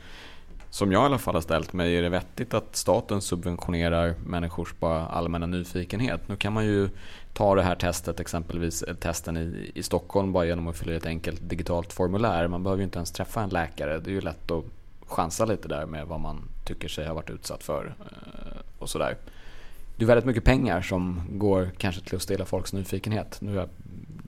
som 0.75 0.91
jag 0.91 1.01
i 1.01 1.05
alla 1.05 1.17
fall 1.17 1.33
har 1.33 1.41
ställt 1.41 1.73
mig, 1.73 1.97
är 1.97 2.01
det 2.01 2.09
vettigt 2.09 2.53
att 2.53 2.75
staten 2.75 3.21
subventionerar 3.21 4.15
människors 4.25 4.73
bara 4.79 5.07
allmänna 5.07 5.45
nyfikenhet? 5.45 6.27
Nu 6.27 6.35
kan 6.35 6.53
man 6.53 6.65
ju 6.65 6.89
ta 7.33 7.55
det 7.55 7.61
här 7.61 7.75
testet, 7.75 8.19
exempelvis 8.19 8.83
testen 8.99 9.37
i, 9.37 9.71
i 9.75 9.83
Stockholm, 9.83 10.33
bara 10.33 10.45
genom 10.45 10.67
att 10.67 10.77
fylla 10.77 10.93
i 10.93 10.95
ett 10.95 11.05
enkelt 11.05 11.49
digitalt 11.49 11.93
formulär. 11.93 12.47
Man 12.47 12.63
behöver 12.63 12.79
ju 12.79 12.83
inte 12.83 12.97
ens 12.97 13.11
träffa 13.11 13.41
en 13.41 13.49
läkare. 13.49 13.99
Det 13.99 14.09
är 14.09 14.13
ju 14.13 14.21
lätt 14.21 14.51
att 14.51 14.63
chansa 15.07 15.45
lite 15.45 15.67
där 15.67 15.85
med 15.85 16.07
vad 16.07 16.19
man 16.19 16.41
tycker 16.65 16.87
sig 16.87 17.07
ha 17.07 17.13
varit 17.13 17.29
utsatt 17.29 17.63
för 17.63 17.95
eh, 17.99 18.61
och 18.79 18.89
sådär. 18.89 19.17
Det 19.97 20.05
är 20.05 20.07
väldigt 20.07 20.25
mycket 20.25 20.43
pengar 20.43 20.81
som 20.81 21.21
går 21.31 21.69
kanske 21.77 22.01
till 22.01 22.15
att 22.15 22.21
stilla 22.21 22.45
folks 22.45 22.73
nyfikenhet. 22.73 23.37
Nu 23.41 23.51
är 23.51 23.55
jag 23.55 23.69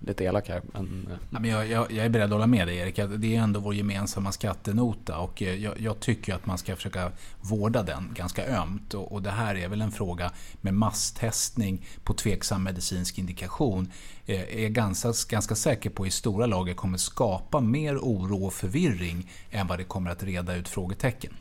lite 0.08 0.24
elak 0.24 0.50
här. 0.50 0.62
Men... 0.74 1.08
Eh. 1.12 1.18
Ja, 1.30 1.40
men 1.40 1.50
jag, 1.50 1.68
jag, 1.68 1.92
jag, 1.92 2.06
är 2.06 2.10
beredd 2.10 2.26
att 2.26 2.32
hålla 2.32 2.48
med 2.48 2.68
dig 2.68 2.78
Erik. 2.78 2.96
Det 2.96 3.36
är 3.36 3.40
ändå 3.42 3.60
vår 3.60 3.76
gemensamma 3.76 4.32
skattenota 4.32 5.18
och 5.18 5.42
eh, 5.42 5.56
jag, 5.56 5.80
jag 5.80 6.00
tycker 6.00 6.34
att 6.34 6.46
man 6.46 6.58
ska 6.58 6.76
försöka 6.76 7.12
vårda 7.42 7.84
den 7.84 8.10
ganska 8.14 8.46
ömt. 8.46 8.94
Och, 8.94 9.12
och, 9.12 9.22
det 9.22 9.32
här 9.32 9.56
är 9.56 9.68
väl 9.68 9.82
en 9.82 9.92
fråga 9.92 10.32
med 10.62 10.74
masstestning 10.74 11.86
på 12.04 12.14
tveksam 12.14 12.64
medicinsk 12.64 13.18
indikation. 13.18 13.92
Jag 14.26 14.38
är 14.38 14.70
ganska, 14.70 15.14
ganska 15.30 15.56
säker 15.56 15.90
på 15.90 16.08
i 16.08 16.12
stora 16.12 16.46
lager 16.46 16.74
kommer 16.74 16.98
skapa 16.98 17.62
mer 17.62 17.98
oro 17.98 18.46
och 18.46 18.54
förvirring 18.54 19.32
än 19.52 19.68
vad 19.68 19.80
det 19.80 19.84
kommer 19.84 20.12
att 20.12 20.24
reda 20.24 20.56
ut 20.56 20.70
frågetecken. 20.70 21.34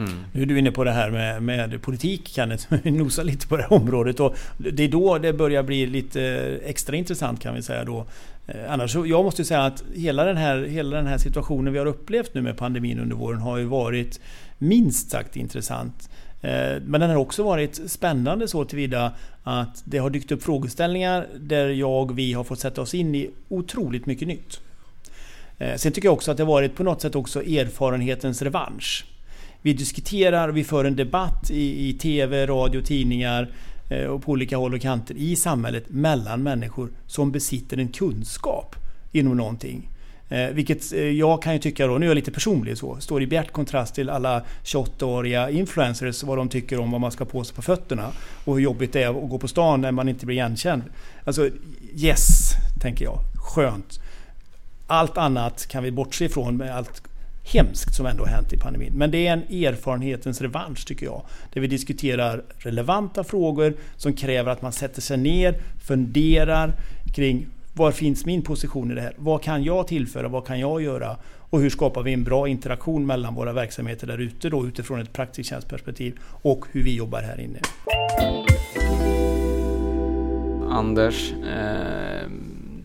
Mm. 0.00 0.24
Nu 0.32 0.42
är 0.42 0.46
du 0.46 0.58
inne 0.58 0.70
på 0.70 0.84
det 0.84 0.92
här 0.92 1.10
med, 1.10 1.42
med 1.42 1.82
politik, 1.82 2.28
Kenneth. 2.28 2.74
Nosa 2.84 3.22
lite 3.22 3.46
på 3.46 3.56
det 3.56 3.62
här 3.62 3.72
området. 3.72 4.20
Och 4.20 4.36
det 4.56 4.84
är 4.84 4.88
då 4.88 5.18
det 5.18 5.32
börjar 5.32 5.62
bli 5.62 5.86
lite 5.86 6.22
eh, 6.22 6.70
extra 6.70 6.96
intressant 6.96 7.40
kan 7.40 7.54
vi 7.54 7.62
säga 7.62 7.84
då. 7.84 8.06
Eh, 8.46 8.72
annars, 8.72 8.94
jag 8.94 9.24
måste 9.24 9.44
säga 9.44 9.64
att 9.64 9.82
hela 9.94 10.24
den, 10.24 10.36
här, 10.36 10.62
hela 10.62 10.96
den 10.96 11.06
här 11.06 11.18
situationen 11.18 11.72
vi 11.72 11.78
har 11.78 11.86
upplevt 11.86 12.34
nu 12.34 12.42
med 12.42 12.56
pandemin 12.56 13.00
under 13.00 13.16
våren 13.16 13.40
har 13.40 13.58
ju 13.58 13.64
varit 13.64 14.20
minst 14.58 15.10
sagt 15.10 15.36
intressant. 15.36 16.10
Eh, 16.42 16.82
men 16.84 17.00
den 17.00 17.10
har 17.10 17.16
också 17.16 17.42
varit 17.42 17.90
spännande 17.90 18.48
så 18.48 18.64
tillvida 18.64 19.12
att 19.42 19.82
det 19.84 19.98
har 19.98 20.10
dykt 20.10 20.32
upp 20.32 20.42
frågeställningar 20.42 21.26
där 21.40 21.68
jag 21.68 22.10
och 22.10 22.18
vi 22.18 22.32
har 22.32 22.44
fått 22.44 22.60
sätta 22.60 22.80
oss 22.80 22.94
in 22.94 23.14
i 23.14 23.30
otroligt 23.48 24.06
mycket 24.06 24.28
nytt. 24.28 24.60
Sen 25.76 25.92
tycker 25.92 26.08
jag 26.08 26.12
också 26.12 26.30
att 26.30 26.36
det 26.36 26.42
har 26.42 26.52
varit 26.52 26.74
på 26.74 26.84
något 26.84 27.00
sätt 27.00 27.14
också 27.14 27.42
erfarenhetens 27.42 28.42
revansch 28.42 29.09
vi 29.62 29.72
diskuterar, 29.72 30.48
vi 30.48 30.64
för 30.64 30.84
en 30.84 30.96
debatt 30.96 31.50
i, 31.50 31.88
i 31.88 31.92
TV, 31.92 32.46
radio, 32.46 32.82
tidningar 32.82 33.50
eh, 33.88 34.04
och 34.04 34.22
på 34.22 34.32
olika 34.32 34.56
håll 34.56 34.74
och 34.74 34.80
kanter 34.80 35.14
i 35.14 35.36
samhället 35.36 35.84
mellan 35.88 36.42
människor 36.42 36.90
som 37.06 37.32
besitter 37.32 37.78
en 37.78 37.88
kunskap 37.88 38.76
inom 39.12 39.36
någonting. 39.36 39.88
Eh, 40.28 40.48
vilket 40.50 40.92
eh, 40.92 41.04
jag 41.04 41.42
kan 41.42 41.52
ju 41.52 41.58
tycka 41.58 41.86
då, 41.86 41.98
nu 41.98 42.06
är 42.06 42.10
jag 42.10 42.14
lite 42.14 42.30
personlig 42.30 42.78
så, 42.78 42.96
står 43.00 43.22
i 43.22 43.26
bjärt 43.26 43.52
kontrast 43.52 43.94
till 43.94 44.10
alla 44.10 44.42
28-åriga 44.64 45.50
influencers 45.50 46.22
vad 46.22 46.38
de 46.38 46.48
tycker 46.48 46.80
om 46.80 46.90
vad 46.90 47.00
man 47.00 47.12
ska 47.12 47.24
på 47.24 47.44
sig 47.44 47.56
på 47.56 47.62
fötterna. 47.62 48.10
Och 48.44 48.54
hur 48.54 48.60
jobbigt 48.60 48.92
det 48.92 49.02
är 49.02 49.08
att 49.08 49.30
gå 49.30 49.38
på 49.38 49.48
stan 49.48 49.80
när 49.80 49.92
man 49.92 50.08
inte 50.08 50.26
blir 50.26 50.36
igenkänd. 50.36 50.82
Alltså 51.24 51.48
yes, 51.96 52.28
tänker 52.80 53.04
jag. 53.04 53.18
Skönt. 53.34 54.00
Allt 54.86 55.18
annat 55.18 55.66
kan 55.66 55.82
vi 55.82 55.90
bortse 55.90 56.24
ifrån 56.24 56.56
med 56.56 56.76
allt 56.76 57.02
hemskt 57.52 57.94
som 57.94 58.06
ändå 58.06 58.24
har 58.24 58.30
hänt 58.30 58.52
i 58.52 58.56
pandemin. 58.56 58.92
Men 58.94 59.10
det 59.10 59.26
är 59.26 59.32
en 59.32 59.64
erfarenhetens 59.64 60.40
revansch 60.40 60.86
tycker 60.86 61.06
jag. 61.06 61.22
Där 61.52 61.60
vi 61.60 61.66
diskuterar 61.66 62.42
relevanta 62.58 63.24
frågor 63.24 63.74
som 63.96 64.12
kräver 64.12 64.52
att 64.52 64.62
man 64.62 64.72
sätter 64.72 65.00
sig 65.00 65.16
ner, 65.16 65.54
funderar 65.86 66.72
kring 67.14 67.46
var 67.74 67.92
finns 67.92 68.26
min 68.26 68.42
position 68.42 68.90
i 68.90 68.94
det 68.94 69.00
här? 69.00 69.14
Vad 69.16 69.42
kan 69.42 69.64
jag 69.64 69.86
tillföra? 69.86 70.28
Vad 70.28 70.46
kan 70.46 70.60
jag 70.60 70.82
göra? 70.82 71.16
Och 71.50 71.60
hur 71.60 71.70
skapar 71.70 72.02
vi 72.02 72.12
en 72.12 72.24
bra 72.24 72.48
interaktion 72.48 73.06
mellan 73.06 73.34
våra 73.34 73.52
verksamheter 73.52 74.06
där 74.06 74.18
ute 74.18 74.48
då 74.48 74.66
utifrån 74.66 75.00
ett 75.00 75.12
praktiktjänstperspektiv 75.12 76.18
och 76.22 76.64
hur 76.72 76.82
vi 76.82 76.96
jobbar 76.96 77.22
här 77.22 77.40
inne. 77.40 77.58
Anders, 80.70 81.32
eh 81.32 82.30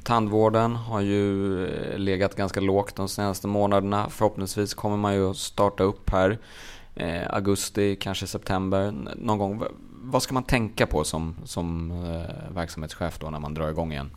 Tandvården 0.05 0.75
har 0.75 1.01
ju 1.01 1.63
eh, 1.65 1.97
legat 1.97 2.35
ganska 2.35 2.59
lågt 2.59 2.95
de 2.95 3.09
senaste 3.09 3.47
månaderna. 3.47 4.09
Förhoppningsvis 4.09 4.73
kommer 4.73 4.97
man 4.97 5.13
ju 5.13 5.29
att 5.29 5.37
starta 5.37 5.83
upp 5.83 6.09
här 6.09 6.37
eh, 6.95 7.33
augusti, 7.33 7.95
kanske 7.95 8.27
september 8.27 8.93
någon 9.15 9.37
gång. 9.37 9.63
Vad 10.01 10.23
ska 10.23 10.33
man 10.33 10.43
tänka 10.43 10.87
på 10.87 11.03
som, 11.03 11.35
som 11.45 11.91
eh, 11.91 12.55
verksamhetschef 12.55 13.19
då 13.19 13.29
när 13.29 13.39
man 13.39 13.53
drar 13.53 13.69
igång 13.69 13.91
igen? 13.91 14.09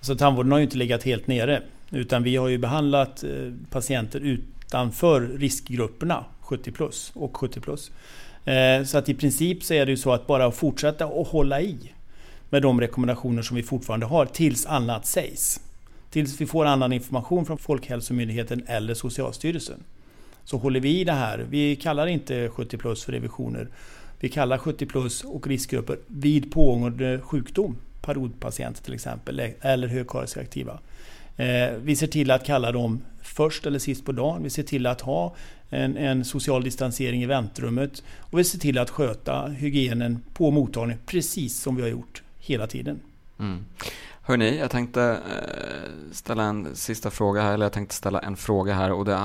Så 0.00 0.14
tandvården 0.14 0.52
har 0.52 0.58
ju 0.58 0.64
inte 0.64 0.76
legat 0.76 1.02
helt 1.02 1.26
nere. 1.26 1.62
Utan 1.90 2.22
vi 2.22 2.36
har 2.36 2.48
ju 2.48 2.58
behandlat 2.58 3.24
eh, 3.24 3.30
patienter 3.70 4.20
utanför 4.20 5.20
riskgrupperna 5.20 6.24
70 6.40 6.72
plus 6.72 7.12
och 7.14 7.36
70 7.36 7.60
plus. 7.60 7.90
Eh, 8.44 8.84
så 8.84 8.98
att 8.98 9.08
i 9.08 9.14
princip 9.14 9.62
så 9.62 9.74
är 9.74 9.86
det 9.86 9.90
ju 9.90 9.96
så 9.96 10.12
att 10.12 10.26
bara 10.26 10.50
fortsätta 10.50 11.04
att 11.04 11.28
hålla 11.28 11.60
i 11.60 11.92
med 12.50 12.62
de 12.62 12.80
rekommendationer 12.80 13.42
som 13.42 13.56
vi 13.56 13.62
fortfarande 13.62 14.06
har 14.06 14.26
tills 14.26 14.66
annat 14.66 15.06
sägs. 15.06 15.60
Tills 16.10 16.40
vi 16.40 16.46
får 16.46 16.64
annan 16.64 16.92
information 16.92 17.46
från 17.46 17.58
Folkhälsomyndigheten 17.58 18.64
eller 18.66 18.94
Socialstyrelsen. 18.94 19.84
Så 20.44 20.56
håller 20.56 20.80
vi 20.80 21.00
i 21.00 21.04
det 21.04 21.12
här. 21.12 21.46
Vi 21.50 21.76
kallar 21.76 22.06
inte 22.06 22.48
70 22.48 22.76
plus 22.76 23.04
för 23.04 23.12
revisioner. 23.12 23.68
Vi 24.20 24.28
kallar 24.28 24.58
70 24.58 24.86
plus 24.86 25.24
och 25.24 25.46
riskgrupper 25.46 25.98
vid 26.06 26.52
pågående 26.52 27.20
sjukdom. 27.20 27.76
Parodpatienter 28.00 28.84
till 28.84 28.94
exempel, 28.94 29.52
eller 29.60 29.88
högkariesreaktiva. 29.88 30.78
Eh, 31.36 31.70
vi 31.82 31.96
ser 31.96 32.06
till 32.06 32.30
att 32.30 32.46
kalla 32.46 32.72
dem 32.72 33.02
först 33.22 33.66
eller 33.66 33.78
sist 33.78 34.04
på 34.04 34.12
dagen. 34.12 34.42
Vi 34.42 34.50
ser 34.50 34.62
till 34.62 34.86
att 34.86 35.00
ha 35.00 35.34
en, 35.70 35.96
en, 35.96 36.24
social 36.24 36.64
distansering 36.64 37.22
i 37.22 37.26
väntrummet. 37.26 38.02
Och 38.18 38.38
vi 38.38 38.44
ser 38.44 38.58
till 38.58 38.78
att 38.78 38.90
sköta 38.90 39.46
hygienen 39.46 40.22
på 40.34 40.50
mottagningen 40.50 41.02
precis 41.06 41.60
som 41.60 41.76
vi 41.76 41.82
har 41.82 41.88
gjort 41.88 42.22
hela 42.50 42.66
tiden. 42.66 43.00
Mm. 43.38 43.58
Hörni, 44.22 44.58
jag 44.58 44.70
tänkte 44.70 45.02
eh, 45.02 46.12
ställa 46.12 46.42
en 46.42 46.76
sista 46.76 47.10
fråga 47.10 47.42
här, 47.42 47.54
eller 47.54 47.64
jag 47.64 47.72
tänkte 47.72 47.94
ställa 47.94 48.18
en 48.18 48.36
fråga 48.36 48.74
här 48.74 48.92
och 48.92 49.04
det, 49.04 49.12
eh, 49.12 49.20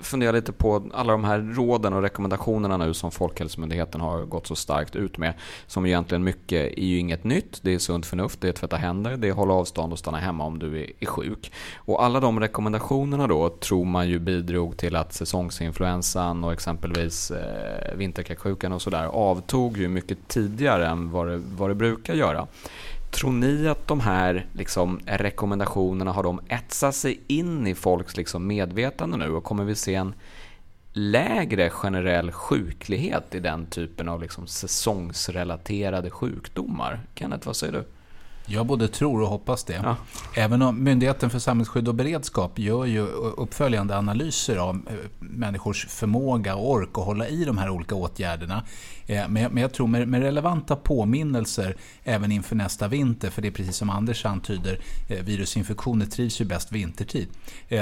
funderar 0.00 0.32
lite 0.32 0.52
på 0.52 0.90
alla 0.94 1.12
de 1.12 1.24
här 1.24 1.38
råden 1.38 1.92
och 1.92 2.02
rekommendationerna 2.02 2.76
nu 2.76 2.94
som 2.94 3.10
Folkhälsomyndigheten 3.10 4.00
har 4.00 4.24
gått 4.24 4.46
så 4.46 4.56
starkt 4.56 4.96
ut 4.96 5.18
med. 5.18 5.34
Som 5.66 5.86
egentligen 5.86 6.24
mycket 6.24 6.78
är 6.78 6.84
ju 6.84 6.98
inget 6.98 7.24
nytt, 7.24 7.58
det 7.62 7.74
är 7.74 7.78
sunt 7.78 8.06
förnuft, 8.06 8.40
det 8.40 8.48
är 8.48 8.52
tvätta 8.52 8.76
händer, 8.76 9.16
det 9.16 9.28
är 9.28 9.32
hålla 9.32 9.54
avstånd 9.54 9.92
och 9.92 9.98
stanna 9.98 10.18
hemma 10.18 10.44
om 10.44 10.58
du 10.58 10.94
är 11.00 11.06
sjuk. 11.06 11.52
Och 11.76 12.04
alla 12.04 12.20
de 12.20 12.40
rekommendationerna 12.40 13.26
då 13.26 13.48
tror 13.48 13.84
man 13.84 14.08
ju 14.08 14.18
bidrog 14.18 14.76
till 14.76 14.96
att 14.96 15.12
säsongsinfluensan 15.12 16.44
och 16.44 16.52
exempelvis 16.52 17.30
eh, 17.30 17.96
vinterkräksjukan 17.96 18.72
och 18.72 18.82
sådär 18.82 19.04
avtog 19.04 19.76
ju 19.76 19.88
mycket 19.88 20.28
tidigare 20.28 20.86
än 20.86 21.10
vad 21.10 21.28
det, 21.28 21.42
vad 21.56 21.70
det 21.70 21.74
brukar 21.74 22.14
göra. 22.14 22.46
Tror 23.10 23.32
ni 23.32 23.68
att 23.68 23.88
de 23.88 24.00
här 24.00 24.46
liksom, 24.52 25.00
rekommendationerna 25.06 26.12
har 26.12 26.22
de 26.22 26.40
etsat 26.48 26.94
sig 26.94 27.20
in 27.26 27.66
i 27.66 27.74
folks 27.74 28.16
liksom, 28.16 28.46
medvetande 28.46 29.16
nu 29.16 29.30
och 29.30 29.44
kommer 29.44 29.64
vi 29.64 29.74
se 29.74 29.94
en 29.94 30.14
lägre 30.92 31.70
generell 31.70 32.32
sjuklighet 32.32 33.34
i 33.34 33.40
den 33.40 33.66
typen 33.66 34.08
av 34.08 34.22
liksom, 34.22 34.46
säsongsrelaterade 34.46 36.10
sjukdomar? 36.10 37.00
Kenneth, 37.14 37.46
vad 37.46 37.56
säger 37.56 37.72
du? 37.72 37.84
Jag 38.48 38.66
både 38.66 38.88
tror 38.88 39.22
och 39.22 39.28
hoppas 39.28 39.64
det. 39.64 39.80
Ja. 39.82 39.96
Även 40.36 40.62
om 40.62 40.84
Myndigheten 40.84 41.30
för 41.30 41.38
samhällsskydd 41.38 41.88
och 41.88 41.94
beredskap 41.94 42.58
gör 42.58 42.84
ju 42.84 43.00
uppföljande 43.36 43.96
analyser 43.96 44.56
av 44.56 44.74
eh, 44.74 44.94
människors 45.18 45.86
förmåga 45.86 46.56
och 46.56 46.70
ork 46.70 46.98
att 46.98 47.04
hålla 47.04 47.28
i 47.28 47.44
de 47.44 47.58
här 47.58 47.70
olika 47.70 47.94
åtgärderna. 47.94 48.64
Eh, 49.06 49.28
men 49.28 49.56
jag 49.56 49.72
tror 49.72 49.86
med 49.86 50.22
relevanta 50.22 50.76
påminnelser 50.76 51.76
även 52.04 52.32
inför 52.32 52.56
nästa 52.56 52.88
vinter, 52.88 53.30
för 53.30 53.42
det 53.42 53.48
är 53.48 53.52
precis 53.52 53.76
som 53.76 53.90
Anders 53.90 54.26
antyder, 54.26 54.80
eh, 55.08 55.24
virusinfektioner 55.24 56.06
trivs 56.06 56.40
ju 56.40 56.44
bäst 56.44 56.72
vintertid. 56.72 57.28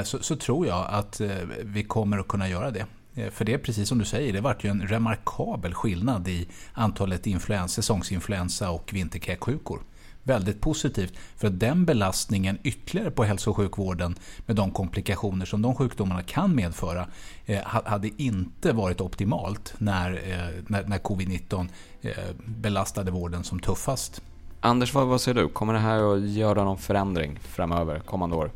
Så, 0.05 0.19
så 0.19 0.37
tror 0.37 0.67
jag 0.67 0.87
att 0.91 1.21
vi 1.62 1.85
kommer 1.85 2.19
att 2.19 2.29
kunna 2.29 2.49
göra 2.49 2.71
det. 2.71 2.87
För 3.31 3.45
det 3.45 3.55
är 3.55 3.59
precis 3.59 3.89
som 3.89 3.99
du 3.99 4.05
säger, 4.05 4.33
det 4.33 4.41
vart 4.41 4.65
ju 4.65 4.71
en 4.71 4.89
remarkabel 4.89 5.75
skillnad 5.75 6.29
i 6.29 6.49
antalet 6.73 7.27
influens, 7.27 7.73
säsongsinfluensa 7.73 8.71
och 8.71 8.91
vinterkräksjukor 8.93 9.81
väldigt 10.25 10.61
positivt. 10.61 11.12
För 11.37 11.47
att 11.47 11.61
den 11.61 11.85
belastningen 11.85 12.59
ytterligare 12.62 13.11
på 13.11 13.25
hälso 13.25 13.51
och 13.51 13.57
sjukvården 13.57 14.14
med 14.47 14.57
de 14.57 14.70
komplikationer 14.70 15.47
som 15.47 15.62
de 15.62 15.75
sjukdomarna 15.75 16.22
kan 16.22 16.55
medföra 16.55 17.07
eh, 17.47 17.61
hade 17.64 18.22
inte 18.22 18.72
varit 18.72 19.01
optimalt 19.01 19.75
när, 19.79 20.11
eh, 20.12 20.64
när, 20.66 20.85
när 20.87 20.99
covid-19 20.99 21.68
eh, 22.03 22.11
belastade 22.45 23.11
vården 23.11 23.45
som 23.45 23.61
tuffast. 23.61 24.22
Anders, 24.61 24.95
vad, 24.95 25.07
vad 25.07 25.20
säger 25.20 25.43
du? 25.43 25.49
Kommer 25.49 25.72
det 25.72 25.79
här 25.79 26.14
att 26.14 26.29
göra 26.29 26.64
någon 26.64 26.79
förändring 26.79 27.39
framöver, 27.43 27.99
kommande 27.99 28.37
år? 28.37 28.51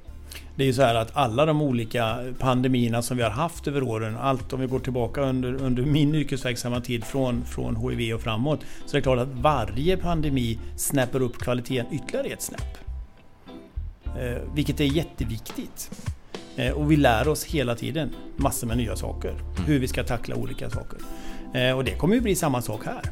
Det 0.57 0.62
är 0.62 0.66
ju 0.66 0.72
så 0.72 0.83
här 0.83 0.95
att 0.95 1.16
alla 1.16 1.47
de 1.47 1.62
olika 1.62 2.18
pandemierna 2.39 3.03
som 3.03 3.16
vi 3.16 3.22
har 3.22 3.31
haft 3.31 3.68
över 3.68 3.83
åren, 3.83 4.16
allt 4.16 4.53
om 4.53 4.61
vi 4.61 4.66
går 4.66 4.79
tillbaka 4.79 5.20
under, 5.20 5.62
under 5.62 5.83
min 5.83 6.14
yrkesverksamma 6.14 6.81
tid 6.81 7.05
från, 7.05 7.45
från 7.45 7.76
HIV 7.76 8.14
och 8.14 8.20
framåt, 8.20 8.61
så 8.87 8.97
är 8.97 8.99
det 8.99 9.03
klart 9.03 9.18
att 9.18 9.29
varje 9.29 9.97
pandemi 9.97 10.59
snäpper 10.76 11.22
upp 11.22 11.39
kvaliteten 11.39 11.87
ytterligare 11.93 12.26
ett 12.26 12.43
snäpp. 12.43 12.79
Eh, 14.05 14.55
vilket 14.55 14.81
är 14.81 14.85
jätteviktigt. 14.85 15.91
Eh, 16.57 16.72
och 16.72 16.91
vi 16.91 16.97
lär 16.97 17.29
oss 17.29 17.45
hela 17.45 17.74
tiden 17.74 18.14
massor 18.37 18.66
med 18.66 18.76
nya 18.76 18.97
saker. 18.97 19.31
Mm. 19.31 19.64
Hur 19.66 19.79
vi 19.79 19.89
ska 19.89 20.05
tackla 20.05 20.37
olika 20.37 20.70
saker. 20.70 20.99
Eh, 21.55 21.76
och 21.76 21.85
det 21.85 21.95
kommer 21.95 22.14
ju 22.14 22.20
bli 22.20 22.35
samma 22.35 22.62
sak 22.62 22.81
här. 22.85 23.03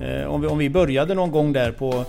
Eh, 0.00 0.26
om, 0.26 0.40
vi, 0.40 0.46
om 0.46 0.58
vi 0.58 0.70
började 0.70 1.14
någon 1.14 1.30
gång 1.30 1.52
där 1.52 1.72
på 1.72 2.04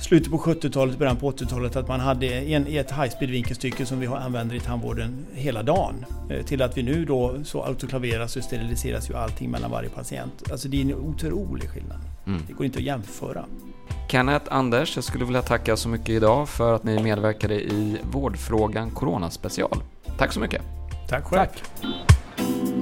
slutet 0.00 0.30
på 0.30 0.38
70-talet, 0.38 0.98
början 0.98 1.16
på 1.16 1.30
80-talet 1.30 1.76
att 1.76 1.88
man 1.88 2.00
hade 2.00 2.26
en, 2.26 2.66
ett 2.66 2.90
high 2.90 3.08
speed 3.08 3.30
vinkelstycke 3.30 3.86
som 3.86 4.00
vi 4.00 4.06
använder 4.06 4.56
i 4.56 4.60
tandvården 4.60 5.26
hela 5.34 5.62
dagen. 5.62 6.04
Eh, 6.30 6.44
till 6.44 6.62
att 6.62 6.76
vi 6.76 6.82
nu 6.82 7.04
då 7.04 7.34
så 7.44 7.62
autoklaveras 7.62 8.36
och 8.36 8.44
steriliseras 8.44 9.10
ju 9.10 9.14
allting 9.14 9.50
mellan 9.50 9.70
varje 9.70 9.88
patient. 9.88 10.50
Alltså 10.50 10.68
det 10.68 10.76
är 10.76 10.80
en 10.80 10.94
otrolig 10.94 11.68
skillnad. 11.70 11.98
Mm. 12.26 12.42
Det 12.46 12.52
går 12.52 12.66
inte 12.66 12.78
att 12.78 12.84
jämföra. 12.84 13.44
Kenneth, 14.08 14.44
Anders, 14.48 14.96
jag 14.96 15.04
skulle 15.04 15.24
vilja 15.24 15.42
tacka 15.42 15.76
så 15.76 15.88
mycket 15.88 16.08
idag 16.08 16.48
för 16.48 16.74
att 16.74 16.84
ni 16.84 17.02
medverkade 17.02 17.54
i 17.54 17.96
Vårdfrågan 18.12 18.90
Corona 18.90 19.30
special. 19.30 19.82
Tack 20.18 20.32
så 20.32 20.40
mycket. 20.40 20.62
Tack 21.08 21.24
själv. 21.24 21.46
Tack. 21.46 22.77